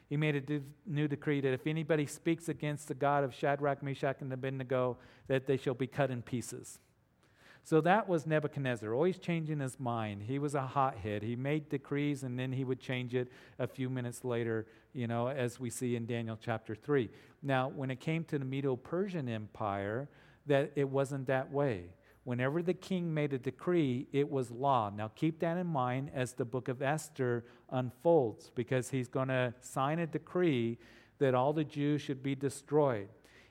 He 0.09 0.17
made 0.17 0.49
a 0.49 0.61
new 0.85 1.07
decree 1.07 1.41
that 1.41 1.53
if 1.53 1.65
anybody 1.65 2.05
speaks 2.05 2.49
against 2.49 2.87
the 2.87 2.93
God 2.93 3.23
of 3.23 3.33
Shadrach, 3.33 3.81
Meshach, 3.81 4.17
and 4.19 4.31
Abednego, 4.31 4.97
that 5.27 5.47
they 5.47 5.57
shall 5.57 5.73
be 5.73 5.87
cut 5.87 6.11
in 6.11 6.21
pieces. 6.21 6.79
So 7.65 7.79
that 7.81 8.09
was 8.09 8.27
Nebuchadnezzar, 8.27 8.93
always 8.93 9.17
changing 9.17 9.59
his 9.59 9.79
mind. 9.79 10.23
He 10.23 10.37
was 10.37 10.53
a 10.53 10.61
hothead. 10.61 11.23
He 11.23 11.37
made 11.37 11.69
decrees 11.69 12.23
and 12.23 12.37
then 12.37 12.51
he 12.51 12.65
would 12.65 12.81
change 12.81 13.15
it 13.15 13.31
a 13.57 13.67
few 13.67 13.89
minutes 13.89 14.25
later, 14.25 14.67
you 14.93 15.07
know, 15.07 15.29
as 15.29 15.61
we 15.61 15.69
see 15.69 15.95
in 15.95 16.05
Daniel 16.05 16.37
chapter 16.39 16.75
3. 16.75 17.09
Now, 17.41 17.69
when 17.69 17.89
it 17.89 18.01
came 18.01 18.25
to 18.25 18.37
the 18.37 18.43
Medo 18.43 18.75
Persian 18.75 19.29
Empire, 19.29 20.09
that 20.45 20.71
it 20.75 20.89
wasn't 20.89 21.27
that 21.27 21.51
way. 21.51 21.85
Whenever 22.25 22.61
the 22.61 22.73
king 22.73 23.13
made 23.13 23.33
a 23.33 23.37
decree, 23.37 24.07
it 24.13 24.29
was 24.29 24.49
law. 24.49 24.89
Now, 24.89 25.09
keep 25.09 25.39
that 25.39 25.57
in 25.57 25.67
mind 25.67 26.09
as 26.13 26.33
the 26.33 26.45
book 26.45 26.69
of 26.69 26.81
Esther 26.81 27.43
unfolds, 27.69 28.49
because 28.55 28.89
he's 28.89 29.09
going 29.09 29.27
to 29.27 29.53
sign 29.61 29.99
a 29.99 30.07
decree 30.07 30.77
that 31.19 31.35
all 31.35 31.51
the 31.51 31.65
Jews 31.65 32.01
should 32.01 32.23
be 32.23 32.35
destroyed. 32.35 33.09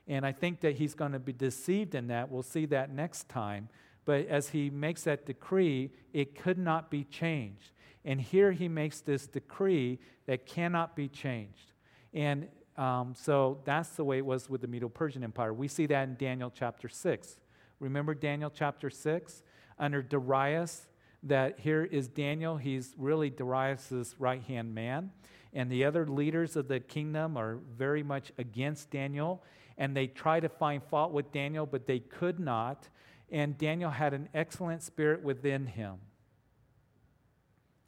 And 0.08 0.24
I 0.24 0.32
think 0.32 0.60
that 0.60 0.76
he's 0.76 0.94
going 0.94 1.12
to 1.12 1.18
be 1.18 1.32
deceived 1.32 1.94
in 1.94 2.08
that. 2.08 2.30
We'll 2.30 2.42
see 2.42 2.66
that 2.66 2.90
next 2.90 3.28
time. 3.28 3.68
But 4.04 4.26
as 4.26 4.48
he 4.48 4.68
makes 4.70 5.04
that 5.04 5.26
decree, 5.26 5.90
it 6.12 6.34
could 6.34 6.58
not 6.58 6.90
be 6.90 7.04
changed. 7.04 7.72
And 8.04 8.20
here 8.20 8.52
he 8.52 8.68
makes 8.68 9.00
this 9.00 9.26
decree 9.26 10.00
that 10.26 10.46
cannot 10.46 10.96
be 10.96 11.08
changed. 11.08 11.72
And 12.12 12.48
um, 12.76 13.14
so 13.16 13.60
that's 13.64 13.90
the 13.90 14.04
way 14.04 14.18
it 14.18 14.26
was 14.26 14.48
with 14.48 14.60
the 14.60 14.66
Medo 14.66 14.88
Persian 14.88 15.24
Empire. 15.24 15.52
We 15.52 15.68
see 15.68 15.86
that 15.86 16.08
in 16.08 16.16
Daniel 16.16 16.52
chapter 16.54 16.88
6. 16.88 17.38
Remember 17.80 18.14
Daniel 18.14 18.50
chapter 18.54 18.90
6? 18.90 19.42
Under 19.78 20.02
Darius, 20.02 20.86
that 21.24 21.58
here 21.60 21.84
is 21.84 22.08
Daniel. 22.08 22.56
He's 22.56 22.94
really 22.96 23.30
Darius's 23.30 24.14
right 24.18 24.42
hand 24.42 24.74
man. 24.74 25.10
And 25.52 25.70
the 25.70 25.84
other 25.84 26.06
leaders 26.06 26.56
of 26.56 26.68
the 26.68 26.80
kingdom 26.80 27.36
are 27.36 27.58
very 27.76 28.02
much 28.02 28.32
against 28.38 28.90
Daniel. 28.90 29.42
And 29.76 29.96
they 29.96 30.06
try 30.06 30.40
to 30.40 30.48
find 30.48 30.82
fault 30.82 31.12
with 31.12 31.32
Daniel, 31.32 31.66
but 31.66 31.86
they 31.86 31.98
could 31.98 32.40
not 32.40 32.88
and 33.32 33.56
Daniel 33.56 33.90
had 33.90 34.12
an 34.12 34.28
excellent 34.34 34.82
spirit 34.82 35.22
within 35.22 35.66
him. 35.66 35.94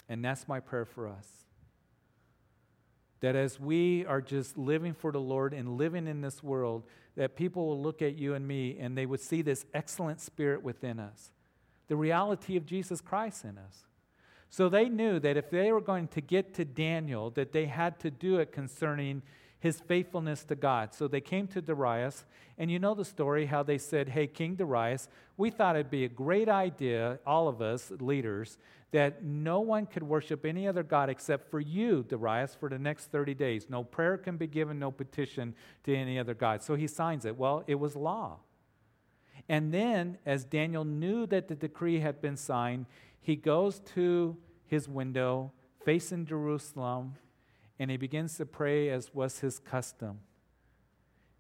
And 0.09 0.25
that's 0.25 0.49
my 0.49 0.59
prayer 0.59 0.87
for 0.87 1.07
us. 1.07 1.44
That 3.25 3.37
as 3.37 3.59
we 3.59 4.05
are 4.05 4.21
just 4.21 4.59
living 4.59 4.93
for 4.93 5.11
the 5.11 5.19
Lord 5.19 5.55
and 5.55 5.79
living 5.79 6.07
in 6.07 6.21
this 6.21 6.43
world, 6.43 6.83
that 7.17 7.37
people 7.37 7.67
will 7.67 7.81
look 7.81 8.03
at 8.03 8.19
you 8.19 8.35
and 8.35 8.47
me 8.47 8.77
and 8.79 8.99
they 8.99 9.07
would 9.07 9.21
see 9.21 9.41
this 9.41 9.65
excellent 9.73 10.21
spirit 10.21 10.63
within 10.63 11.01
us, 11.01 11.31
the 11.89 11.97
reality 11.97 12.55
of 12.59 12.67
Jesus 12.67 13.01
Christ 13.01 13.45
in 13.45 13.57
us. 13.57 13.87
So 14.51 14.69
they 14.69 14.91
knew 14.91 15.19
that 15.21 15.39
if 15.39 15.49
they 15.49 15.73
were 15.73 15.81
going 15.81 16.09
to 16.09 16.21
get 16.21 16.53
to 16.57 16.67
Daniel, 16.67 17.31
that 17.31 17.53
they 17.53 17.65
had 17.65 17.99
to 18.01 18.11
do 18.11 18.41
it 18.41 18.53
concerning 18.53 19.23
his 19.65 19.81
faithfulness 19.81 20.45
to 20.45 20.55
God. 20.55 20.93
So 20.93 21.09
they 21.09 21.23
came 21.23 21.47
to 21.47 21.63
Darius, 21.63 22.27
and 22.59 22.71
you 22.71 22.79
know 22.79 22.95
the 22.95 23.03
story 23.03 23.47
how 23.47 23.63
they 23.63 23.79
said, 23.79 24.11
Hey, 24.11 24.27
King 24.27 24.57
Darius, 24.57 25.09
we 25.39 25.49
thought 25.49 25.75
it'd 25.75 25.91
be 25.91 26.05
a 26.05 26.09
great 26.09 26.51
idea, 26.51 27.19
all 27.27 27.49
of 27.49 27.63
us 27.63 27.91
leaders, 27.99 28.59
that 28.91 29.25
no 29.25 29.61
one 29.61 29.87
could 29.87 30.03
worship 30.03 30.45
any 30.45 30.69
other 30.69 30.83
God 30.83 31.09
except 31.09 31.51
for 31.51 31.61
you, 31.61 32.05
Darius, 32.07 32.55
for 32.55 32.69
the 32.69 32.79
next 32.79 33.07
30 33.07 33.33
days. 33.33 33.71
No 33.71 33.83
prayer 33.83 34.19
can 34.19 34.37
be 34.37 34.47
given, 34.47 34.79
no 34.79 34.91
petition 34.91 35.55
to 35.85 35.97
any 35.97 36.19
other 36.19 36.35
God. 36.35 36.63
So 36.63 36.75
he 36.75 36.87
signs 36.87 37.25
it. 37.25 37.39
Well, 37.39 37.65
it 37.67 37.77
was 37.77 37.97
law. 37.97 38.41
And 39.49 39.73
then, 39.73 40.19
as 40.27 40.45
Daniel 40.45 40.85
knew 40.85 41.25
that 41.29 41.49
the 41.49 41.55
decree 41.55 42.01
had 42.01 42.21
been 42.21 42.37
signed, 42.37 42.85
he 43.19 43.35
goes 43.35 43.81
to 43.95 44.37
his 44.67 44.91
window 44.91 45.53
facing 45.87 46.27
Jerusalem 46.27 47.15
and 47.79 47.91
he 47.91 47.97
begins 47.97 48.37
to 48.37 48.47
pray 48.47 48.89
as 48.91 49.15
was 49.15 49.41
his 49.41 49.59
custom. 49.59 50.21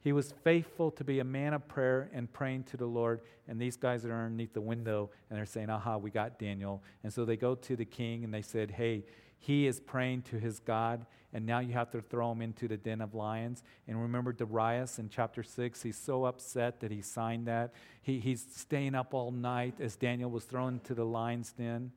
He 0.01 0.12
was 0.12 0.35
faithful 0.45 0.91
to 0.93 1.05
be 1.05 1.18
a 1.20 1.24
man 1.24 1.55
of 1.55 1.66
prayer 1.66 2.11
and 2.12 2.30
praying 2.30 2.64
to 2.64 2.76
the 2.76 2.87
Lord. 2.87 3.22
And 3.49 3.59
these 3.59 3.76
guys 3.76 4.05
are 4.05 4.12
underneath 4.12 4.53
the 4.53 4.61
window 4.61 5.11
and 5.30 5.39
they're 5.39 5.47
saying, 5.47 5.70
Aha, 5.70 5.97
we 5.97 6.11
got 6.11 6.39
Daniel. 6.39 6.82
And 7.03 7.12
so 7.12 7.24
they 7.24 7.39
go 7.39 7.55
to 7.55 7.74
the 7.74 7.87
king 7.87 8.22
and 8.22 8.32
they 8.32 8.43
said, 8.43 8.72
Hey, 8.72 9.05
he 9.45 9.66
is 9.66 9.78
praying 9.78 10.22
to 10.22 10.39
his 10.39 10.59
God, 10.59 11.05
and 11.35 11.45
now 11.45 11.59
you 11.59 11.74
have 11.74 11.91
to 11.91 12.01
throw 12.01 12.32
him 12.32 12.41
into 12.41 12.66
the 12.66 12.78
den 12.78 13.03
of 13.03 13.14
lions. 13.14 13.62
And 13.87 14.01
remember 14.01 14.32
Darius 14.32 14.99
in 14.99 15.11
chapter 15.11 15.43
6, 15.43 15.82
he's 15.82 15.99
so 15.99 16.24
upset 16.24 16.80
that 16.80 16.91
he 16.91 17.03
signed 17.03 17.47
that. 17.47 17.74
He, 18.01 18.20
he's 18.20 18.43
staying 18.57 18.95
up 18.95 19.12
all 19.12 19.30
night 19.30 19.74
as 19.80 19.97
Daniel 19.97 20.30
was 20.30 20.45
thrown 20.45 20.74
into 20.74 20.95
the 20.95 21.05
lion's 21.05 21.53
den. 21.53 21.93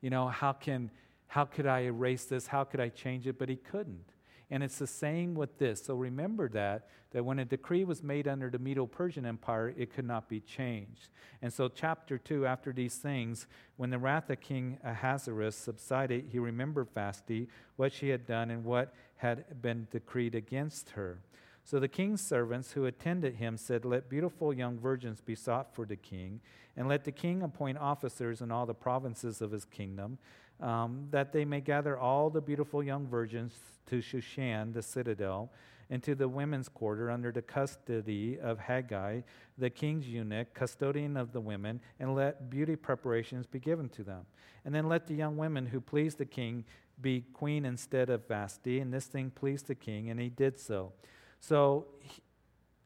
You 0.00 0.10
know, 0.10 0.28
how 0.28 0.52
can 0.52 0.92
how 1.28 1.44
could 1.44 1.66
I 1.66 1.80
erase 1.80 2.24
this? 2.24 2.46
How 2.46 2.64
could 2.64 2.80
I 2.80 2.88
change 2.88 3.26
it? 3.26 3.38
But 3.38 3.48
he 3.48 3.56
couldn't. 3.56 4.12
And 4.50 4.62
it's 4.62 4.78
the 4.78 4.86
same 4.86 5.34
with 5.34 5.58
this. 5.58 5.84
So 5.84 5.94
remember 5.94 6.48
that, 6.50 6.88
that 7.10 7.24
when 7.24 7.40
a 7.40 7.44
decree 7.44 7.84
was 7.84 8.02
made 8.02 8.28
under 8.28 8.48
the 8.48 8.60
Medo 8.60 8.86
Persian 8.86 9.26
Empire, 9.26 9.74
it 9.76 9.92
could 9.92 10.04
not 10.04 10.28
be 10.28 10.40
changed. 10.40 11.08
And 11.42 11.52
so, 11.52 11.68
chapter 11.68 12.16
2, 12.16 12.46
after 12.46 12.72
these 12.72 12.96
things, 12.96 13.46
when 13.76 13.90
the 13.90 13.98
wrath 13.98 14.30
of 14.30 14.40
King 14.40 14.78
Ahasuerus 14.84 15.56
subsided, 15.56 16.26
he 16.30 16.38
remembered 16.38 16.88
Vashti, 16.94 17.48
what 17.74 17.92
she 17.92 18.10
had 18.10 18.24
done, 18.24 18.50
and 18.50 18.64
what 18.64 18.94
had 19.16 19.60
been 19.60 19.88
decreed 19.90 20.34
against 20.34 20.90
her. 20.90 21.18
So 21.64 21.80
the 21.80 21.88
king's 21.88 22.20
servants 22.20 22.72
who 22.72 22.84
attended 22.84 23.34
him 23.34 23.56
said, 23.56 23.84
Let 23.84 24.08
beautiful 24.08 24.54
young 24.54 24.78
virgins 24.78 25.20
be 25.20 25.34
sought 25.34 25.74
for 25.74 25.84
the 25.84 25.96
king, 25.96 26.40
and 26.76 26.86
let 26.86 27.02
the 27.02 27.10
king 27.10 27.42
appoint 27.42 27.78
officers 27.78 28.40
in 28.40 28.52
all 28.52 28.66
the 28.66 28.74
provinces 28.74 29.40
of 29.40 29.50
his 29.50 29.64
kingdom 29.64 30.18
um, 30.60 31.08
that 31.10 31.32
they 31.32 31.44
may 31.44 31.60
gather 31.60 31.98
all 31.98 32.30
the 32.30 32.40
beautiful 32.40 32.82
young 32.82 33.06
virgins 33.06 33.52
to 33.86 33.96
Shushan, 33.96 34.72
the 34.72 34.82
citadel, 34.82 35.50
and 35.88 36.02
to 36.02 36.14
the 36.14 36.28
women's 36.28 36.68
quarter 36.68 37.10
under 37.10 37.30
the 37.30 37.42
custody 37.42 38.38
of 38.40 38.58
Hegai, 38.58 39.22
the 39.56 39.70
king's 39.70 40.08
eunuch, 40.08 40.52
custodian 40.54 41.16
of 41.16 41.32
the 41.32 41.40
women, 41.40 41.80
and 42.00 42.14
let 42.14 42.50
beauty 42.50 42.74
preparations 42.74 43.46
be 43.46 43.60
given 43.60 43.88
to 43.90 44.02
them. 44.02 44.26
And 44.64 44.74
then 44.74 44.88
let 44.88 45.06
the 45.06 45.14
young 45.14 45.36
women 45.36 45.66
who 45.66 45.80
please 45.80 46.16
the 46.16 46.24
king 46.24 46.64
be 47.00 47.24
queen 47.32 47.64
instead 47.64 48.10
of 48.10 48.26
Vashti. 48.26 48.80
and 48.80 48.92
this 48.92 49.06
thing 49.06 49.30
pleased 49.30 49.66
the 49.66 49.74
king, 49.74 50.10
and 50.10 50.18
he 50.18 50.28
did 50.28 50.58
so. 50.58 50.92
So, 51.40 51.86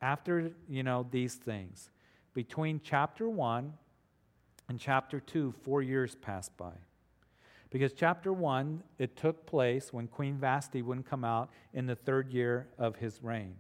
after 0.03 0.51
you 0.69 0.83
know 0.83 1.07
these 1.11 1.35
things, 1.35 1.91
between 2.35 2.81
chapter 2.83 3.29
one 3.29 3.75
and 4.69 4.79
chapter 4.79 5.21
two, 5.21 5.53
four 5.63 5.83
years 5.83 6.17
passed 6.17 6.57
by. 6.57 6.73
Because 7.71 7.93
chapter 7.93 8.33
1, 8.33 8.83
it 8.99 9.17
took 9.17 9.47
place 9.47 9.93
when 9.93 10.09
Queen 10.09 10.37
Vashti 10.37 10.83
wouldn't 10.83 11.09
come 11.09 11.25
out 11.25 11.51
in 11.73 11.87
the 11.87 11.95
third 11.95 12.33
year 12.33 12.69
of 12.77 12.97
his 12.97 13.23
reign. 13.23 13.55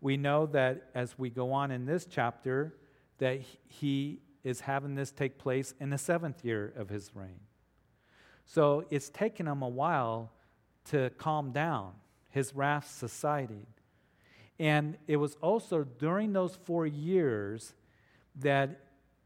We 0.00 0.16
know 0.16 0.46
that 0.46 0.90
as 0.94 1.18
we 1.18 1.28
go 1.30 1.52
on 1.52 1.70
in 1.70 1.84
this 1.84 2.06
chapter, 2.06 2.74
that 3.18 3.40
he 3.68 4.20
is 4.42 4.60
having 4.60 4.94
this 4.94 5.10
take 5.10 5.38
place 5.38 5.74
in 5.80 5.90
the 5.90 5.98
seventh 5.98 6.44
year 6.44 6.72
of 6.76 6.88
his 6.88 7.10
reign. 7.14 7.40
So 8.46 8.86
it's 8.90 9.10
taken 9.10 9.46
him 9.46 9.62
a 9.62 9.68
while 9.68 10.32
to 10.86 11.10
calm 11.18 11.52
down. 11.52 11.92
His 12.30 12.54
wrath 12.54 12.90
subsided. 12.90 13.66
And 14.58 14.96
it 15.06 15.16
was 15.16 15.36
also 15.42 15.84
during 15.84 16.32
those 16.32 16.56
four 16.64 16.86
years 16.86 17.74
that, 18.36 18.80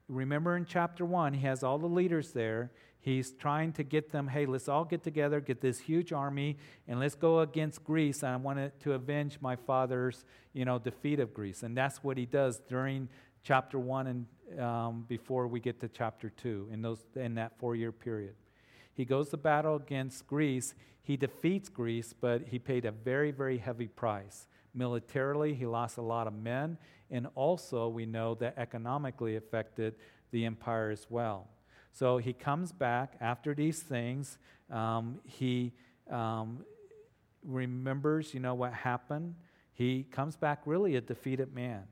remember 0.08 0.56
in 0.56 0.64
chapter 0.64 1.04
1, 1.04 1.34
he 1.34 1.46
has 1.46 1.62
all 1.62 1.78
the 1.78 1.86
leaders 1.86 2.32
there 2.32 2.70
He's 3.02 3.32
trying 3.32 3.72
to 3.74 3.82
get 3.82 4.12
them, 4.12 4.28
hey, 4.28 4.44
let's 4.44 4.68
all 4.68 4.84
get 4.84 5.02
together, 5.02 5.40
get 5.40 5.60
this 5.60 5.78
huge 5.80 6.12
army, 6.12 6.58
and 6.86 7.00
let's 7.00 7.14
go 7.14 7.40
against 7.40 7.82
Greece. 7.82 8.22
And 8.22 8.32
I 8.32 8.36
wanted 8.36 8.78
to 8.80 8.92
avenge 8.92 9.38
my 9.40 9.56
father's, 9.56 10.24
you 10.52 10.66
know, 10.66 10.78
defeat 10.78 11.18
of 11.18 11.32
Greece. 11.32 11.62
And 11.62 11.74
that's 11.74 12.04
what 12.04 12.18
he 12.18 12.26
does 12.26 12.60
during 12.68 13.08
chapter 13.42 13.78
one 13.78 14.06
and 14.06 14.60
um, 14.60 15.06
before 15.08 15.46
we 15.46 15.60
get 15.60 15.80
to 15.80 15.88
chapter 15.88 16.28
two 16.28 16.68
in 16.70 16.82
those 16.82 16.98
in 17.16 17.36
that 17.36 17.58
four-year 17.58 17.92
period. 17.92 18.34
He 18.92 19.06
goes 19.06 19.30
to 19.30 19.38
battle 19.38 19.76
against 19.76 20.26
Greece. 20.26 20.74
He 21.02 21.16
defeats 21.16 21.70
Greece, 21.70 22.12
but 22.12 22.42
he 22.48 22.58
paid 22.58 22.84
a 22.84 22.90
very, 22.90 23.30
very 23.30 23.56
heavy 23.56 23.88
price. 23.88 24.46
Militarily, 24.74 25.54
he 25.54 25.64
lost 25.64 25.96
a 25.96 26.02
lot 26.02 26.26
of 26.26 26.34
men, 26.34 26.76
and 27.10 27.28
also 27.34 27.88
we 27.88 28.04
know 28.04 28.34
that 28.34 28.58
economically 28.58 29.36
affected 29.36 29.94
the 30.32 30.44
empire 30.44 30.90
as 30.90 31.06
well. 31.08 31.48
So 31.92 32.18
he 32.18 32.32
comes 32.32 32.72
back 32.72 33.14
after 33.20 33.54
these 33.54 33.80
things. 33.80 34.38
Um, 34.70 35.20
he 35.24 35.72
um, 36.10 36.64
remembers, 37.44 38.32
you 38.34 38.40
know, 38.40 38.54
what 38.54 38.72
happened. 38.72 39.34
He 39.72 40.04
comes 40.10 40.36
back 40.36 40.62
really 40.66 40.96
a 40.96 41.00
defeated 41.00 41.54
man. 41.54 41.84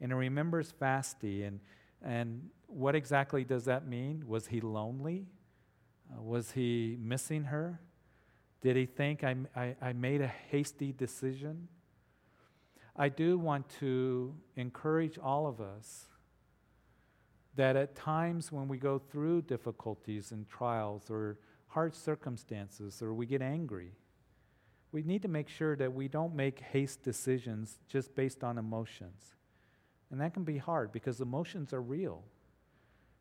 And 0.00 0.10
he 0.10 0.16
remembers 0.16 0.72
Vashti. 0.78 1.44
And, 1.44 1.60
and 2.02 2.48
what 2.66 2.94
exactly 2.94 3.44
does 3.44 3.64
that 3.66 3.86
mean? 3.86 4.24
Was 4.26 4.46
he 4.46 4.60
lonely? 4.60 5.26
Uh, 6.10 6.22
was 6.22 6.52
he 6.52 6.96
missing 7.00 7.44
her? 7.44 7.80
Did 8.62 8.76
he 8.76 8.86
think 8.86 9.24
I, 9.24 9.36
I, 9.56 9.76
I 9.80 9.92
made 9.92 10.20
a 10.20 10.32
hasty 10.50 10.92
decision? 10.92 11.68
I 12.94 13.08
do 13.08 13.38
want 13.38 13.68
to 13.80 14.34
encourage 14.56 15.18
all 15.18 15.46
of 15.46 15.60
us 15.60 16.06
that 17.56 17.76
at 17.76 17.94
times 17.94 18.50
when 18.50 18.68
we 18.68 18.78
go 18.78 18.98
through 18.98 19.42
difficulties 19.42 20.32
and 20.32 20.48
trials 20.48 21.10
or 21.10 21.38
hard 21.68 21.94
circumstances 21.94 23.02
or 23.02 23.12
we 23.12 23.26
get 23.26 23.42
angry, 23.42 23.92
we 24.90 25.02
need 25.02 25.22
to 25.22 25.28
make 25.28 25.48
sure 25.48 25.76
that 25.76 25.92
we 25.92 26.08
don't 26.08 26.34
make 26.34 26.60
haste 26.60 27.02
decisions 27.02 27.78
just 27.88 28.14
based 28.14 28.44
on 28.44 28.58
emotions. 28.58 29.34
And 30.10 30.20
that 30.20 30.34
can 30.34 30.44
be 30.44 30.58
hard 30.58 30.92
because 30.92 31.20
emotions 31.20 31.72
are 31.72 31.80
real. 31.80 32.22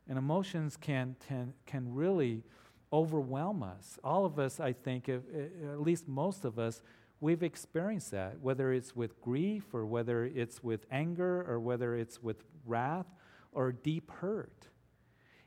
And 0.07 0.17
emotions 0.17 0.75
can, 0.75 1.15
can, 1.27 1.53
can 1.65 1.93
really 1.93 2.43
overwhelm 2.91 3.63
us. 3.63 3.97
All 4.03 4.25
of 4.25 4.37
us, 4.37 4.59
I 4.59 4.73
think, 4.73 5.07
eh, 5.07 5.19
at 5.71 5.81
least 5.81 6.09
most 6.09 6.43
of 6.43 6.59
us, 6.59 6.81
we've 7.21 7.43
experienced 7.43 8.11
that, 8.11 8.39
whether 8.41 8.73
it's 8.73 8.93
with 8.93 9.21
grief 9.21 9.73
or 9.73 9.85
whether 9.85 10.25
it's 10.25 10.61
with 10.61 10.85
anger 10.91 11.45
or 11.47 11.59
whether 11.59 11.95
it's 11.95 12.21
with 12.21 12.43
wrath 12.65 13.05
or 13.51 13.71
deep 13.71 14.11
hurt. 14.11 14.67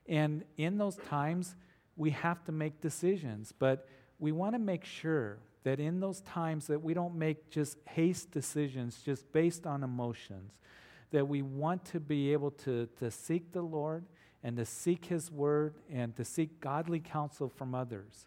And 0.06 0.44
in 0.56 0.78
those 0.78 0.96
times, 0.96 1.54
we 1.96 2.10
have 2.10 2.44
to 2.44 2.52
make 2.52 2.80
decisions, 2.80 3.52
but 3.52 3.88
we 4.18 4.32
want 4.32 4.54
to 4.54 4.58
make 4.58 4.84
sure 4.84 5.38
that 5.64 5.80
in 5.80 6.00
those 6.00 6.20
times 6.20 6.66
that 6.66 6.82
we 6.82 6.94
don't 6.94 7.14
make 7.14 7.50
just 7.50 7.78
haste 7.86 8.30
decisions 8.30 9.00
just 9.02 9.32
based 9.32 9.66
on 9.66 9.82
emotions, 9.82 10.52
that 11.10 11.26
we 11.26 11.42
want 11.42 11.84
to 11.86 12.00
be 12.00 12.32
able 12.32 12.50
to, 12.50 12.86
to 12.98 13.10
seek 13.10 13.52
the 13.52 13.62
Lord 13.62 14.04
and 14.42 14.56
to 14.58 14.64
seek 14.66 15.06
His 15.06 15.30
Word 15.30 15.76
and 15.90 16.14
to 16.16 16.24
seek 16.24 16.60
godly 16.60 17.00
counsel 17.00 17.48
from 17.48 17.74
others. 17.74 18.26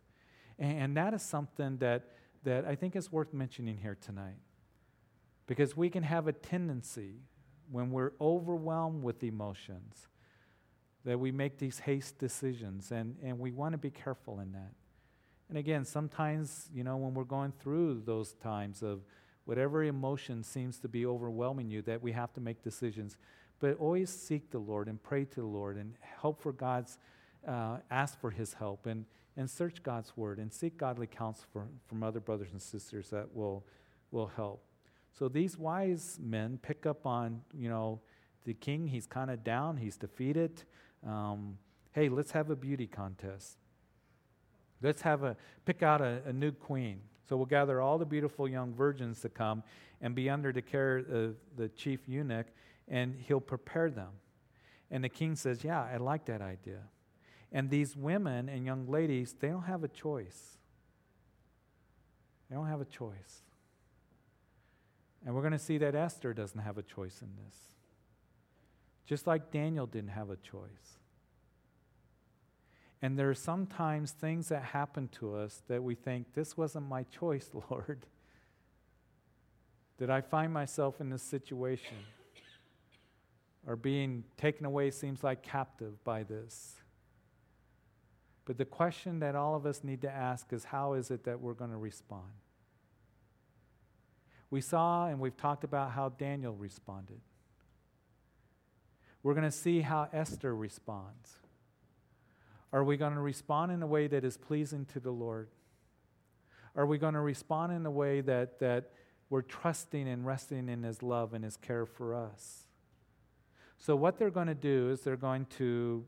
And, 0.57 0.79
and 0.79 0.97
that 0.97 1.13
is 1.13 1.21
something 1.21 1.77
that, 1.77 2.05
that 2.43 2.65
I 2.65 2.75
think 2.75 2.95
is 2.95 3.11
worth 3.11 3.33
mentioning 3.33 3.77
here 3.77 3.97
tonight. 3.99 4.37
Because 5.45 5.77
we 5.77 5.89
can 5.89 6.03
have 6.03 6.27
a 6.27 6.33
tendency 6.33 7.21
when 7.71 7.91
we're 7.91 8.13
overwhelmed 8.19 9.03
with 9.03 9.23
emotions 9.23 10.07
that 11.05 11.19
we 11.19 11.31
make 11.31 11.57
these 11.57 11.79
haste 11.79 12.17
decisions, 12.17 12.91
and, 12.91 13.15
and 13.23 13.39
we 13.39 13.51
want 13.51 13.71
to 13.71 13.77
be 13.77 13.89
careful 13.89 14.39
in 14.41 14.51
that. 14.51 14.73
And 15.47 15.57
again, 15.57 15.85
sometimes, 15.85 16.69
you 16.73 16.83
know, 16.83 16.97
when 16.97 17.13
we're 17.13 17.23
going 17.23 17.53
through 17.59 18.01
those 18.05 18.33
times 18.33 18.83
of 18.83 19.01
whatever 19.45 19.85
emotion 19.85 20.43
seems 20.43 20.77
to 20.79 20.89
be 20.89 21.05
overwhelming 21.05 21.69
you, 21.69 21.81
that 21.83 22.03
we 22.03 22.11
have 22.11 22.33
to 22.33 22.41
make 22.41 22.61
decisions. 22.61 23.15
But 23.61 23.77
always 23.79 24.09
seek 24.09 24.51
the 24.51 24.59
Lord 24.59 24.89
and 24.89 25.01
pray 25.01 25.23
to 25.23 25.35
the 25.39 25.47
Lord 25.47 25.77
and 25.77 25.93
help 26.01 26.41
for 26.41 26.51
God's, 26.51 26.97
uh, 27.47 27.77
ask 27.89 28.19
for 28.19 28.29
His 28.29 28.53
help 28.53 28.85
and, 28.85 29.05
and 29.37 29.49
search 29.49 29.81
God's 29.81 30.11
word 30.17 30.39
and 30.39 30.51
seek 30.51 30.77
godly 30.77 31.07
counsel 31.07 31.45
for, 31.53 31.67
from 31.87 32.03
other 32.03 32.19
brothers 32.19 32.49
and 32.51 32.61
sisters 32.61 33.09
that 33.11 33.33
will, 33.33 33.65
will 34.11 34.27
help. 34.35 34.66
So 35.17 35.27
these 35.27 35.57
wise 35.57 36.19
men 36.21 36.59
pick 36.61 36.85
up 36.85 37.07
on, 37.07 37.41
you 37.57 37.69
know, 37.69 38.01
the 38.45 38.53
king, 38.53 38.87
he's 38.87 39.07
kind 39.07 39.31
of 39.31 39.43
down, 39.43 39.77
he's 39.77 39.97
defeated. 39.97 40.63
Um, 41.05 41.57
hey, 41.93 42.07
let's 42.07 42.31
have 42.31 42.51
a 42.51 42.55
beauty 42.55 42.85
contest. 42.85 43.57
Let's 44.79 45.01
have 45.01 45.23
a 45.23 45.35
pick 45.65 45.81
out 45.81 46.01
a, 46.01 46.21
a, 46.27 46.33
new 46.33 46.51
queen. 46.51 47.01
So 47.27 47.35
we'll 47.35 47.47
gather 47.47 47.81
all 47.81 47.97
the 47.97 48.05
beautiful 48.05 48.47
young 48.47 48.75
virgins 48.75 49.19
to 49.21 49.29
come 49.29 49.63
and 50.01 50.13
be 50.13 50.29
under 50.29 50.53
the 50.53 50.61
care 50.61 50.97
of 50.97 51.35
the 51.57 51.69
chief 51.69 52.07
eunuch, 52.07 52.45
and 52.87 53.15
he'll 53.27 53.41
prepare 53.41 53.89
them. 53.89 54.11
And 54.91 55.03
the 55.03 55.09
king 55.09 55.35
says, 55.35 55.63
Yeah, 55.63 55.81
I 55.81 55.97
like 55.97 56.25
that 56.25 56.41
idea. 56.41 56.83
And 57.51 57.71
these 57.71 57.95
women 57.95 58.49
and 58.49 58.65
young 58.67 58.87
ladies, 58.87 59.33
they 59.39 59.47
don't 59.47 59.63
have 59.63 59.83
a 59.83 59.87
choice. 59.87 60.57
They 62.49 62.55
don't 62.55 62.67
have 62.67 62.81
a 62.81 62.85
choice. 62.85 63.46
And 65.27 65.35
we're 65.35 65.41
going 65.41 65.51
to 65.51 65.59
see 65.59 65.77
that 65.79 65.93
Esther 65.93 66.33
doesn't 66.33 66.61
have 66.61 66.77
a 66.77 66.81
choice 66.81 67.21
in 67.21 67.27
this. 67.43 67.57
Just 69.05 69.27
like 69.27 69.51
Daniel 69.51 69.85
didn't 69.85 70.11
have 70.11 70.29
a 70.29 70.37
choice. 70.37 70.99
And 73.01 73.19
there 73.19 73.29
are 73.29 73.35
sometimes 73.35 74.11
things 74.11 74.47
that 74.47 74.63
happen 74.63 75.09
to 75.19 75.35
us 75.35 75.63
that 75.67 75.83
we 75.83 75.95
think, 75.95 76.33
this 76.33 76.55
wasn't 76.55 76.87
my 76.87 77.03
choice, 77.03 77.49
Lord. 77.69 78.05
Did 79.97 80.09
I 80.09 80.21
find 80.21 80.53
myself 80.53 81.01
in 81.01 81.09
this 81.09 81.23
situation? 81.23 81.97
Or 83.67 83.75
being 83.75 84.23
taken 84.37 84.65
away 84.65 84.91
seems 84.91 85.25
like 85.25 85.43
captive 85.43 86.01
by 86.05 86.23
this. 86.23 86.75
But 88.45 88.57
the 88.57 88.63
question 88.63 89.19
that 89.19 89.35
all 89.35 89.55
of 89.55 89.65
us 89.65 89.83
need 89.83 90.03
to 90.03 90.09
ask 90.09 90.53
is 90.53 90.63
how 90.63 90.93
is 90.93 91.11
it 91.11 91.25
that 91.25 91.41
we're 91.41 91.53
going 91.53 91.71
to 91.71 91.77
respond? 91.77 92.31
We 94.49 94.61
saw 94.61 95.07
and 95.07 95.19
we've 95.19 95.35
talked 95.35 95.63
about 95.63 95.91
how 95.91 96.09
Daniel 96.09 96.53
responded. 96.53 97.19
We're 99.23 99.33
going 99.33 99.43
to 99.43 99.51
see 99.51 99.81
how 99.81 100.07
Esther 100.13 100.55
responds. 100.55 101.39
Are 102.71 102.83
we 102.83 102.97
going 102.97 103.13
to 103.13 103.19
respond 103.19 103.71
in 103.71 103.81
a 103.81 103.87
way 103.87 104.07
that 104.07 104.23
is 104.23 104.37
pleasing 104.37 104.85
to 104.93 104.99
the 104.99 105.11
Lord? 105.11 105.49
Are 106.75 106.85
we 106.85 106.97
going 106.97 107.13
to 107.13 107.21
respond 107.21 107.73
in 107.73 107.85
a 107.85 107.91
way 107.91 108.21
that, 108.21 108.59
that 108.59 108.91
we're 109.29 109.41
trusting 109.41 110.07
and 110.07 110.25
resting 110.25 110.69
in 110.69 110.83
His 110.83 111.01
love 111.01 111.33
and 111.33 111.43
His 111.43 111.57
care 111.57 111.85
for 111.85 112.13
us? 112.15 112.67
So, 113.79 113.95
what 113.95 114.17
they're 114.17 114.29
going 114.29 114.47
to 114.47 114.55
do 114.55 114.91
is 114.91 115.01
they're 115.01 115.15
going 115.15 115.45
to 115.57 116.05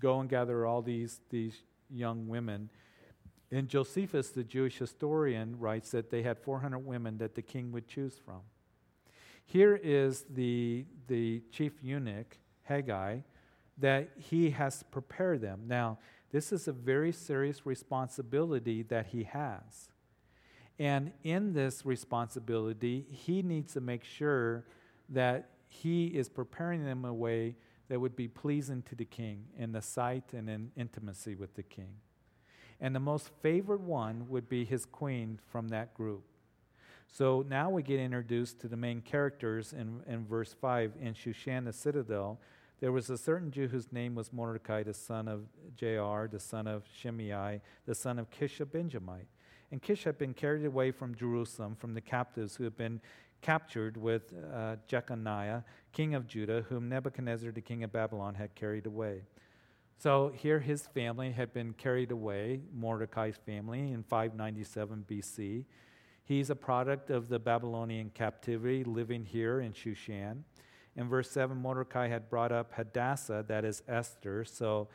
go 0.00 0.20
and 0.20 0.28
gather 0.28 0.66
all 0.66 0.82
these, 0.82 1.20
these 1.30 1.56
young 1.90 2.28
women. 2.28 2.70
And 3.52 3.68
Josephus, 3.68 4.30
the 4.30 4.44
Jewish 4.44 4.78
historian, 4.78 5.58
writes 5.58 5.90
that 5.90 6.10
they 6.10 6.22
had 6.22 6.38
400 6.38 6.78
women 6.78 7.18
that 7.18 7.34
the 7.34 7.42
king 7.42 7.72
would 7.72 7.88
choose 7.88 8.16
from. 8.24 8.40
Here 9.44 9.74
is 9.82 10.24
the, 10.30 10.84
the 11.08 11.42
chief 11.50 11.72
eunuch, 11.82 12.38
Hegai, 12.68 13.24
that 13.78 14.10
he 14.16 14.50
has 14.50 14.84
prepared 14.84 15.40
them. 15.40 15.62
Now, 15.66 15.98
this 16.30 16.52
is 16.52 16.68
a 16.68 16.72
very 16.72 17.10
serious 17.10 17.66
responsibility 17.66 18.82
that 18.84 19.06
he 19.06 19.24
has. 19.24 19.90
And 20.78 21.12
in 21.24 21.52
this 21.52 21.84
responsibility, 21.84 23.04
he 23.10 23.42
needs 23.42 23.72
to 23.72 23.80
make 23.80 24.04
sure 24.04 24.64
that 25.08 25.50
he 25.66 26.06
is 26.06 26.28
preparing 26.28 26.84
them 26.84 27.04
a 27.04 27.12
way 27.12 27.56
that 27.88 28.00
would 28.00 28.14
be 28.14 28.28
pleasing 28.28 28.82
to 28.82 28.94
the 28.94 29.04
king 29.04 29.46
in 29.58 29.72
the 29.72 29.82
sight 29.82 30.32
and 30.32 30.48
in 30.48 30.70
intimacy 30.76 31.34
with 31.34 31.54
the 31.54 31.62
king. 31.64 31.96
And 32.80 32.94
the 32.94 33.00
most 33.00 33.30
favored 33.42 33.84
one 33.84 34.28
would 34.28 34.48
be 34.48 34.64
his 34.64 34.86
queen 34.86 35.38
from 35.50 35.68
that 35.68 35.94
group. 35.94 36.24
So 37.08 37.44
now 37.48 37.70
we 37.70 37.82
get 37.82 38.00
introduced 38.00 38.60
to 38.60 38.68
the 38.68 38.76
main 38.76 39.00
characters 39.00 39.72
in, 39.72 40.00
in 40.06 40.24
verse 40.24 40.54
5 40.60 40.92
in 41.00 41.14
Shushan 41.14 41.64
the 41.64 41.72
citadel 41.72 42.40
there 42.80 42.92
was 42.92 43.10
a 43.10 43.18
certain 43.18 43.50
Jew 43.50 43.68
whose 43.68 43.92
name 43.92 44.14
was 44.14 44.32
Mordecai, 44.32 44.82
the 44.82 44.94
son 44.94 45.28
of 45.28 45.44
Jair, 45.76 46.30
the 46.30 46.40
son 46.40 46.66
of 46.66 46.84
Shimei, 46.98 47.60
the 47.84 47.94
son 47.94 48.18
of 48.18 48.30
Kish 48.30 48.58
a 48.60 48.66
Benjamite. 48.66 49.28
And 49.70 49.82
Kish 49.82 50.04
had 50.04 50.16
been 50.16 50.32
carried 50.32 50.64
away 50.64 50.90
from 50.90 51.14
Jerusalem 51.14 51.76
from 51.76 51.92
the 51.92 52.00
captives 52.00 52.56
who 52.56 52.64
had 52.64 52.76
been 52.76 53.00
captured 53.42 53.98
with 53.98 54.32
uh, 54.52 54.76
Jeconiah, 54.88 55.62
king 55.92 56.14
of 56.14 56.26
Judah, 56.26 56.64
whom 56.68 56.88
Nebuchadnezzar, 56.88 57.52
the 57.52 57.60
king 57.60 57.84
of 57.84 57.92
Babylon, 57.92 58.34
had 58.34 58.54
carried 58.54 58.86
away. 58.86 59.22
So 60.02 60.32
here 60.34 60.60
his 60.60 60.86
family 60.86 61.30
had 61.30 61.52
been 61.52 61.74
carried 61.74 62.10
away, 62.10 62.62
Mordecai's 62.74 63.36
family, 63.44 63.92
in 63.92 64.02
597 64.02 65.04
BC. 65.06 65.66
He's 66.24 66.48
a 66.48 66.56
product 66.56 67.10
of 67.10 67.28
the 67.28 67.38
Babylonian 67.38 68.08
captivity 68.14 68.82
living 68.82 69.26
here 69.26 69.60
in 69.60 69.74
Shushan. 69.74 70.38
In 70.96 71.06
verse 71.06 71.30
7, 71.30 71.54
Mordecai 71.54 72.08
had 72.08 72.30
brought 72.30 72.50
up 72.50 72.72
Hadassah, 72.72 73.44
that 73.48 73.66
is 73.66 73.82
Esther. 73.86 74.42
So 74.46 74.88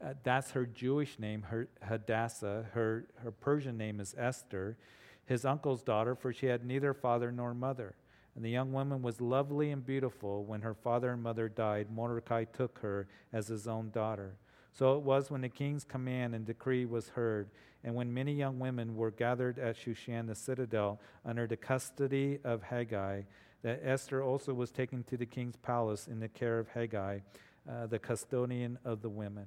uh, 0.00 0.14
that's 0.22 0.52
her 0.52 0.64
Jewish 0.64 1.18
name, 1.18 1.42
her, 1.42 1.66
Hadassah. 1.82 2.66
Her, 2.72 3.08
her 3.16 3.32
Persian 3.32 3.76
name 3.76 3.98
is 3.98 4.14
Esther, 4.16 4.76
his 5.24 5.44
uncle's 5.44 5.82
daughter, 5.82 6.14
for 6.14 6.32
she 6.32 6.46
had 6.46 6.64
neither 6.64 6.94
father 6.94 7.32
nor 7.32 7.52
mother. 7.52 7.96
And 8.36 8.44
the 8.44 8.50
young 8.50 8.72
woman 8.72 9.02
was 9.02 9.20
lovely 9.20 9.72
and 9.72 9.84
beautiful. 9.84 10.44
When 10.44 10.60
her 10.60 10.72
father 10.72 11.10
and 11.10 11.20
mother 11.20 11.48
died, 11.48 11.88
Mordecai 11.90 12.44
took 12.44 12.78
her 12.78 13.08
as 13.32 13.48
his 13.48 13.66
own 13.66 13.90
daughter. 13.90 14.36
So 14.72 14.96
it 14.96 15.02
was 15.02 15.30
when 15.30 15.42
the 15.42 15.48
king's 15.48 15.84
command 15.84 16.34
and 16.34 16.46
decree 16.46 16.86
was 16.86 17.10
heard, 17.10 17.50
and 17.84 17.94
when 17.94 18.14
many 18.14 18.32
young 18.32 18.58
women 18.58 18.96
were 18.96 19.10
gathered 19.10 19.58
at 19.58 19.76
Shushan 19.76 20.26
the 20.26 20.34
citadel 20.34 21.00
under 21.24 21.46
the 21.46 21.56
custody 21.56 22.38
of 22.44 22.62
Hegai, 22.62 23.24
that 23.62 23.80
Esther 23.84 24.22
also 24.22 24.54
was 24.54 24.70
taken 24.70 25.02
to 25.04 25.16
the 25.16 25.26
king's 25.26 25.56
palace 25.56 26.08
in 26.08 26.20
the 26.20 26.28
care 26.28 26.58
of 26.58 26.72
Hegai, 26.72 27.22
uh, 27.68 27.86
the 27.86 27.98
custodian 27.98 28.78
of 28.84 29.02
the 29.02 29.08
women. 29.08 29.46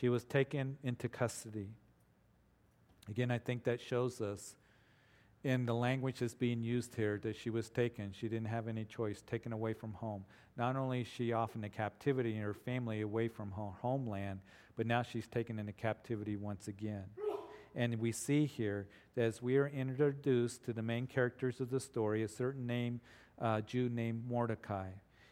She 0.00 0.08
was 0.08 0.24
taken 0.24 0.78
into 0.82 1.08
custody. 1.08 1.68
Again, 3.08 3.30
I 3.30 3.38
think 3.38 3.64
that 3.64 3.80
shows 3.80 4.20
us 4.20 4.56
in 5.44 5.66
the 5.66 5.74
language 5.74 6.20
that's 6.20 6.34
being 6.34 6.62
used 6.62 6.94
here 6.94 7.20
that 7.22 7.36
she 7.36 7.50
was 7.50 7.68
taken. 7.68 8.12
She 8.12 8.28
didn't 8.28 8.48
have 8.48 8.66
any 8.66 8.84
choice, 8.84 9.22
taken 9.22 9.52
away 9.52 9.74
from 9.74 9.92
home. 9.92 10.24
Not 10.56 10.74
only 10.74 11.02
is 11.02 11.06
she 11.06 11.32
off 11.32 11.54
into 11.54 11.68
captivity 11.68 12.34
and 12.34 12.42
her 12.42 12.54
family 12.54 13.02
away 13.02 13.28
from 13.28 13.50
her 13.52 13.70
homeland, 13.82 14.40
but 14.76 14.86
now 14.86 15.02
she's 15.02 15.26
taken 15.26 15.58
into 15.58 15.72
captivity 15.72 16.36
once 16.36 16.66
again. 16.66 17.04
And 17.74 17.98
we 18.00 18.10
see 18.10 18.46
here 18.46 18.86
that 19.14 19.24
as 19.24 19.42
we 19.42 19.58
are 19.58 19.68
introduced 19.68 20.64
to 20.64 20.72
the 20.72 20.82
main 20.82 21.06
characters 21.06 21.60
of 21.60 21.70
the 21.70 21.80
story, 21.80 22.22
a 22.22 22.28
certain 22.28 22.66
name, 22.66 23.00
uh, 23.40 23.60
Jew 23.60 23.88
named 23.88 24.24
Mordecai. 24.26 24.90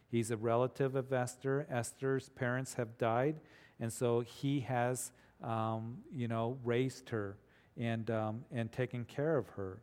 He's 0.08 0.30
a 0.30 0.36
relative 0.36 0.94
of 0.94 1.12
Esther. 1.12 1.66
Esther's 1.70 2.28
parents 2.28 2.74
have 2.74 2.98
died, 2.98 3.40
and 3.80 3.90
so 3.90 4.20
he 4.20 4.60
has, 4.60 5.12
um, 5.42 5.98
you 6.12 6.28
know, 6.28 6.58
raised 6.64 7.08
her 7.08 7.38
and, 7.78 8.10
um, 8.10 8.44
and 8.52 8.70
taken 8.70 9.04
care 9.06 9.38
of 9.38 9.48
her. 9.50 9.80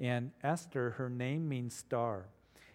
And 0.00 0.32
Esther, 0.42 0.90
her 0.90 1.10
name 1.10 1.48
means 1.48 1.74
star, 1.74 2.26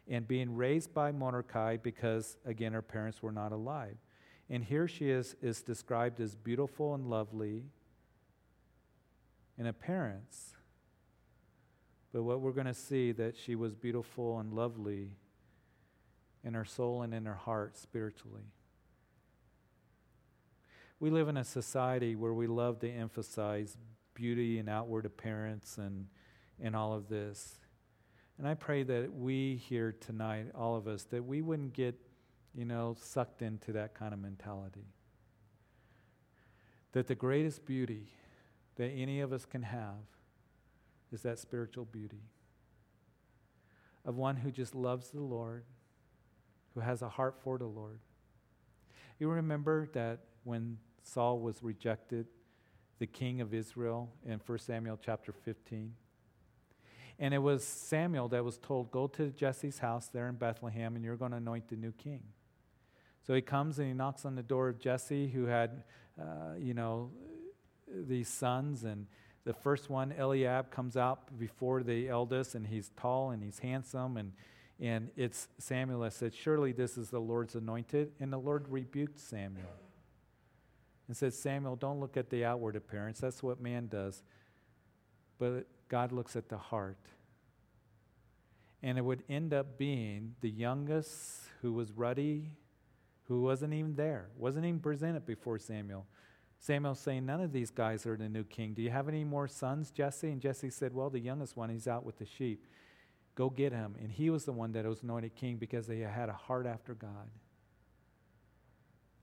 and 0.08 0.28
being 0.28 0.56
raised 0.56 0.94
by 0.94 1.12
Mordecai 1.12 1.78
because, 1.78 2.38
again, 2.46 2.74
her 2.74 2.82
parents 2.82 3.22
were 3.22 3.32
not 3.32 3.52
alive. 3.52 3.98
And 4.50 4.64
here 4.64 4.88
she 4.88 5.10
is, 5.10 5.36
is 5.42 5.62
described 5.62 6.22
as 6.22 6.36
beautiful 6.36 6.94
and 6.96 7.10
lovely 7.10 7.64
in 9.58 9.66
appearance. 9.66 10.54
But 12.14 12.24
what 12.24 12.40
we're 12.40 12.52
going 12.52 12.68
to 12.68 12.74
see 12.74 13.12
that 13.14 13.36
she 13.36 13.56
was 13.56 13.76
beautiful 13.76 14.40
and 14.40 14.54
lovely 14.54 15.10
in 16.44 16.54
her 16.54 16.64
soul 16.64 17.02
and 17.02 17.14
in 17.14 17.26
her 17.26 17.36
heart 17.36 17.76
spiritually. 17.76 18.54
We 21.00 21.10
live 21.10 21.28
in 21.28 21.38
a 21.38 21.44
society 21.44 22.16
where 22.16 22.34
we 22.34 22.48
love 22.48 22.80
to 22.80 22.90
emphasize 22.90 23.78
beauty 24.14 24.58
and 24.58 24.70
outward 24.70 25.06
appearance 25.06 25.78
and, 25.78 26.08
and 26.62 26.76
all 26.76 26.94
of 26.94 27.10
this. 27.10 27.60
And 28.38 28.48
I 28.48 28.54
pray 28.54 28.84
that 28.84 29.14
we 29.14 29.56
here 29.68 29.96
tonight, 30.00 30.48
all 30.54 30.76
of 30.76 30.88
us, 30.88 31.04
that 31.06 31.26
we 31.26 31.42
wouldn't 31.42 31.74
get, 31.74 31.96
you 32.54 32.66
know, 32.66 32.96
sucked 33.00 33.42
into 33.42 33.72
that 33.74 33.96
kind 33.96 34.14
of 34.14 34.20
mentality. 34.20 34.86
That 36.92 37.08
the 37.08 37.16
greatest 37.16 37.66
beauty 37.66 38.08
that 38.76 38.90
any 38.90 39.22
of 39.22 39.34
us 39.34 39.46
can 39.46 39.64
have 39.64 40.06
is 41.12 41.24
that 41.24 41.40
spiritual 41.40 41.86
beauty 41.86 42.22
of 44.06 44.16
one 44.16 44.38
who 44.38 44.52
just 44.52 44.74
loves 44.74 45.10
the 45.10 45.22
Lord, 45.22 45.64
who 46.74 46.80
has 46.80 47.02
a 47.02 47.10
heart 47.10 47.36
for 47.44 47.58
the 47.58 47.66
Lord. 47.66 48.00
You 49.20 49.30
remember 49.30 49.90
that 49.94 50.20
when 50.44 50.78
Saul 51.04 51.40
was 51.40 51.62
rejected, 51.62 52.28
the 53.00 53.08
king 53.08 53.42
of 53.42 53.54
Israel, 53.54 54.10
in 54.26 54.40
1 54.46 54.60
Samuel 54.60 55.00
chapter 55.04 55.32
15? 55.32 55.94
And 57.20 57.34
it 57.34 57.40
was 57.40 57.64
Samuel 57.64 58.28
that 58.30 58.44
was 58.44 58.58
told, 58.58 58.92
Go 58.92 59.08
to 59.08 59.32
Jesse's 59.32 59.80
house 59.80 60.08
there 60.08 60.30
in 60.30 60.36
Bethlehem, 60.36 60.96
and 60.96 61.04
you're 61.04 61.16
going 61.16 61.32
to 61.32 61.38
anoint 61.38 61.68
the 61.68 61.76
new 61.76 61.92
king. 61.92 62.22
So 63.26 63.34
he 63.34 63.42
comes 63.42 63.80
and 63.80 63.88
he 63.88 63.94
knocks 63.94 64.24
on 64.24 64.36
the 64.36 64.44
door 64.44 64.70
of 64.70 64.80
Jesse, 64.80 65.28
who 65.28 65.46
had, 65.46 65.84
uh, 66.20 66.54
you 66.58 66.74
know, 66.74 67.12
these 67.88 68.30
sons. 68.30 68.84
And 68.84 69.08
the 69.44 69.54
first 69.54 69.90
one, 69.90 70.14
Eliab, 70.18 70.72
comes 70.72 70.96
out 70.96 71.38
before 71.38 71.84
the 71.84 72.08
eldest, 72.08 72.56
and 72.56 72.68
he's 72.68 72.92
tall 72.96 73.32
and 73.32 73.44
he's 73.44 73.60
handsome. 73.60 74.16
And, 74.18 74.32
and 74.80 75.10
it's 75.18 75.48
Samuel 75.58 76.02
that 76.02 76.14
said, 76.14 76.34
Surely 76.34 76.72
this 76.72 76.98
is 76.98 77.10
the 77.10 77.20
Lord's 77.20 77.56
anointed. 77.56 78.12
And 78.20 78.32
the 78.32 78.38
Lord 78.38 78.68
rebuked 78.70 79.20
Samuel 79.20 79.66
and 81.08 81.18
said, 81.18 81.34
Samuel, 81.34 81.76
don't 81.76 82.00
look 82.00 82.18
at 82.18 82.30
the 82.30 82.46
outward 82.46 82.76
appearance. 82.76 83.20
That's 83.20 83.42
what 83.42 83.62
man 83.62 83.88
does. 83.88 84.24
But 85.40 85.68
God 85.90 86.12
looks 86.12 86.36
at 86.36 86.50
the 86.50 86.58
heart. 86.58 86.98
And 88.84 88.98
it 88.98 89.02
would 89.02 89.24
end 89.30 89.54
up 89.54 89.78
being 89.78 90.36
the 90.42 90.50
youngest 90.50 91.42
who 91.62 91.74
was 91.74 91.92
ruddy, 91.92 92.52
who 93.28 93.42
wasn't 93.42 93.74
even 93.74 93.96
there, 93.96 94.30
wasn't 94.38 94.66
even 94.66 94.80
presented 94.80 95.26
before 95.26 95.58
Samuel. 95.58 96.06
Samuel 96.60 96.96
saying, 96.96 97.26
None 97.26 97.42
of 97.42 97.52
these 97.52 97.72
guys 97.72 98.06
are 98.06 98.16
the 98.16 98.30
new 98.30 98.44
king. 98.44 98.74
Do 98.74 98.82
you 98.82 98.90
have 98.90 99.08
any 99.08 99.24
more 99.24 99.48
sons, 99.48 99.92
Jesse? 99.92 100.30
And 100.30 100.42
Jesse 100.42 100.70
said, 100.70 100.94
Well, 100.94 101.10
the 101.10 101.20
youngest 101.20 101.56
one, 101.56 101.70
he's 101.70 101.88
out 101.88 102.06
with 102.06 102.18
the 102.18 102.26
sheep. 102.26 102.66
Go 103.36 103.50
get 103.50 103.72
him. 103.72 103.96
And 104.02 104.12
he 104.12 104.30
was 104.30 104.46
the 104.46 104.52
one 104.52 104.72
that 104.72 104.86
was 104.86 105.04
anointed 105.04 105.36
king 105.36 105.58
because 105.58 105.86
they 105.86 106.00
had 106.00 106.30
a 106.30 106.34
heart 106.34 106.66
after 106.66 106.96
God. 106.96 107.30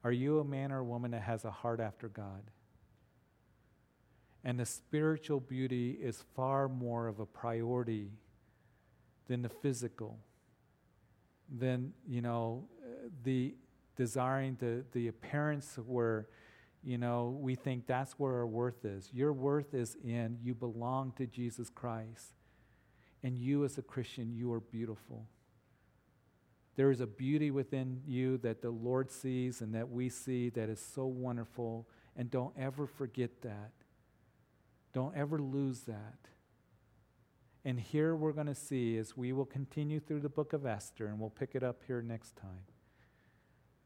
Are 0.05 0.13
you 0.13 0.39
a 0.39 0.45
man 0.45 0.71
or 0.71 0.79
a 0.79 0.85
woman 0.85 1.13
that 1.13 1.23
has 1.23 1.45
a 1.45 1.51
heart 1.51 1.81
after 1.81 2.09
God? 2.09 2.43
And 4.45 4.61
the 4.61 4.67
spiritual 4.67 5.41
beauty 5.41 5.93
is 5.93 6.23
far 6.37 6.69
more 6.69 7.09
of 7.09 7.19
a 7.19 7.27
priority 7.27 8.11
than 9.27 9.41
the 9.41 9.49
physical, 9.49 10.19
than, 11.51 11.95
you 12.07 12.21
know, 12.21 12.65
the 13.23 13.55
desiring 13.97 14.57
the, 14.61 14.85
the 14.93 15.09
appearance 15.09 15.79
where, 15.87 16.27
you 16.83 16.99
know, 16.99 17.39
we 17.41 17.55
think 17.55 17.87
that's 17.87 18.13
where 18.19 18.35
our 18.35 18.47
worth 18.47 18.85
is. 18.85 19.09
Your 19.15 19.33
worth 19.33 19.73
is 19.73 19.97
in 20.05 20.39
you 20.43 20.55
belong 20.55 21.13
to 21.17 21.27
Jesus 21.27 21.71
Christ. 21.71 22.35
And 23.23 23.39
you, 23.39 23.65
as 23.65 23.79
a 23.79 23.83
Christian, 23.83 24.35
you 24.35 24.53
are 24.53 24.61
beautiful. 24.61 25.25
There 26.77 26.91
is 26.91 27.01
a 27.01 27.07
beauty 27.07 27.51
within 27.51 28.03
you 28.07 28.37
that 28.39 28.61
the 28.61 28.71
Lord 28.71 29.11
sees 29.11 29.63
and 29.63 29.75
that 29.75 29.89
we 29.89 30.11
see 30.11 30.51
that 30.51 30.69
is 30.69 30.81
so 30.81 31.07
wonderful. 31.07 31.89
And 32.17 32.31
don't 32.31 32.53
ever 32.59 32.87
forget 32.87 33.31
that. 33.43 33.71
Don't 34.95 35.15
ever 35.17 35.39
lose 35.41 35.81
that. 35.81 36.19
And 37.65 37.81
here 37.81 38.15
we're 38.15 38.33
going 38.33 38.47
to 38.47 38.55
see 38.55 38.97
as 38.97 39.17
we 39.17 39.33
will 39.33 39.45
continue 39.45 39.99
through 39.99 40.21
the 40.21 40.29
book 40.29 40.53
of 40.53 40.65
Esther, 40.65 41.07
and 41.07 41.19
we'll 41.19 41.31
pick 41.31 41.55
it 41.55 41.63
up 41.63 41.83
here 41.87 42.01
next 42.01 42.37
time, 42.37 42.65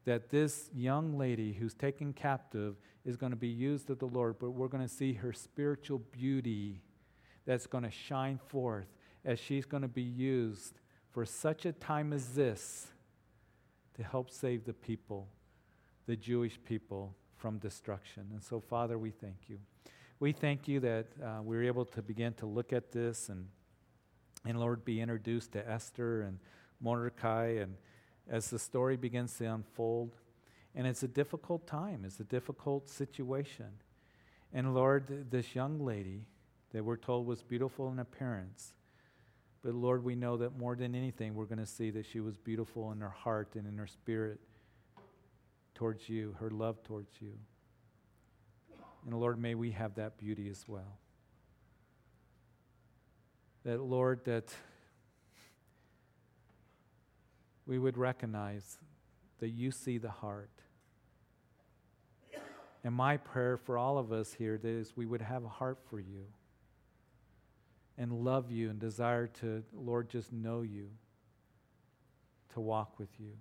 that 0.05 0.31
this 0.31 0.69
young 0.75 1.17
lady 1.17 1.53
who's 1.53 1.75
taken 1.75 2.13
captive 2.13 2.77
is 3.05 3.17
going 3.17 3.31
to 3.31 3.37
be 3.37 3.49
used 3.49 3.89
of 3.89 3.99
the 3.99 4.07
Lord, 4.07 4.37
but 4.39 4.51
we're 4.51 4.69
going 4.69 4.87
to 4.87 4.93
see 4.93 5.15
her 5.15 5.33
spiritual 5.33 6.01
beauty 6.13 6.83
that's 7.47 7.67
going 7.67 7.85
to 7.85 7.91
shine 7.91 8.39
forth 8.49 8.89
as 9.25 9.39
she's 9.39 9.65
going 9.65 9.83
to 9.83 9.89
be 9.89 10.03
used 10.03 10.81
for 11.11 11.25
such 11.25 11.65
a 11.65 11.73
time 11.73 12.13
as 12.13 12.35
this 12.35 12.89
to 13.95 14.03
help 14.03 14.31
save 14.31 14.65
the 14.65 14.75
people, 14.75 15.29
the 16.07 16.17
Jewish 16.17 16.59
people, 16.65 17.15
from 17.37 17.59
destruction. 17.59 18.27
And 18.33 18.43
so, 18.43 18.61
Father, 18.61 18.99
we 18.99 19.11
thank 19.11 19.49
you 19.49 19.59
we 20.21 20.33
thank 20.33 20.67
you 20.67 20.81
that 20.81 21.07
uh, 21.23 21.43
we 21.43 21.57
are 21.57 21.63
able 21.63 21.85
to 21.85 22.03
begin 22.03 22.33
to 22.35 22.47
look 22.47 22.73
at 22.73 22.91
this 22.91 23.29
and, 23.29 23.47
and 24.45 24.59
Lord, 24.59 24.85
be 24.85 25.01
introduced 25.01 25.53
to 25.53 25.69
Esther 25.69 26.23
and 26.23 26.39
Mordecai, 26.81 27.59
and 27.61 27.75
as 28.29 28.51
the 28.51 28.59
story 28.59 28.97
begins 28.97 29.37
to 29.39 29.45
unfold. 29.45 30.17
And 30.75 30.87
it's 30.87 31.03
a 31.03 31.09
difficult 31.09 31.67
time, 31.67 32.03
it's 32.05 32.21
a 32.21 32.25
difficult 32.25 32.89
situation. 32.89 33.67
And 34.53 34.75
Lord, 34.75 35.31
this 35.31 35.55
young 35.55 35.85
lady 35.85 36.27
that 36.73 36.85
we're 36.85 36.97
told 36.97 37.27
was 37.27 37.43
beautiful 37.43 37.91
in 37.91 37.99
appearance, 37.99 38.75
but 39.63 39.75
Lord, 39.75 40.05
we 40.05 40.15
know 40.15 40.37
that 40.37 40.57
more 40.57 40.77
than 40.77 40.95
anything, 40.95 41.35
we're 41.35 41.45
going 41.45 41.59
to 41.59 41.67
see 41.67 41.91
that 41.91 42.07
she 42.07 42.21
was 42.21 42.37
beautiful 42.37 42.93
in 42.93 43.01
her 43.01 43.09
heart 43.09 43.55
and 43.55 43.67
in 43.67 43.77
her 43.77 43.87
spirit 43.87 44.41
towards 45.75 46.09
you, 46.09 46.35
her 46.41 46.51
love 46.51 46.83
towards 46.83 47.21
you. 47.21 47.33
And 49.09 49.19
Lord, 49.19 49.41
may 49.41 49.55
we 49.55 49.71
have 49.71 49.95
that 49.95 50.19
beauty 50.19 50.51
as 50.51 50.67
well. 50.69 50.99
That, 53.65 53.81
Lord, 53.81 54.23
that 54.27 54.53
we 57.67 57.79
would 57.79 57.97
recognize 57.97 58.77
that 59.39 59.49
you 59.49 59.71
see 59.71 59.97
the 59.97 60.11
heart. 60.11 60.51
And 62.85 62.95
my 62.95 63.17
prayer 63.17 63.57
for 63.57 63.79
all 63.79 63.97
of 63.97 64.13
us 64.13 64.35
here 64.35 64.61
is 64.63 64.95
we 64.95 65.07
would 65.07 65.23
have 65.23 65.43
a 65.43 65.49
heart 65.49 65.79
for 65.89 65.99
you 65.99 66.27
and 67.97 68.13
love 68.13 68.51
you 68.51 68.69
and 68.69 68.79
desire 68.79 69.27
to, 69.41 69.65
Lord, 69.73 70.11
just 70.11 70.35
know 70.35 70.61
you, 70.61 70.91
to 72.53 72.61
walk 72.61 72.99
with 72.99 73.19
you. 73.19 73.33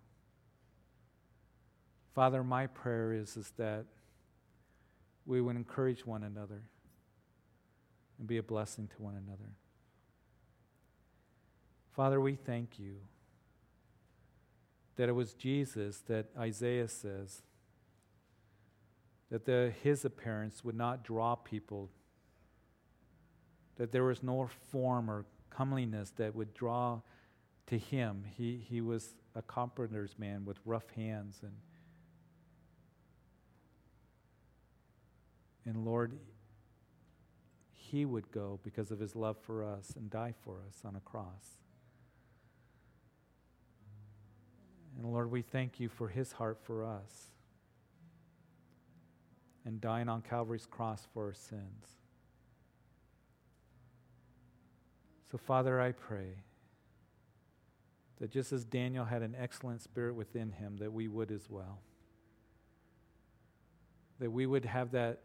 Father, 2.16 2.42
my 2.42 2.68
prayer 2.68 3.12
is, 3.12 3.36
is 3.36 3.52
that 3.58 3.84
we 5.28 5.42
would 5.42 5.58
encourage 5.58 6.06
one 6.06 6.24
another 6.24 6.64
and 8.18 8.28
be 8.28 8.38
a 8.38 8.44
blessing 8.44 8.88
to 8.88 9.02
one 9.02 9.16
another. 9.16 9.52
Father, 11.92 12.20
we 12.22 12.36
thank 12.36 12.80
you 12.80 12.96
that 14.96 15.10
it 15.10 15.12
was 15.12 15.34
Jesus 15.34 15.98
that 16.08 16.28
Isaiah 16.38 16.88
says 16.88 17.44
that 19.30 19.46
the, 19.46 19.74
his 19.84 20.06
appearance 20.06 20.64
would 20.64 20.76
not 20.76 21.04
draw 21.04 21.36
people, 21.36 21.90
that 23.76 23.92
there 23.92 24.06
was 24.06 24.24
no 24.24 24.50
form 24.72 25.12
or 25.12 25.26
comeliness 25.50 26.12
that 26.18 26.34
would 26.36 26.54
draw 26.54 27.02
to 27.68 27.78
him. 27.78 28.24
He, 28.38 28.64
he 28.68 28.80
was 28.80 29.16
a 29.36 29.42
carpenter's 29.42 30.16
man 30.18 30.46
with 30.46 30.58
rough 30.66 30.90
hands 30.96 31.40
and 31.44 31.52
And 35.68 35.86
Lord, 35.86 36.18
He 37.74 38.06
would 38.06 38.32
go 38.32 38.60
because 38.64 38.90
of 38.90 39.00
His 39.00 39.16
love 39.16 39.38
for 39.46 39.64
us 39.64 39.94
and 39.98 40.10
die 40.10 40.34
for 40.44 40.62
us 40.68 40.80
on 40.86 40.96
a 40.96 41.02
cross. 41.02 41.60
And 44.98 45.12
Lord, 45.12 45.30
we 45.30 45.42
thank 45.42 45.80
you 45.80 45.90
for 45.90 46.08
His 46.08 46.32
heart 46.32 46.58
for 46.64 46.86
us 46.86 47.32
and 49.66 49.82
dying 49.82 50.08
on 50.08 50.22
Calvary's 50.22 50.66
cross 50.66 51.06
for 51.14 51.26
our 51.26 51.34
sins. 51.34 51.98
So, 55.30 55.38
Father, 55.38 55.82
I 55.82 55.92
pray 55.92 56.36
that 58.22 58.32
just 58.32 58.54
as 58.54 58.64
Daniel 58.64 59.04
had 59.04 59.22
an 59.22 59.36
excellent 59.38 59.82
spirit 59.82 60.16
within 60.16 60.54
him, 60.54 60.78
that 60.78 60.94
we 60.94 61.10
would 61.10 61.32
as 61.32 61.50
well. 61.50 61.80
That 64.20 64.32
we 64.32 64.46
would 64.46 64.64
have 64.64 64.92
that 64.92 65.20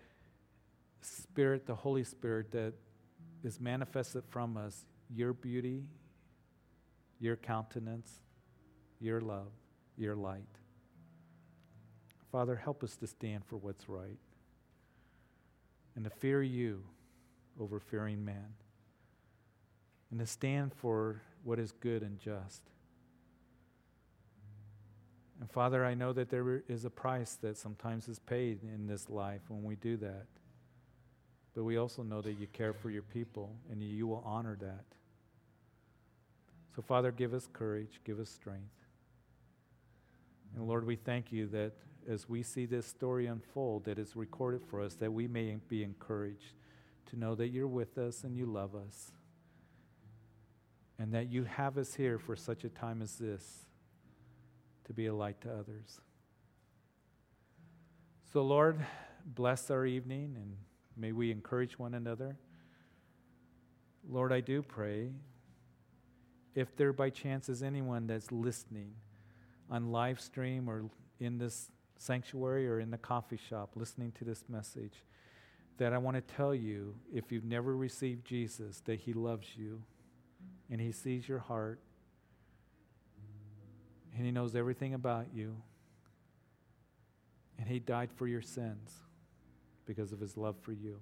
Spirit, 1.03 1.67
the 1.67 1.75
Holy 1.75 2.05
Spirit 2.05 2.51
that 2.53 2.75
is 3.45 3.61
manifested 3.61 4.25
from 4.29 4.57
us, 4.57 4.85
your 5.15 5.33
beauty, 5.33 5.85
your 7.21 7.37
countenance, 7.37 8.21
your 9.01 9.21
love, 9.21 9.53
your 9.97 10.15
light. 10.15 10.43
Father, 12.31 12.57
help 12.57 12.83
us 12.83 12.97
to 12.97 13.07
stand 13.07 13.45
for 13.45 13.57
what's 13.57 13.89
right 13.89 14.19
and 15.95 16.05
to 16.05 16.11
fear 16.11 16.43
you 16.43 16.83
over 17.61 17.79
fearing 17.79 18.25
man 18.25 18.55
and 20.11 20.21
to 20.21 20.27
stand 20.27 20.73
for 20.75 21.21
what 21.45 21.59
is 21.59 21.73
good 21.73 22.03
and 22.03 22.19
just. 22.19 22.63
And 25.41 25.51
Father, 25.51 25.85
I 25.85 25.95
know 25.95 26.13
that 26.13 26.31
there 26.31 26.63
is 26.69 26.85
a 26.85 26.91
price 26.91 27.37
that 27.43 27.57
sometimes 27.57 28.09
is 28.09 28.19
paid 28.21 28.61
in 28.63 28.87
this 28.87 29.11
life 29.11 29.43
when 29.49 29.65
we 29.65 29.75
do 29.75 29.97
that. 29.99 30.27
But 31.55 31.65
we 31.65 31.77
also 31.77 32.03
know 32.03 32.23
that 32.23 32.33
you 32.33 32.47
care 32.47 32.73
for 32.73 32.91
your 32.91 33.03
people 33.03 33.55
and 33.71 33.83
you 33.83 34.07
will 34.07 34.23
honor 34.25 34.57
that. 34.61 34.85
So, 36.75 36.81
Father, 36.81 37.13
give 37.13 37.35
us 37.35 37.49
courage, 37.53 38.01
give 38.05 38.19
us 38.19 38.31
strength. 38.31 38.73
And 40.55 40.67
Lord, 40.67 40.87
we 40.87 40.97
thank 40.97 41.31
you 41.31 41.47
that 41.49 41.73
as 42.09 42.29
we 42.29 42.43
see 42.43 42.67
this 42.67 42.87
story 42.87 43.27
unfold, 43.27 43.85
that 43.85 43.99
is 43.99 44.17
recorded 44.17 44.63
for 44.69 44.81
us, 44.81 44.95
that 44.95 45.13
we 45.13 45.29
may 45.29 45.57
be 45.69 45.83
encouraged 45.83 46.55
to 47.07 47.19
know 47.19 47.35
that 47.35 47.49
you're 47.49 47.69
with 47.69 47.99
us 47.99 48.25
and 48.25 48.37
you 48.37 48.47
love 48.47 48.75
us, 48.75 49.13
and 50.99 51.13
that 51.13 51.31
you 51.31 51.45
have 51.45 51.77
us 51.79 51.95
here 51.95 52.19
for 52.19 52.35
such 52.35 52.65
a 52.65 52.69
time 52.69 53.03
as 53.03 53.17
this 53.17 53.67
to 54.85 54.93
be 54.93 55.07
a 55.07 55.15
light 55.15 55.41
to 55.43 55.51
others. 55.51 56.01
So, 58.33 58.43
Lord, 58.43 58.85
bless 59.27 59.71
our 59.71 59.85
evening 59.85 60.37
and 60.37 60.57
may 60.97 61.13
we 61.13 61.31
encourage 61.31 61.79
one 61.79 61.95
another. 61.95 62.37
Lord, 64.09 64.33
I 64.33 64.41
do 64.41 64.63
pray 64.63 65.13
if 66.55 66.77
there 66.77 66.93
by 66.93 67.11
chance 67.11 67.49
is 67.49 67.63
anyone 67.63 68.07
that's 68.07 68.31
listening 68.31 68.93
on 69.71 69.91
live 69.91 70.21
stream 70.21 70.69
or 70.69 70.85
in 71.19 71.39
this 71.39 71.71
sanctuary 71.97 72.69
or 72.69 72.81
in 72.81 72.91
the 72.91 72.99
coffee 72.99 73.39
shop 73.49 73.71
listening 73.75 74.13
to 74.13 74.25
this 74.25 74.45
message, 74.49 75.05
that 75.79 75.93
I 75.93 75.99
want 75.99 76.17
to 76.17 76.35
tell 76.35 76.55
you 76.55 76.95
if 77.13 77.33
you've 77.33 77.45
never 77.45 77.77
received 77.77 78.27
Jesus, 78.27 78.81
that 78.81 79.01
He 79.01 79.13
loves 79.13 79.49
you 79.57 79.83
and 80.71 80.81
He 80.81 80.93
sees 80.93 81.29
your 81.29 81.39
heart 81.39 81.81
and 84.15 84.27
He 84.27 84.33
knows 84.33 84.55
everything 84.55 84.95
about 84.95 85.27
you. 85.33 85.57
And 87.59 87.69
He 87.69 87.79
died 87.79 88.11
for 88.13 88.27
your 88.27 88.43
sins 88.43 88.93
because 89.87 90.13
of 90.13 90.21
His 90.21 90.37
love 90.37 90.57
for 90.61 90.73
you. 90.73 90.99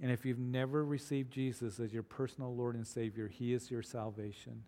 And 0.00 0.10
if 0.10 0.26
you've 0.26 0.38
never 0.38 0.84
received 0.84 1.32
Jesus 1.32 1.80
as 1.80 1.92
your 1.92 2.02
personal 2.02 2.54
Lord 2.54 2.74
and 2.74 2.86
Savior, 2.86 3.28
He 3.28 3.54
is 3.54 3.70
your 3.70 3.82
salvation. 3.82 4.62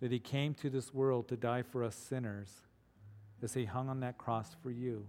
That 0.00 0.10
He 0.10 0.18
came 0.18 0.54
to 0.54 0.70
this 0.70 0.92
world 0.92 1.28
to 1.28 1.36
die 1.36 1.62
for 1.62 1.84
us 1.84 1.94
sinners 1.94 2.50
as 3.42 3.54
He 3.54 3.64
hung 3.64 3.88
on 3.88 4.00
that 4.00 4.18
cross 4.18 4.56
for 4.62 4.70
you. 4.70 5.06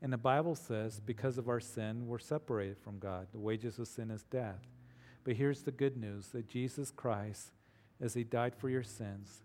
And 0.00 0.12
the 0.12 0.16
Bible 0.16 0.54
says, 0.54 1.00
because 1.00 1.38
of 1.38 1.48
our 1.48 1.60
sin, 1.60 2.06
we're 2.06 2.18
separated 2.18 2.78
from 2.78 2.98
God. 2.98 3.28
The 3.32 3.38
wages 3.38 3.78
of 3.78 3.88
sin 3.88 4.10
is 4.10 4.22
death. 4.24 4.66
But 5.24 5.34
here's 5.34 5.62
the 5.62 5.72
good 5.72 5.96
news 5.96 6.28
that 6.28 6.48
Jesus 6.48 6.90
Christ, 6.90 7.50
as 8.00 8.14
He 8.14 8.24
died 8.24 8.54
for 8.54 8.70
your 8.70 8.84
sins, 8.84 9.42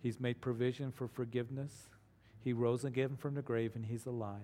He's 0.00 0.20
made 0.20 0.40
provision 0.40 0.92
for 0.92 1.08
forgiveness. 1.08 1.88
He 2.48 2.54
rose 2.54 2.82
again 2.82 3.14
from 3.14 3.34
the 3.34 3.42
grave 3.42 3.72
and 3.74 3.84
He's 3.84 4.06
alive. 4.06 4.40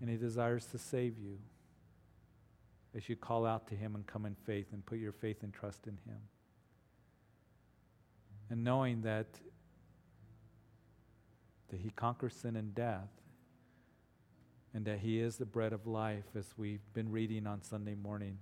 And 0.00 0.08
He 0.08 0.16
desires 0.16 0.64
to 0.66 0.78
save 0.78 1.18
you 1.18 1.38
as 2.94 3.08
you 3.08 3.16
call 3.16 3.44
out 3.44 3.66
to 3.66 3.74
Him 3.74 3.96
and 3.96 4.06
come 4.06 4.24
in 4.24 4.36
faith 4.46 4.66
and 4.72 4.86
put 4.86 4.98
your 4.98 5.10
faith 5.10 5.42
and 5.42 5.52
trust 5.52 5.88
in 5.88 5.98
Him. 6.06 6.20
And 8.48 8.62
knowing 8.62 9.02
that, 9.02 9.26
that 11.70 11.80
He 11.80 11.90
conquers 11.90 12.34
sin 12.34 12.54
and 12.54 12.72
death, 12.72 13.10
and 14.72 14.84
that 14.84 15.00
He 15.00 15.18
is 15.18 15.36
the 15.36 15.46
bread 15.46 15.72
of 15.72 15.88
life, 15.88 16.26
as 16.38 16.46
we've 16.56 16.92
been 16.94 17.10
reading 17.10 17.44
on 17.48 17.60
Sunday 17.60 17.96
morning 17.96 18.38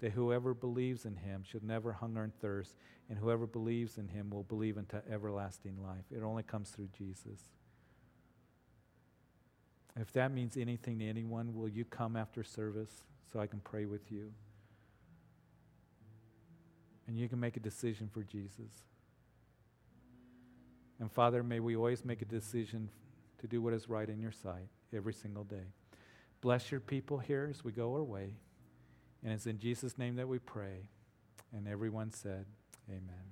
that 0.00 0.12
whoever 0.12 0.54
believes 0.54 1.04
in 1.04 1.16
him 1.16 1.44
should 1.46 1.62
never 1.62 1.92
hunger 1.92 2.22
and 2.22 2.34
thirst, 2.40 2.76
and 3.08 3.18
whoever 3.18 3.46
believes 3.46 3.98
in 3.98 4.08
him 4.08 4.30
will 4.30 4.42
believe 4.42 4.76
into 4.76 5.02
everlasting 5.10 5.76
life. 5.82 6.04
It 6.10 6.22
only 6.22 6.42
comes 6.42 6.70
through 6.70 6.88
Jesus. 6.96 7.40
If 9.96 10.12
that 10.12 10.32
means 10.32 10.56
anything 10.56 10.98
to 11.00 11.08
anyone, 11.08 11.54
will 11.54 11.68
you 11.68 11.84
come 11.84 12.16
after 12.16 12.42
service 12.42 13.02
so 13.30 13.40
I 13.40 13.46
can 13.46 13.60
pray 13.60 13.84
with 13.84 14.10
you? 14.10 14.32
And 17.06 17.18
you 17.18 17.28
can 17.28 17.40
make 17.40 17.56
a 17.56 17.60
decision 17.60 18.08
for 18.12 18.22
Jesus. 18.22 18.84
And 21.00 21.10
Father, 21.10 21.42
may 21.42 21.60
we 21.60 21.76
always 21.76 22.04
make 22.04 22.22
a 22.22 22.26
decision 22.26 22.88
to 23.38 23.46
do 23.46 23.60
what 23.60 23.74
is 23.74 23.88
right 23.88 24.08
in 24.08 24.20
your 24.20 24.32
sight 24.32 24.68
every 24.94 25.12
single 25.12 25.44
day. 25.44 25.66
Bless 26.40 26.70
your 26.70 26.80
people 26.80 27.18
here 27.18 27.48
as 27.50 27.64
we 27.64 27.72
go 27.72 27.92
our 27.94 28.02
way. 28.02 28.34
And 29.22 29.32
it's 29.32 29.46
in 29.46 29.58
Jesus' 29.58 29.98
name 29.98 30.16
that 30.16 30.28
we 30.28 30.38
pray. 30.38 30.88
And 31.52 31.68
everyone 31.68 32.12
said, 32.12 32.46
Amen. 32.88 33.29